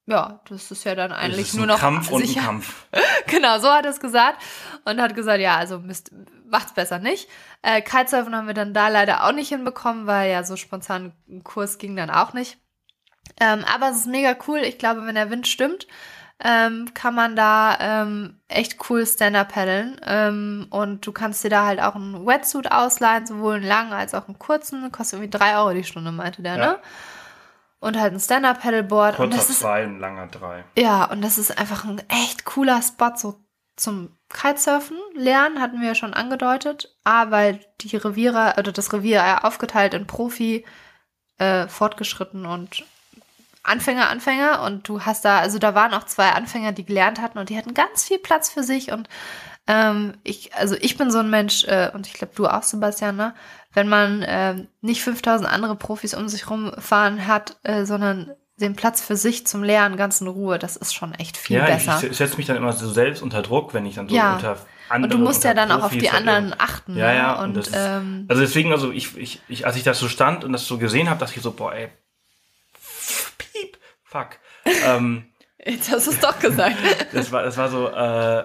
ja, 0.07 0.41
das 0.49 0.73
ist 0.73 0.83
ja 0.83 0.97
dann 0.97 1.13
eigentlich 1.13 1.55
nur 1.55 1.65
ein 1.65 1.69
noch 1.69 1.79
Kampf 1.79 2.11
und 2.11 2.23
sicher- 2.27 2.41
ein 2.41 2.47
Kampf. 2.47 2.87
genau, 3.29 3.61
so 3.61 3.71
hat 3.71 3.85
er 3.85 3.93
es 3.93 4.01
gesagt. 4.01 4.43
Und 4.85 5.01
hat 5.01 5.15
gesagt, 5.15 5.41
ja, 5.41 5.57
also 5.57 5.79
Mist, 5.79 6.11
macht's 6.49 6.73
besser 6.75 6.99
nicht. 6.99 7.29
Äh, 7.63 7.83
Kitesurfen 7.83 8.35
haben 8.35 8.47
wir 8.47 8.55
dann 8.55 8.75
da 8.75 8.89
leider 8.89 9.25
auch 9.25 9.33
nicht 9.33 9.49
hinbekommen, 9.49 10.07
weil 10.07 10.31
ja 10.31 10.43
so 10.45 10.57
spontan 10.57 11.13
ein 11.29 11.45
Kurs 11.45 11.79
ging 11.79 11.97
dann 11.97 12.11
auch 12.11 12.33
nicht. 12.33 12.59
Ähm, 13.41 13.65
aber 13.73 13.91
es 13.91 13.97
ist 13.99 14.07
mega 14.07 14.37
cool. 14.47 14.59
Ich 14.59 14.79
glaube, 14.79 15.05
wenn 15.07 15.15
der 15.17 15.31
Wind 15.31 15.47
stimmt, 15.49 15.87
ähm, 16.43 16.93
kann 16.95 17.15
man 17.15 17.35
da 17.35 17.77
ähm, 17.81 18.41
echt 18.49 18.89
cool 18.91 19.07
Stand-Up 19.07 19.53
paddeln. 19.53 20.01
Ähm, 20.05 20.67
und 20.71 21.07
du 21.07 21.13
kannst 21.13 21.43
dir 21.45 21.51
da 21.51 21.65
halt 21.67 21.81
auch 21.81 21.95
einen 21.95 22.27
Wetsuit 22.27 22.71
ausleihen, 22.71 23.27
sowohl 23.27 23.55
einen 23.57 23.65
langen 23.65 23.93
als 23.93 24.15
auch 24.15 24.29
einen 24.29 24.39
kurzen. 24.39 24.91
Kostet 24.93 25.19
irgendwie 25.19 25.37
drei 25.39 25.57
Euro 25.59 25.73
die 25.73 25.85
Stunde, 25.85 26.13
meinte 26.13 26.43
der, 26.43 26.57
Ja. 26.57 26.67
ne? 26.67 26.79
Und 27.79 27.99
halt 28.01 28.15
ein 28.15 28.21
Stand-Up-Paddleboard. 28.21 29.19
Und 29.19 29.31
Kurzer 29.31 29.37
das 29.39 29.51
ist 29.51 29.61
zwei, 29.61 29.83
ein 29.85 29.99
langer 30.01 30.27
drei. 30.29 30.65
ja, 30.77 31.05
und 31.05 31.23
das 31.23 31.37
ist 31.39 31.59
einfach 31.59 31.85
ein 31.85 32.03
echt 32.09 32.45
cooler 32.45 32.81
Spot 32.83 33.13
so 33.17 33.41
zum 33.77 34.17
Kitesurfen 34.29 34.97
lernen, 35.15 35.61
hatten 35.61 35.81
wir 35.81 35.89
ja 35.89 35.95
schon 35.95 36.15
angedeutet. 36.15 36.97
A, 37.05 37.31
weil 37.31 37.61
die 37.81 37.97
Reviere, 37.97 38.55
oder 38.59 38.73
das 38.73 38.93
Revier 38.93 39.45
aufgeteilt 39.45 39.95
in 39.95 40.07
Profi, 40.07 40.65
äh, 41.39 41.69
fortgeschritten 41.69 42.47
und 42.47 42.85
Anfänger, 43.63 44.09
Anfänger 44.09 44.63
und 44.63 44.89
du 44.89 45.03
hast 45.03 45.25
da, 45.25 45.41
also 45.41 45.59
da 45.59 45.75
waren 45.75 45.93
auch 45.93 46.05
zwei 46.05 46.31
Anfänger, 46.31 46.73
die 46.73 46.85
gelernt 46.85 47.21
hatten 47.21 47.39
und 47.39 47.49
die 47.49 47.59
hatten 47.59 47.75
ganz 47.75 48.05
viel 48.05 48.19
Platz 48.19 48.49
für 48.49 48.63
sich 48.63 48.93
und 48.93 49.09
ähm, 49.67 50.15
ich, 50.23 50.55
also 50.55 50.77
ich 50.81 50.97
bin 50.97 51.11
so 51.11 51.19
ein 51.19 51.31
Mensch 51.31 51.65
äh, 51.65 51.91
und 51.93 52.07
ich 52.07 52.15
glaube 52.15 52.33
du 52.37 52.47
auch, 52.47 52.63
Sebastian, 52.63 53.17
ne? 53.17 53.35
Wenn 53.73 53.89
man 53.89 54.23
äh, 54.23 54.67
nicht 54.81 55.03
5000 55.03 55.51
andere 55.51 55.75
Profis 55.77 56.15
um 56.15 56.29
sich 56.29 56.49
rumfahren 56.49 57.27
hat, 57.27 57.59
äh, 57.65 57.85
sondern 57.85 58.33
den 58.57 58.75
Platz 58.75 59.03
für 59.03 59.17
sich 59.17 59.47
zum 59.47 59.63
Lernen 59.63 59.97
ganz 59.97 60.21
in 60.21 60.29
Ruhe, 60.29 60.59
das 60.59 60.77
ist 60.77 60.95
schon 60.95 61.13
echt 61.15 61.37
viel 61.37 61.59
ja, 61.59 61.67
besser. 61.67 61.99
ich, 62.03 62.11
ich 62.11 62.17
setze 62.17 62.37
mich 62.39 62.47
dann 62.47 62.57
immer 62.57 62.73
so 62.73 62.91
selbst 62.91 63.23
unter 63.23 63.43
Druck, 63.43 63.75
wenn 63.75 63.85
ich 63.85 63.97
dann 63.97 64.09
so 64.09 64.15
Ja. 64.15 64.35
unter 64.35 64.53
und 64.53 64.59
andere 64.89 65.11
du 65.13 65.19
musst 65.19 65.45
ja 65.45 65.53
dann 65.53 65.71
auch 65.73 65.77
auf 65.77 65.91
Profis 65.91 66.03
die 66.03 66.11
halt 66.11 66.27
anderen 66.27 66.55
achten. 66.59 66.97
Ja, 66.97 67.09
ne? 67.09 67.17
ja. 67.17 67.43
Und, 67.43 67.57
Und, 67.57 67.59
ist, 67.59 67.73
ähm, 67.75 68.25
also 68.29 68.41
deswegen, 68.41 68.73
also 68.73 68.93
ich, 68.93 69.17
ich, 69.17 69.41
ich, 69.49 69.67
als 69.67 69.77
ich 69.77 69.83
das 69.83 69.99
so 69.99 70.09
stand 70.09 70.45
und 70.45 70.53
das 70.53 70.67
so 70.67 70.79
gesehen 70.79 71.11
habe, 71.11 71.21
dachte 71.21 71.35
ich 71.37 71.43
so, 71.43 71.51
boah, 71.51 71.75
ey, 71.75 71.89
piep, 73.37 73.79
fuck. 74.05 74.39
ähm, 74.87 75.27
jetzt 75.67 75.91
hast 75.91 76.07
du 76.07 76.13
es 76.13 76.21
doch 76.21 76.39
gesagt. 76.39 76.77
das 77.13 77.33
war, 77.33 77.43
das 77.43 77.57
war 77.57 77.69
so, 77.69 77.89
äh, 77.89 78.45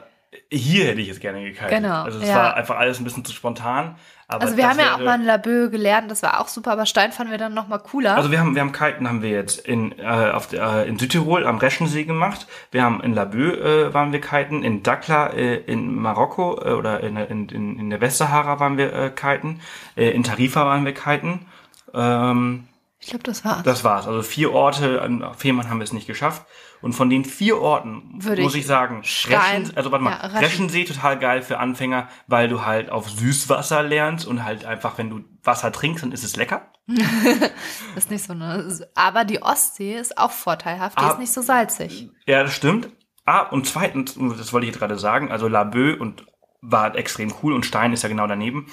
hier 0.52 0.86
hätte 0.88 1.02
ich 1.02 1.10
es 1.10 1.20
gerne 1.20 1.44
gekaltet. 1.44 1.78
Genau, 1.78 2.04
Also 2.04 2.20
es 2.20 2.28
ja. 2.28 2.36
war 2.36 2.56
einfach 2.56 2.78
alles 2.78 3.00
ein 3.00 3.04
bisschen 3.04 3.24
zu 3.24 3.34
spontan. 3.34 3.98
Aber 4.32 4.44
also 4.44 4.58
wir 4.58 4.68
haben 4.70 4.80
ja 4.80 4.96
auch 4.96 5.00
mal 5.00 5.20
in 5.20 5.26
Labö 5.26 5.70
gelernt, 5.70 6.10
das 6.10 6.24
war 6.24 6.40
auch 6.40 6.48
super, 6.48 6.72
aber 6.72 6.86
Stein 6.86 7.12
fanden 7.12 7.32
wir 7.32 7.38
dann 7.38 7.54
noch 7.54 7.68
mal 7.68 7.80
cooler. 7.80 8.16
Also 8.16 8.32
wir 8.32 8.40
haben, 8.40 8.56
wir 8.56 8.62
haben 8.62 8.72
Kiten 8.72 9.08
haben 9.08 9.22
wir 9.22 9.30
jetzt 9.30 9.60
in, 9.60 9.98
äh, 10.00 10.04
auf, 10.06 10.48
der- 10.48 10.86
äh, 10.86 10.88
in 10.90 10.98
Südtirol 10.98 11.46
am 11.46 11.58
Reschensee 11.58 12.06
gemacht. 12.06 12.48
Wir 12.72 12.84
haben 12.84 13.02
in 13.02 13.14
Laboe 13.14 13.88
äh, 13.90 13.94
waren 13.94 14.12
wir 14.12 14.22
kiten, 14.22 14.64
in 14.64 14.84
Dakla 14.84 15.28
äh, 15.34 15.56
in 15.58 15.96
Marokko 15.96 16.62
äh, 16.64 16.72
oder 16.72 17.02
in, 17.02 17.18
in, 17.18 17.50
in, 17.50 17.80
in 17.80 17.90
der 17.90 18.00
Westsahara 18.02 18.60
waren 18.60 18.78
wir 18.78 18.94
äh, 18.94 19.10
kiten, 19.10 19.60
äh, 19.98 20.10
in 20.12 20.24
Tarifa 20.24 20.66
waren 20.66 20.86
wir 20.86 20.94
kiten. 20.94 21.46
Ähm, 21.94 22.68
ich 23.00 23.08
glaube, 23.08 23.24
das 23.24 23.44
war's. 23.44 23.64
das 23.64 23.84
war's. 23.84 24.08
Also 24.08 24.22
vier 24.22 24.54
Orte, 24.54 25.02
an 25.02 25.26
Fehmarn 25.36 25.70
haben 25.70 25.80
wir 25.80 25.84
es 25.86 25.94
nicht 25.94 26.08
geschafft. 26.08 26.44
Und 26.82 26.94
von 26.94 27.10
den 27.10 27.26
vier 27.26 27.60
Orten 27.62 28.24
Würde 28.24 28.42
muss 28.42 28.56
ich 28.56 28.62
ich 28.62 28.68
sagen, 28.68 29.02
Reschen, 29.02 29.76
also 29.78 29.92
warte 29.92 30.04
mal, 30.04 30.12
ja, 30.12 30.28
Reschen- 30.28 30.40
Reschensee 30.40 30.84
total 30.86 31.20
geil 31.20 31.42
für 31.44 31.60
Anfänger, 31.60 32.08
weil 32.28 32.48
du 32.48 32.66
halt 32.66 32.90
auf 32.90 33.10
Süßwasser 33.10 33.84
lernst 33.84 34.26
und 34.26 34.44
halt 34.44 34.66
einfach, 34.66 34.98
wenn 34.98 35.10
du 35.10 35.22
Wasser 35.44 35.72
trinkst, 35.72 36.04
dann 36.04 36.12
ist 36.12 36.24
es 36.24 36.36
lecker. 36.36 36.72
ist 37.96 38.10
nicht 38.12 38.24
so 38.26 38.34
ne. 38.34 38.80
Aber 38.96 39.26
die 39.26 39.42
Ostsee 39.42 39.96
ist 39.98 40.18
auch 40.18 40.32
vorteilhaft, 40.32 41.00
die 41.00 41.04
Ah. 41.04 41.12
ist 41.12 41.20
nicht 41.20 41.34
so 41.34 41.42
salzig. 41.42 42.10
Ja, 42.26 42.44
das 42.44 42.54
stimmt. 42.56 42.90
Ah, 43.26 43.42
und 43.42 43.68
zweitens, 43.68 44.16
das 44.16 44.52
wollte 44.52 44.66
ich 44.66 44.72
jetzt 44.72 44.80
gerade 44.80 44.98
sagen, 44.98 45.32
also 45.32 45.48
Laboe 45.48 45.96
und 45.98 46.26
war 46.62 46.96
extrem 46.96 47.34
cool 47.44 47.54
und 47.54 47.66
Stein 47.66 47.94
ist 47.94 48.04
ja 48.04 48.10
genau 48.10 48.28
daneben. 48.28 48.68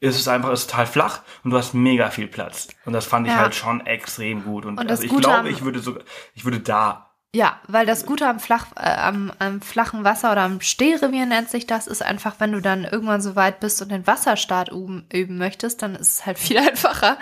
Es 0.00 0.16
ist 0.18 0.26
einfach, 0.26 0.50
es 0.50 0.62
ist 0.62 0.70
total 0.70 0.86
flach 0.86 1.20
und 1.44 1.52
du 1.52 1.56
hast 1.56 1.74
mega 1.74 2.10
viel 2.10 2.26
Platz. 2.26 2.68
Und 2.84 2.92
das 2.92 3.04
fand 3.06 3.26
ich 3.28 3.32
Ja. 3.32 3.38
halt 3.38 3.54
schon 3.54 3.86
extrem 3.86 4.42
gut. 4.44 4.66
Und, 4.66 4.78
Und 4.78 4.90
also 4.90 5.04
ich 5.04 5.16
glaube, 5.16 5.48
ich 5.48 5.62
würde 5.62 5.78
sogar, 5.78 6.02
ich 6.34 6.44
würde 6.44 6.58
da. 6.58 7.11
Ja, 7.34 7.58
weil 7.66 7.86
das 7.86 8.04
Gute 8.04 8.28
am, 8.28 8.38
Flach, 8.40 8.66
äh, 8.76 8.90
am, 8.90 9.32
am 9.38 9.62
flachen 9.62 10.04
Wasser 10.04 10.32
oder 10.32 10.42
am 10.42 10.60
Stehrevier 10.60 11.24
nennt 11.24 11.48
sich 11.48 11.66
das, 11.66 11.86
ist 11.86 12.02
einfach, 12.02 12.34
wenn 12.40 12.52
du 12.52 12.60
dann 12.60 12.84
irgendwann 12.84 13.22
so 13.22 13.36
weit 13.36 13.58
bist 13.58 13.80
und 13.80 13.90
den 13.90 14.06
Wasserstart 14.06 14.70
üben, 14.70 15.06
üben 15.10 15.38
möchtest, 15.38 15.80
dann 15.80 15.94
ist 15.94 16.12
es 16.12 16.26
halt 16.26 16.38
viel 16.40 16.58
einfacher. 16.58 17.18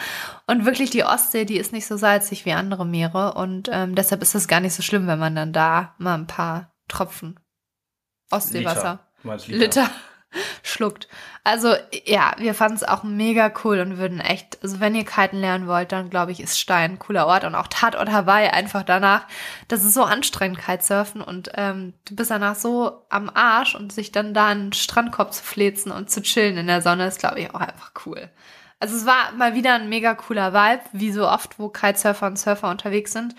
Und 0.48 0.66
wirklich 0.66 0.90
die 0.90 1.04
Ostsee, 1.04 1.44
die 1.44 1.58
ist 1.58 1.72
nicht 1.72 1.86
so 1.86 1.96
salzig 1.96 2.44
wie 2.44 2.52
andere 2.52 2.84
Meere 2.84 3.34
und 3.34 3.70
ähm, 3.72 3.94
deshalb 3.94 4.22
ist 4.22 4.34
es 4.34 4.48
gar 4.48 4.58
nicht 4.58 4.74
so 4.74 4.82
schlimm, 4.82 5.06
wenn 5.06 5.20
man 5.20 5.36
dann 5.36 5.52
da 5.52 5.94
mal 5.98 6.14
ein 6.14 6.26
paar 6.26 6.72
Tropfen 6.88 7.38
Ostseewasser. 8.30 9.00
Liter. 9.22 9.46
Liter 9.46 9.90
schluckt. 10.64 11.08
Also 11.42 11.74
ja, 12.04 12.34
wir 12.36 12.54
fanden 12.54 12.76
es 12.76 12.84
auch 12.84 13.02
mega 13.02 13.50
cool 13.64 13.80
und 13.80 13.96
würden 13.96 14.20
echt, 14.20 14.62
also 14.62 14.78
wenn 14.78 14.94
ihr 14.94 15.06
kiten 15.06 15.40
lernen 15.40 15.66
wollt, 15.66 15.90
dann 15.90 16.10
glaube 16.10 16.32
ich, 16.32 16.40
ist 16.40 16.60
Stein 16.60 16.92
ein 16.92 16.98
cooler 16.98 17.26
Ort 17.26 17.44
und 17.44 17.54
auch 17.54 17.66
Tatort 17.66 18.12
Hawaii 18.12 18.48
einfach 18.48 18.82
danach. 18.82 19.26
Das 19.66 19.82
ist 19.82 19.94
so 19.94 20.04
anstrengend, 20.04 20.58
Kitesurfen 20.58 21.22
und 21.22 21.50
ähm, 21.54 21.94
du 22.04 22.14
bist 22.14 22.30
danach 22.30 22.56
so 22.56 23.06
am 23.08 23.30
Arsch 23.32 23.74
und 23.74 23.90
sich 23.90 24.12
dann 24.12 24.34
da 24.34 24.48
einen 24.48 24.74
Strandkorb 24.74 25.32
zu 25.32 25.42
flezen 25.42 25.90
und 25.90 26.10
zu 26.10 26.20
chillen 26.20 26.58
in 26.58 26.66
der 26.66 26.82
Sonne 26.82 27.06
ist, 27.06 27.20
glaube 27.20 27.40
ich, 27.40 27.54
auch 27.54 27.60
einfach 27.60 27.92
cool. 28.04 28.28
Also 28.78 28.96
es 28.96 29.06
war 29.06 29.32
mal 29.32 29.54
wieder 29.54 29.74
ein 29.74 29.88
mega 29.88 30.14
cooler 30.14 30.52
Vibe, 30.52 30.82
wie 30.92 31.12
so 31.12 31.26
oft, 31.26 31.58
wo 31.58 31.68
Kitesurfer 31.68 32.26
und 32.26 32.38
Surfer 32.38 32.70
unterwegs 32.70 33.12
sind. 33.12 33.34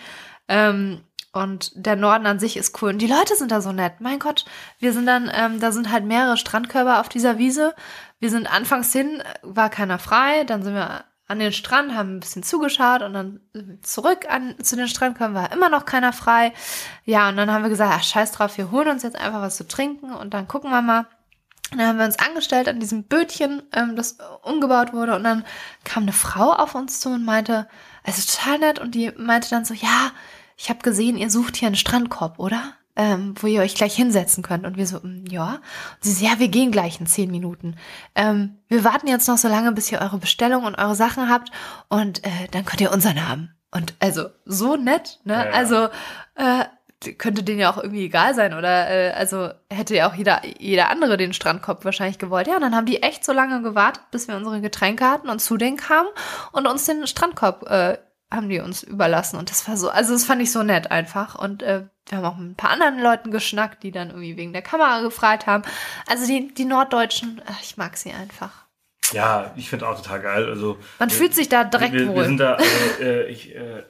Ähm, 0.47 1.01
und 1.33 1.71
der 1.75 1.95
Norden 1.95 2.25
an 2.25 2.39
sich 2.39 2.57
ist 2.57 2.81
cool. 2.81 2.89
Und 2.89 2.99
die 2.99 3.07
Leute 3.07 3.35
sind 3.35 3.51
da 3.51 3.61
so 3.61 3.71
nett. 3.71 4.01
Mein 4.01 4.19
Gott, 4.19 4.45
wir 4.79 4.91
sind 4.91 5.05
dann, 5.05 5.31
ähm, 5.33 5.59
da 5.59 5.71
sind 5.71 5.91
halt 5.91 6.03
mehrere 6.03 6.37
Strandkörper 6.37 6.99
auf 6.99 7.09
dieser 7.09 7.37
Wiese. 7.37 7.73
Wir 8.19 8.29
sind 8.29 8.51
anfangs 8.51 8.91
hin, 8.91 9.23
war 9.41 9.69
keiner 9.69 9.97
frei. 9.97 10.43
Dann 10.43 10.63
sind 10.63 10.73
wir 10.73 11.05
an 11.27 11.39
den 11.39 11.53
Strand, 11.53 11.95
haben 11.95 12.17
ein 12.17 12.19
bisschen 12.19 12.43
zugeschaut 12.43 13.01
und 13.03 13.13
dann 13.13 13.39
zurück 13.81 14.25
an, 14.29 14.55
zu 14.61 14.75
den 14.75 14.89
Strandkörpern 14.89 15.33
war 15.33 15.53
immer 15.53 15.69
noch 15.69 15.85
keiner 15.85 16.11
frei. 16.11 16.51
Ja, 17.05 17.29
und 17.29 17.37
dann 17.37 17.49
haben 17.49 17.63
wir 17.63 17.69
gesagt, 17.69 17.93
ach, 17.95 18.03
scheiß 18.03 18.33
drauf, 18.33 18.57
wir 18.57 18.69
holen 18.69 18.89
uns 18.89 19.03
jetzt 19.03 19.15
einfach 19.15 19.41
was 19.41 19.55
zu 19.55 19.65
trinken 19.65 20.11
und 20.11 20.33
dann 20.33 20.49
gucken 20.49 20.69
wir 20.71 20.81
mal. 20.81 21.07
Und 21.71 21.77
dann 21.77 21.87
haben 21.87 21.99
wir 21.99 22.05
uns 22.05 22.19
angestellt 22.19 22.67
an 22.67 22.81
diesem 22.81 23.05
Bötchen, 23.05 23.63
ähm, 23.71 23.95
das 23.95 24.17
umgebaut 24.41 24.91
wurde. 24.91 25.15
Und 25.15 25.23
dann 25.23 25.45
kam 25.85 26.03
eine 26.03 26.11
Frau 26.11 26.51
auf 26.51 26.75
uns 26.75 26.99
zu 26.99 27.07
und 27.09 27.23
meinte, 27.23 27.65
es 28.03 28.17
ist 28.17 28.37
total 28.37 28.59
nett. 28.59 28.79
Und 28.79 28.93
die 28.93 29.13
meinte 29.15 29.49
dann 29.49 29.63
so, 29.63 29.73
ja, 29.73 30.11
ich 30.61 30.69
habe 30.69 30.79
gesehen, 30.79 31.17
ihr 31.17 31.31
sucht 31.31 31.57
hier 31.57 31.67
einen 31.67 31.75
Strandkorb, 31.75 32.37
oder? 32.37 32.73
Ähm, 32.95 33.33
wo 33.39 33.47
ihr 33.47 33.61
euch 33.61 33.73
gleich 33.73 33.95
hinsetzen 33.95 34.43
könnt. 34.43 34.65
Und 34.65 34.77
wir 34.77 34.85
so, 34.85 34.99
"Mm, 34.99 35.25
ja. 35.27 35.53
Und 35.53 35.61
sie 36.01 36.11
so, 36.11 36.25
ja, 36.25 36.39
wir 36.39 36.49
gehen 36.49 36.71
gleich 36.71 36.99
in 36.99 37.07
zehn 37.07 37.31
Minuten. 37.31 37.77
Ähm, 38.15 38.57
wir 38.67 38.83
warten 38.83 39.07
jetzt 39.07 39.27
noch 39.27 39.37
so 39.37 39.47
lange, 39.47 39.71
bis 39.71 39.91
ihr 39.91 40.01
eure 40.01 40.17
Bestellung 40.17 40.65
und 40.65 40.75
eure 40.75 40.93
Sachen 40.93 41.29
habt. 41.29 41.51
Und 41.87 42.23
äh, 42.25 42.47
dann 42.51 42.65
könnt 42.65 42.81
ihr 42.81 42.91
unseren 42.91 43.27
haben. 43.27 43.55
Und 43.71 43.95
also, 43.99 44.25
so 44.45 44.75
nett, 44.75 45.19
ne? 45.23 45.33
Ja, 45.33 45.45
ja. 45.45 45.51
Also, 45.51 45.87
äh, 46.35 46.65
könnte 47.17 47.41
denen 47.41 47.59
ja 47.59 47.71
auch 47.71 47.77
irgendwie 47.81 48.05
egal 48.05 48.35
sein 48.35 48.53
oder 48.53 48.89
äh, 48.89 49.11
also 49.13 49.49
hätte 49.71 49.95
ja 49.95 50.07
auch 50.07 50.13
jeder 50.13 50.41
jeder 50.59 50.91
andere 50.91 51.17
den 51.17 51.33
Strandkorb 51.33 51.83
wahrscheinlich 51.83 52.19
gewollt. 52.19 52.45
Ja, 52.45 52.55
und 52.57 52.61
dann 52.61 52.75
haben 52.75 52.85
die 52.85 53.01
echt 53.01 53.25
so 53.25 53.31
lange 53.31 53.63
gewartet, 53.63 54.03
bis 54.11 54.27
wir 54.27 54.35
unsere 54.35 54.61
Getränke 54.61 55.05
hatten 55.05 55.29
und 55.29 55.39
zu 55.39 55.57
denen 55.57 55.77
kamen 55.77 56.09
und 56.51 56.67
uns 56.67 56.85
den 56.85 57.07
Strandkorb 57.07 57.67
äh, 57.71 57.97
haben 58.31 58.47
die 58.49 58.59
uns 58.59 58.81
überlassen 58.83 59.37
und 59.37 59.49
das 59.49 59.67
war 59.67 59.75
so, 59.77 59.89
also 59.89 60.13
das 60.13 60.23
fand 60.23 60.41
ich 60.41 60.51
so 60.51 60.63
nett 60.63 60.89
einfach 60.89 61.35
und 61.35 61.61
äh, 61.63 61.83
wir 62.07 62.17
haben 62.17 62.25
auch 62.25 62.37
mit 62.37 62.51
ein 62.51 62.55
paar 62.55 62.69
anderen 62.71 62.99
Leuten 63.01 63.29
geschnackt, 63.31 63.83
die 63.83 63.91
dann 63.91 64.09
irgendwie 64.09 64.37
wegen 64.37 64.53
der 64.53 64.61
Kamera 64.61 65.01
gefragt 65.01 65.47
haben. 65.47 65.63
Also 66.07 66.25
die 66.25 66.53
die 66.53 66.65
Norddeutschen, 66.65 67.39
äh, 67.45 67.51
ich 67.61 67.77
mag 67.77 67.97
sie 67.97 68.11
einfach. 68.11 68.51
Ja, 69.13 69.51
ich 69.57 69.69
finde 69.69 69.87
auch 69.87 70.01
total 70.01 70.21
geil. 70.21 70.45
Also 70.47 70.77
Man 70.99 71.09
wir- 71.09 71.15
fühlt 71.17 71.35
sich 71.35 71.49
da 71.49 71.63
direkt 71.65 71.93
wir, 71.93 72.07
wohl. 72.07 72.15
Wir 72.15 72.23
sind 72.23 72.37
da, 72.37 72.53
also, 72.53 72.67
äh, 73.01 73.25
ich, 73.27 73.53
äh, 73.53 73.83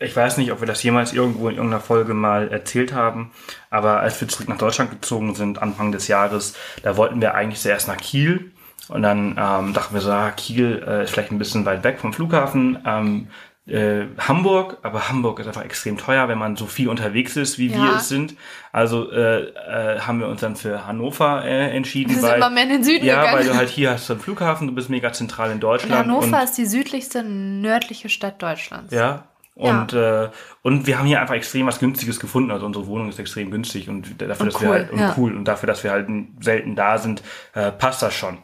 ich 0.00 0.16
weiß 0.16 0.38
nicht, 0.38 0.50
ob 0.50 0.58
wir 0.60 0.66
das 0.66 0.82
jemals 0.82 1.12
irgendwo 1.12 1.48
in 1.48 1.54
irgendeiner 1.54 1.80
Folge 1.80 2.14
mal 2.14 2.48
erzählt 2.48 2.92
haben, 2.92 3.30
aber 3.70 4.00
als 4.00 4.20
wir 4.20 4.26
zurück 4.26 4.48
nach 4.48 4.58
Deutschland 4.58 4.90
gezogen 4.90 5.36
sind, 5.36 5.62
Anfang 5.62 5.92
des 5.92 6.08
Jahres, 6.08 6.54
da 6.82 6.96
wollten 6.96 7.20
wir 7.20 7.34
eigentlich 7.34 7.60
zuerst 7.60 7.86
nach 7.86 7.96
Kiel 7.96 8.50
und 8.88 9.02
dann 9.02 9.36
ähm, 9.38 9.72
dachten 9.72 9.94
wir 9.94 10.00
so, 10.00 10.10
ah, 10.10 10.32
Kiel 10.32 10.84
äh, 10.86 11.04
ist 11.04 11.10
vielleicht 11.12 11.30
ein 11.30 11.38
bisschen 11.38 11.64
weit 11.64 11.84
weg 11.84 12.00
vom 12.00 12.12
Flughafen. 12.12 12.82
Ähm, 12.84 13.28
äh, 13.66 14.06
Hamburg, 14.18 14.78
aber 14.82 15.08
Hamburg 15.08 15.40
ist 15.40 15.46
einfach 15.46 15.64
extrem 15.64 15.96
teuer, 15.96 16.28
wenn 16.28 16.36
man 16.38 16.54
so 16.56 16.66
viel 16.66 16.88
unterwegs 16.88 17.36
ist, 17.36 17.58
wie 17.58 17.70
wir 17.72 17.78
Ja. 17.78 17.96
es 17.96 18.08
sind. 18.08 18.34
Also 18.72 19.10
äh, 19.10 19.44
äh, 19.44 20.00
haben 20.00 20.20
wir 20.20 20.28
uns 20.28 20.40
dann 20.42 20.54
für 20.56 20.86
Hannover 20.86 21.44
äh, 21.44 21.74
entschieden. 21.74 22.10
wir 22.10 22.16
sind 22.20 22.28
weil, 22.28 22.36
immer 22.36 22.50
mehr 22.50 22.64
in 22.64 22.68
den 22.70 22.84
Süden 22.84 23.04
ja, 23.06 23.20
gegangen. 23.20 23.38
weil 23.38 23.46
du 23.46 23.54
halt 23.56 23.70
hier 23.70 23.92
hast 23.92 24.08
du 24.08 24.14
einen 24.14 24.22
Flughafen, 24.22 24.66
du 24.66 24.74
bist 24.74 24.90
mega 24.90 25.12
zentral 25.12 25.50
in 25.50 25.60
Deutschland. 25.60 25.94
Hannover 25.94 26.26
und, 26.38 26.44
ist 26.44 26.58
die 26.58 26.66
südlichste 26.66 27.22
nördliche 27.24 28.08
Stadt 28.10 28.42
Deutschlands. 28.42 28.92
ja. 28.92 29.24
Und, 29.56 29.92
Äh, 29.92 30.30
und 30.62 30.88
wir 30.88 30.98
haben 30.98 31.06
hier 31.06 31.20
einfach 31.20 31.36
extrem 31.36 31.66
was 31.68 31.78
Günstiges 31.78 32.18
gefunden. 32.18 32.50
Also 32.50 32.66
unsere 32.66 32.88
Wohnung 32.88 33.08
ist 33.08 33.20
extrem 33.20 33.52
günstig 33.52 33.88
und 33.88 34.20
dafür, 34.20 34.46
Und 34.46 34.52
dass 34.52 34.60
wir 34.60 34.68
cool, 34.68 34.74
halt 34.74 34.90
und 34.90 34.98
ja. 34.98 35.14
cool 35.16 35.36
und 35.36 35.44
dafür, 35.44 35.68
dass 35.68 35.84
wir 35.84 35.92
halt 35.92 36.08
selten 36.40 36.74
da 36.74 36.98
sind, 36.98 37.22
äh, 37.54 37.70
passt 37.70 38.02
das 38.02 38.12
schon. 38.14 38.38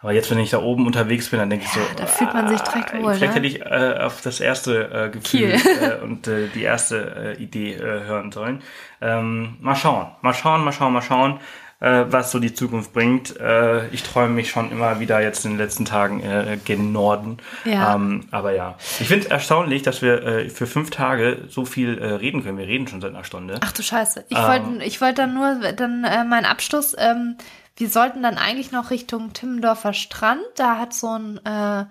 Aber 0.00 0.12
jetzt, 0.12 0.30
wenn 0.30 0.38
ich 0.38 0.50
da 0.50 0.62
oben 0.62 0.86
unterwegs 0.86 1.28
bin, 1.28 1.40
dann 1.40 1.50
denke 1.50 1.64
ich 1.66 1.72
so, 1.72 1.80
da 1.96 2.06
fühlt 2.06 2.32
man 2.32 2.48
sich 2.48 2.60
direkt 2.60 2.94
ah, 2.94 3.02
wohl, 3.02 3.14
Vielleicht 3.14 3.34
ne? 3.34 3.40
hätte 3.40 3.46
ich 3.46 3.60
äh, 3.60 3.98
auf 4.00 4.20
das 4.20 4.38
erste 4.40 4.90
äh, 4.92 5.10
Gefühl 5.10 5.54
äh, 5.54 6.02
und 6.02 6.28
äh, 6.28 6.48
die 6.54 6.62
erste 6.62 7.36
äh, 7.36 7.42
Idee 7.42 7.74
äh, 7.74 7.80
hören 7.80 8.30
sollen. 8.30 8.62
Ähm, 9.00 9.56
mal 9.60 9.74
schauen, 9.74 10.06
mal 10.22 10.34
schauen, 10.34 10.64
mal 10.64 10.72
schauen, 10.72 10.92
mal 10.92 11.02
schauen, 11.02 11.40
äh, 11.80 12.04
was 12.08 12.30
so 12.30 12.38
die 12.38 12.54
Zukunft 12.54 12.92
bringt. 12.92 13.38
Äh, 13.40 13.88
ich 13.88 14.04
träume 14.04 14.34
mich 14.34 14.50
schon 14.50 14.70
immer 14.70 15.00
wieder 15.00 15.20
jetzt 15.20 15.44
in 15.44 15.52
den 15.52 15.58
letzten 15.58 15.84
Tagen 15.84 16.20
äh, 16.22 16.58
gen 16.64 16.92
Norden. 16.92 17.38
Ja. 17.64 17.94
Ähm, 17.94 18.26
aber 18.30 18.52
ja, 18.52 18.76
ich 19.00 19.08
finde 19.08 19.24
es 19.24 19.30
erstaunlich, 19.30 19.82
dass 19.82 20.00
wir 20.00 20.22
äh, 20.22 20.48
für 20.48 20.66
fünf 20.66 20.90
Tage 20.90 21.46
so 21.48 21.64
viel 21.64 21.98
äh, 21.98 22.14
reden 22.14 22.44
können. 22.44 22.58
Wir 22.58 22.66
reden 22.66 22.86
schon 22.86 23.00
seit 23.00 23.14
einer 23.14 23.24
Stunde. 23.24 23.58
Ach 23.60 23.72
du 23.72 23.82
Scheiße. 23.82 24.24
Ich 24.28 24.38
Ähm. 24.38 24.44
wollte 24.44 24.84
ich 24.84 25.00
wollte 25.00 25.22
dann 25.22 25.34
nur 25.34 25.72
dann 25.72 26.04
äh, 26.04 26.24
mein 26.24 26.44
Abschluss, 26.44 26.94
ähm, 26.98 27.36
wir 27.78 27.88
sollten 27.88 28.22
dann 28.24 28.38
eigentlich 28.38 28.72
noch 28.72 28.90
Richtung 28.90 29.32
Timmendorfer 29.32 29.92
Strand. 29.92 30.42
Da 30.56 30.78
hat 30.78 30.92
so 30.92 31.16
ein, 31.16 31.38
äh, 31.44 31.86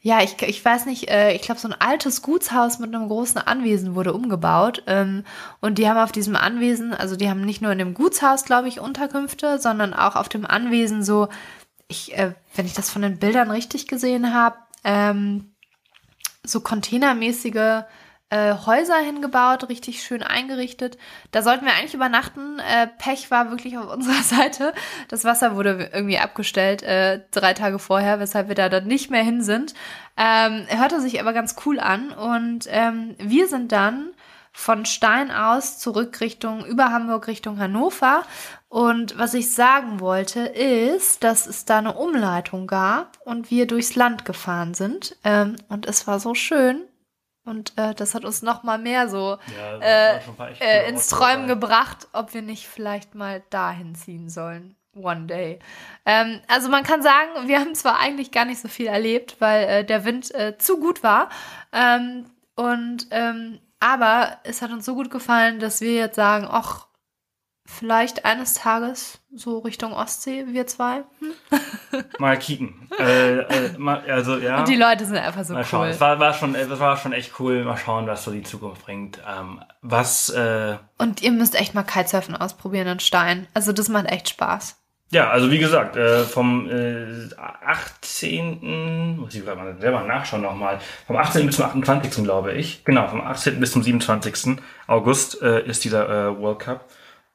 ja, 0.00 0.20
ich, 0.22 0.42
ich 0.42 0.64
weiß 0.64 0.86
nicht, 0.86 1.08
äh, 1.08 1.32
ich 1.32 1.42
glaube, 1.42 1.60
so 1.60 1.68
ein 1.68 1.80
altes 1.80 2.22
Gutshaus 2.22 2.80
mit 2.80 2.92
einem 2.92 3.08
großen 3.08 3.38
Anwesen 3.38 3.94
wurde 3.94 4.12
umgebaut. 4.12 4.82
Ähm, 4.88 5.24
und 5.60 5.78
die 5.78 5.88
haben 5.88 5.98
auf 5.98 6.10
diesem 6.10 6.34
Anwesen, 6.34 6.92
also 6.92 7.14
die 7.14 7.30
haben 7.30 7.42
nicht 7.42 7.62
nur 7.62 7.70
in 7.70 7.78
dem 7.78 7.94
Gutshaus, 7.94 8.44
glaube 8.44 8.66
ich, 8.66 8.80
Unterkünfte, 8.80 9.60
sondern 9.60 9.94
auch 9.94 10.16
auf 10.16 10.28
dem 10.28 10.44
Anwesen 10.44 11.04
so, 11.04 11.28
ich, 11.86 12.18
äh, 12.18 12.34
wenn 12.56 12.66
ich 12.66 12.74
das 12.74 12.90
von 12.90 13.02
den 13.02 13.20
Bildern 13.20 13.52
richtig 13.52 13.86
gesehen 13.86 14.34
habe, 14.34 14.56
ähm, 14.82 15.52
so 16.42 16.60
containermäßige 16.60 17.84
äh, 18.30 18.54
Häuser 18.66 18.98
hingebaut, 18.98 19.68
richtig 19.68 20.02
schön 20.02 20.22
eingerichtet. 20.22 20.98
Da 21.30 21.42
sollten 21.42 21.64
wir 21.64 21.72
eigentlich 21.72 21.94
übernachten. 21.94 22.58
Äh, 22.58 22.86
Pech 22.98 23.30
war 23.30 23.50
wirklich 23.50 23.78
auf 23.78 23.90
unserer 23.92 24.22
Seite. 24.22 24.72
Das 25.08 25.24
Wasser 25.24 25.56
wurde 25.56 25.90
irgendwie 25.92 26.18
abgestellt 26.18 26.82
äh, 26.82 27.20
drei 27.30 27.54
Tage 27.54 27.78
vorher, 27.78 28.20
weshalb 28.20 28.48
wir 28.48 28.54
da 28.54 28.68
dann 28.68 28.86
nicht 28.86 29.10
mehr 29.10 29.22
hin 29.22 29.42
sind. 29.42 29.74
Ähm, 30.16 30.66
hörte 30.68 31.00
sich 31.00 31.20
aber 31.20 31.32
ganz 31.32 31.56
cool 31.64 31.80
an 31.80 32.10
und 32.10 32.66
ähm, 32.68 33.14
wir 33.18 33.48
sind 33.48 33.72
dann 33.72 34.10
von 34.52 34.84
Stein 34.86 35.30
aus 35.30 35.78
zurück 35.78 36.20
Richtung, 36.20 36.66
über 36.66 36.90
Hamburg 36.90 37.28
Richtung 37.28 37.58
Hannover. 37.60 38.24
Und 38.68 39.16
was 39.16 39.32
ich 39.34 39.52
sagen 39.54 40.00
wollte, 40.00 40.40
ist, 40.40 41.22
dass 41.22 41.46
es 41.46 41.64
da 41.64 41.78
eine 41.78 41.94
Umleitung 41.94 42.66
gab 42.66 43.18
und 43.24 43.50
wir 43.52 43.66
durchs 43.66 43.94
Land 43.94 44.24
gefahren 44.24 44.74
sind. 44.74 45.16
Ähm, 45.22 45.56
und 45.68 45.86
es 45.86 46.06
war 46.08 46.18
so 46.18 46.34
schön. 46.34 46.87
Und 47.48 47.72
äh, 47.78 47.94
das 47.94 48.14
hat 48.14 48.24
uns 48.24 48.42
noch 48.42 48.62
mal 48.62 48.78
mehr 48.78 49.08
so 49.08 49.38
Ja, 49.56 49.78
äh, 50.16 50.20
äh, 50.60 50.88
ins 50.88 51.08
Träumen 51.08 51.48
dabei. 51.48 51.54
gebracht, 51.60 52.08
ob 52.12 52.34
wir 52.34 52.42
nicht 52.42 52.66
vielleicht 52.68 53.14
mal 53.14 53.42
dahin 53.50 53.94
ziehen 53.94 54.28
sollen. 54.28 54.74
One 54.94 55.26
day. 55.26 55.60
Ähm, 56.04 56.40
also 56.48 56.68
man 56.68 56.82
kann 56.82 57.02
sagen, 57.02 57.46
wir 57.46 57.60
haben 57.60 57.74
zwar 57.74 58.00
eigentlich 58.00 58.32
gar 58.32 58.44
nicht 58.44 58.60
so 58.60 58.66
viel 58.68 58.86
erlebt, 58.88 59.36
weil 59.38 59.64
äh, 59.68 59.84
der 59.84 60.04
Wind 60.04 60.34
äh, 60.34 60.58
zu 60.58 60.78
gut 60.80 61.02
war. 61.04 61.28
Ähm, 61.72 62.26
und 62.56 63.06
ähm, 63.12 63.60
aber 63.80 64.38
es 64.42 64.60
hat 64.60 64.72
uns 64.72 64.84
so 64.84 64.94
gut 64.96 65.08
gefallen, 65.10 65.60
dass 65.60 65.80
wir 65.80 65.94
jetzt 65.94 66.16
sagen, 66.16 66.48
ach, 66.50 66.87
vielleicht 67.68 68.24
eines 68.24 68.54
Tages 68.54 69.20
so 69.34 69.58
Richtung 69.58 69.92
Ostsee, 69.92 70.46
wir 70.48 70.66
zwei. 70.66 71.04
Hm? 71.20 72.02
Mal 72.18 72.38
kicken. 72.38 72.88
äh, 72.98 73.40
äh, 73.40 74.10
also 74.10 74.38
ja. 74.38 74.60
Und 74.60 74.68
die 74.68 74.76
Leute 74.76 75.04
sind 75.04 75.16
einfach 75.16 75.44
so 75.44 75.52
Mal 75.52 75.64
schauen. 75.64 75.82
cool. 75.82 75.88
Es 75.88 76.00
war, 76.00 76.18
war 76.18 76.32
schon, 76.32 76.54
es 76.54 76.80
war 76.80 76.96
schon 76.96 77.12
echt 77.12 77.38
cool. 77.38 77.64
Mal 77.64 77.76
schauen, 77.76 78.06
was 78.06 78.24
so 78.24 78.30
die 78.30 78.42
Zukunft 78.42 78.84
bringt. 78.84 79.20
Ähm, 79.28 79.60
was, 79.82 80.30
äh, 80.30 80.76
Und 80.96 81.22
ihr 81.22 81.30
müsst 81.30 81.54
echt 81.60 81.74
mal 81.74 81.82
Kitesurfen 81.82 82.34
ausprobieren 82.34 82.88
in 82.88 83.00
Stein. 83.00 83.46
Also 83.52 83.72
das 83.72 83.88
macht 83.90 84.06
echt 84.06 84.30
Spaß. 84.30 84.76
ja, 85.10 85.28
also 85.28 85.50
wie 85.50 85.58
gesagt, 85.58 85.96
äh, 85.96 86.24
vom 86.24 86.68
äh, 86.70 87.28
18. 87.36 89.18
muss 89.18 89.34
ich 89.34 89.44
gerade 89.44 89.60
mal 89.60 89.76
selber 89.78 90.02
nachschauen 90.04 90.42
nochmal. 90.42 90.78
Vom 91.06 91.16
18. 91.16 91.46
bis 91.46 91.56
zum 91.56 91.66
28. 91.66 92.24
glaube 92.24 92.54
ich. 92.54 92.82
Genau, 92.84 93.08
vom 93.08 93.20
18. 93.20 93.60
bis 93.60 93.72
zum 93.72 93.82
27. 93.82 94.56
August 94.86 95.42
äh, 95.42 95.66
ist 95.66 95.84
dieser 95.84 96.08
äh, 96.08 96.38
World 96.40 96.60
Cup. 96.60 96.88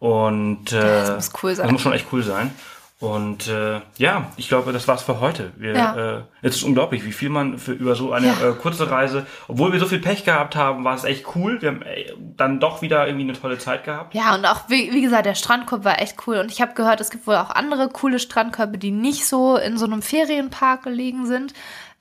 Und 0.04 0.74
äh, 0.74 0.82
Das 0.82 1.16
muss 1.16 1.43
cool 1.43 1.56
sein. 1.56 1.64
Das 1.64 1.72
muss 1.72 1.82
schon 1.82 1.93
echt 1.93 2.08
cool 2.12 2.24
sein. 2.24 2.51
Und 2.99 3.47
äh, 3.47 3.80
ja, 3.97 4.28
ich 4.36 4.49
glaube, 4.49 4.74
das 4.74 4.86
war's 4.88 5.01
für 5.01 5.22
heute. 5.22 5.51
Wir, 5.56 5.74
Ja. 5.74 6.18
äh, 6.18 6.22
es 6.41 6.56
ist 6.58 6.64
unglaublich, 6.64 7.06
wie 7.06 7.14
viel 7.14 7.30
man 7.30 7.58
für 7.58 7.72
über 7.72 7.95
so 7.95 8.12
eine 8.12 8.28
Ja. 8.28 8.49
äh, 8.49 8.54
kurze 8.54 8.89
Reise, 8.91 9.26
obwohl 9.47 9.72
wir 9.72 9.80
so 9.80 9.86
viel 9.86 9.99
Pech 9.99 10.26
gehabt 10.26 10.58
haben, 10.58 10.84
war 10.84 10.95
es 10.95 11.06
echt 11.06 11.26
cool. 11.36 11.62
Wir 11.62 11.70
haben 11.70 11.82
äh, 11.84 12.12
dann 12.38 12.60
doch 12.60 12.82
wieder 12.82 13.06
irgendwie 13.08 13.24
eine 13.30 13.39
tolle 13.39 13.58
Zeit 13.60 13.86
gehabt. 13.86 14.14
Ja, 14.14 14.36
und 14.36 14.45
auch, 14.45 14.70
wie, 14.70 14.91
wie 14.93 15.01
gesagt, 15.01 15.26
der 15.26 15.36
Strandkorb 15.36 15.86
war 15.86 16.01
echt 16.01 16.18
cool. 16.28 16.38
Und 16.38 16.51
ich 16.51 16.62
habe 16.62 16.74
gehört, 16.74 16.99
es 16.99 17.10
gibt 17.12 17.26
wohl 17.28 17.36
auch 17.36 17.49
andere 17.49 17.88
coole 17.88 18.20
Strandkörbe, 18.20 18.78
die 18.78 18.91
nicht 18.91 19.26
so 19.26 19.56
in 19.56 19.78
so 19.78 19.86
einem 19.86 20.01
Ferienpark 20.01 20.84
gelegen 20.84 21.26
sind. 21.28 21.54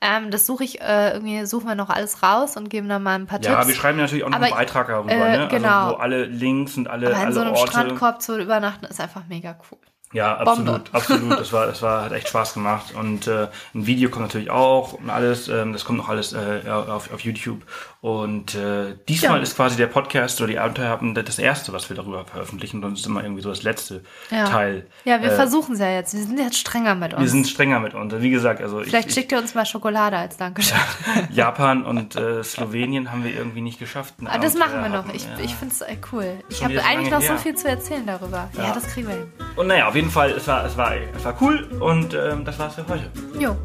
Ähm, 0.05 0.31
das 0.31 0.45
suche 0.45 0.65
ich, 0.65 0.81
äh, 0.81 1.13
irgendwie 1.13 1.45
suchen 1.45 1.65
wir 1.65 1.75
noch 1.75 1.89
alles 1.89 2.21
raus 2.21 2.57
und 2.57 2.69
geben 2.69 2.89
dann 2.89 3.01
mal 3.03 3.15
ein 3.15 3.25
paar 3.25 3.41
Ja, 3.41 3.55
Tipps. 3.55 3.67
wir 3.69 3.75
schreiben 3.75 3.97
natürlich 3.97 4.25
auch 4.25 4.29
noch 4.29 4.35
Aber, 4.35 4.47
einen 4.47 4.55
Beitrag 4.55 4.87
darüber, 4.87 5.11
äh, 5.13 5.37
ne? 5.37 5.47
genau. 5.49 5.69
Also, 5.69 5.95
wo 5.95 6.01
alle 6.01 6.25
Links 6.25 6.75
und 6.75 6.89
alle, 6.89 7.07
Aber 7.07 7.15
in 7.15 7.21
alle 7.21 7.33
so 7.33 7.39
einem 7.39 7.53
Orte. 7.53 7.71
Strandkorb 7.71 8.21
zu 8.21 8.37
übernachten 8.37 8.85
ist 8.85 8.99
einfach 8.99 9.21
mega 9.29 9.57
cool. 9.71 9.79
Ja, 10.11 10.43
Bombe. 10.43 10.73
absolut, 10.73 10.93
absolut. 10.93 11.39
Das 11.39 11.53
war, 11.53 11.65
das 11.67 11.81
war, 11.81 12.03
hat 12.05 12.11
echt 12.11 12.27
Spaß 12.27 12.53
gemacht. 12.53 12.93
Und 12.93 13.27
äh, 13.27 13.47
ein 13.73 13.87
Video 13.87 14.09
kommt 14.09 14.25
natürlich 14.25 14.51
auch 14.51 14.93
und 14.93 15.09
alles. 15.09 15.47
Ähm, 15.47 15.73
das 15.73 15.85
kommt 15.85 15.97
noch 15.97 16.09
alles 16.09 16.33
äh, 16.33 16.69
auf, 16.69 17.11
auf 17.11 17.21
YouTube. 17.21 17.61
Und 18.03 18.53
äh, 18.55 18.95
diesmal 19.07 19.37
Ja. 19.37 19.43
ist 19.43 19.55
quasi 19.55 19.77
der 19.77 19.87
Podcast 19.87 20.41
oder 20.41 20.49
die 20.49 20.59
Abenteuerhappen 20.59 21.15
das 21.15 21.39
erste, 21.39 21.71
was 21.71 21.87
wir 21.87 21.95
darüber 21.95 22.25
veröffentlichen. 22.25 22.81
Sonst 22.81 22.99
ist 22.99 23.05
immer 23.05 23.23
irgendwie 23.23 23.41
so 23.41 23.47
das 23.47 23.63
letzte 23.63 24.01
Ja. 24.29 24.43
Teil. 24.43 24.87
Ja, 25.05 25.21
wir 25.21 25.31
Äh, 25.31 25.35
versuchen 25.35 25.75
es 25.75 25.79
ja 25.79 25.89
jetzt. 25.89 26.13
Wir 26.13 26.21
sind 26.23 26.37
jetzt 26.37 26.57
strenger 26.57 26.95
mit 26.95 27.13
uns. 27.13 27.21
Wir 27.21 27.29
sind 27.29 27.47
strenger 27.47 27.79
mit 27.79 27.93
uns. 27.93 28.13
Wie 28.19 28.29
gesagt, 28.29 28.61
also 28.61 28.81
Vielleicht 28.81 29.07
ich, 29.07 29.13
schickt 29.13 29.31
ihr 29.31 29.37
uns 29.37 29.55
mal 29.55 29.65
Schokolade 29.65 30.17
als 30.17 30.35
Dankeschön. 30.35 30.77
Japan 31.31 31.85
und 31.85 32.17
äh, 32.17 32.43
Slowenien 32.43 33.09
haben 33.09 33.23
wir 33.23 33.33
irgendwie 33.33 33.61
nicht 33.61 33.79
geschafft. 33.79 34.15
Aber 34.25 34.37
das 34.37 34.55
machen 34.55 34.81
wir 34.81 34.89
noch. 34.89 35.07
Ich, 35.13 35.23
Ja. 35.23 35.39
ich 35.41 35.55
finde 35.55 35.73
es 35.73 35.79
äh, 35.79 35.95
cool. 36.11 36.25
Ich 36.49 36.61
habe 36.61 36.73
so 36.75 36.81
eigentlich 36.81 37.09
noch 37.09 37.21
so 37.21 37.27
her. 37.29 37.37
viel 37.37 37.55
zu 37.55 37.69
erzählen 37.69 38.05
darüber. 38.05 38.49
Ja, 38.57 38.63
Ja. 38.65 38.73
das 38.73 38.85
kriegen 38.87 39.07
wir 39.07 39.15
hin. 39.15 39.31
Und 39.55 39.67
naja, 39.67 39.87
auf 39.87 39.95
jeden 39.95 40.11
Fall, 40.11 40.31
es 40.31 40.45
war, 40.45 40.65
es 40.65 40.75
war, 40.75 40.91
es 41.15 41.23
war 41.23 41.37
cool 41.39 41.69
und 41.79 42.13
ähm, 42.13 42.43
das 42.43 42.59
war's 42.59 42.75
für 42.75 42.85
heute. 42.89 43.09
Jo. 43.39 43.55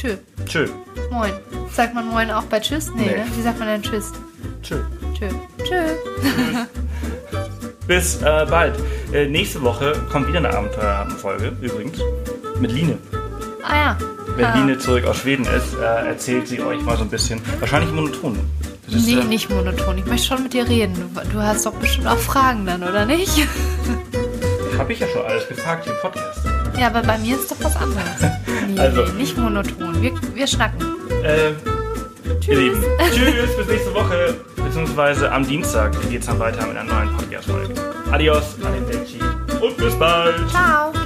Tschö. 0.00 0.16
Tschö. 0.46 0.66
Moin. 1.10 1.32
Sagt 1.72 1.94
man 1.94 2.06
Moin 2.08 2.30
auch 2.30 2.44
bei 2.44 2.58
Tschüss? 2.60 2.90
Nee, 2.94 3.02
Nee. 3.06 3.16
ne? 3.18 3.24
Wie 3.36 3.42
sagt 3.42 3.58
man 3.58 3.68
denn 3.68 3.82
Tschüss? 3.82 4.12
Tschö. 4.62 4.78
Tschö. 5.18 5.28
Tschö. 5.62 5.76
Bis 7.86 8.22
äh, 8.22 8.46
bald. 8.48 8.76
Äh, 9.12 9.26
nächste 9.26 9.60
Woche 9.62 9.92
kommt 10.10 10.28
wieder 10.28 10.38
eine 10.38 10.56
Abenteuerfolge, 10.56 11.52
übrigens. 11.60 11.98
Mit 12.60 12.72
Line. 12.72 12.96
Ah 13.62 13.74
ja. 13.76 13.98
Wenn 14.36 14.44
Ah. 14.46 14.54
Line 14.54 14.78
zurück 14.78 15.04
aus 15.06 15.18
Schweden 15.18 15.44
ist, 15.44 15.74
äh, 15.74 16.06
erzählt 16.08 16.48
sie 16.48 16.60
euch 16.62 16.80
mal 16.82 16.96
so 16.96 17.02
ein 17.02 17.10
bisschen. 17.10 17.40
Wahrscheinlich 17.58 17.92
monoton. 17.92 18.38
Das 18.90 19.02
Nee, 19.04 19.18
äh, 19.20 19.24
nicht 19.24 19.50
monoton. 19.50 19.98
Ich 19.98 20.06
möchte 20.06 20.28
schon 20.28 20.42
mit 20.44 20.54
dir 20.54 20.66
reden. 20.68 20.94
Du, 21.14 21.20
du 21.30 21.42
hast 21.42 21.66
doch 21.66 21.74
bestimmt 21.74 22.06
auch 22.06 22.18
Fragen 22.18 22.64
dann, 22.64 22.82
oder 22.82 23.04
nicht? 23.04 23.46
Habe 24.78 24.92
ich 24.92 25.00
ja 25.00 25.06
schon 25.08 25.24
alles 25.26 25.46
gefragt 25.48 25.86
im 25.86 25.92
Podcast. 26.00 26.39
Ja, 26.80 26.86
aber 26.86 27.02
bei 27.02 27.18
mir 27.18 27.36
ist 27.36 27.50
doch 27.50 27.58
was 27.62 27.76
anderes. 27.76 28.04
Nee, 28.68 28.80
Also. 28.80 29.02
nee, 29.02 29.12
nicht 29.18 29.36
monoton. 29.36 30.00
Wir, 30.00 30.12
wir 30.34 30.46
schnacken. 30.46 30.80
Äh, 31.22 31.50
Ihr 32.48 32.58
Lieben. 32.58 32.82
Tschüss, 33.14 33.54
bis 33.54 33.66
nächste 33.68 33.92
Woche. 33.94 34.34
Beziehungsweise 34.56 35.30
am 35.30 35.46
Dienstag 35.46 35.92
geht 36.08 36.20
es 36.22 36.26
dann 36.26 36.38
weiter 36.38 36.66
mit 36.66 36.78
einer 36.78 36.90
neuen 36.90 37.14
Podcast-Folge. 37.18 37.74
Adios, 38.10 38.56
arrivederci 38.64 39.18
und 39.60 39.76
bis 39.76 39.94
bald. 39.98 40.36
Ciao. 40.48 40.99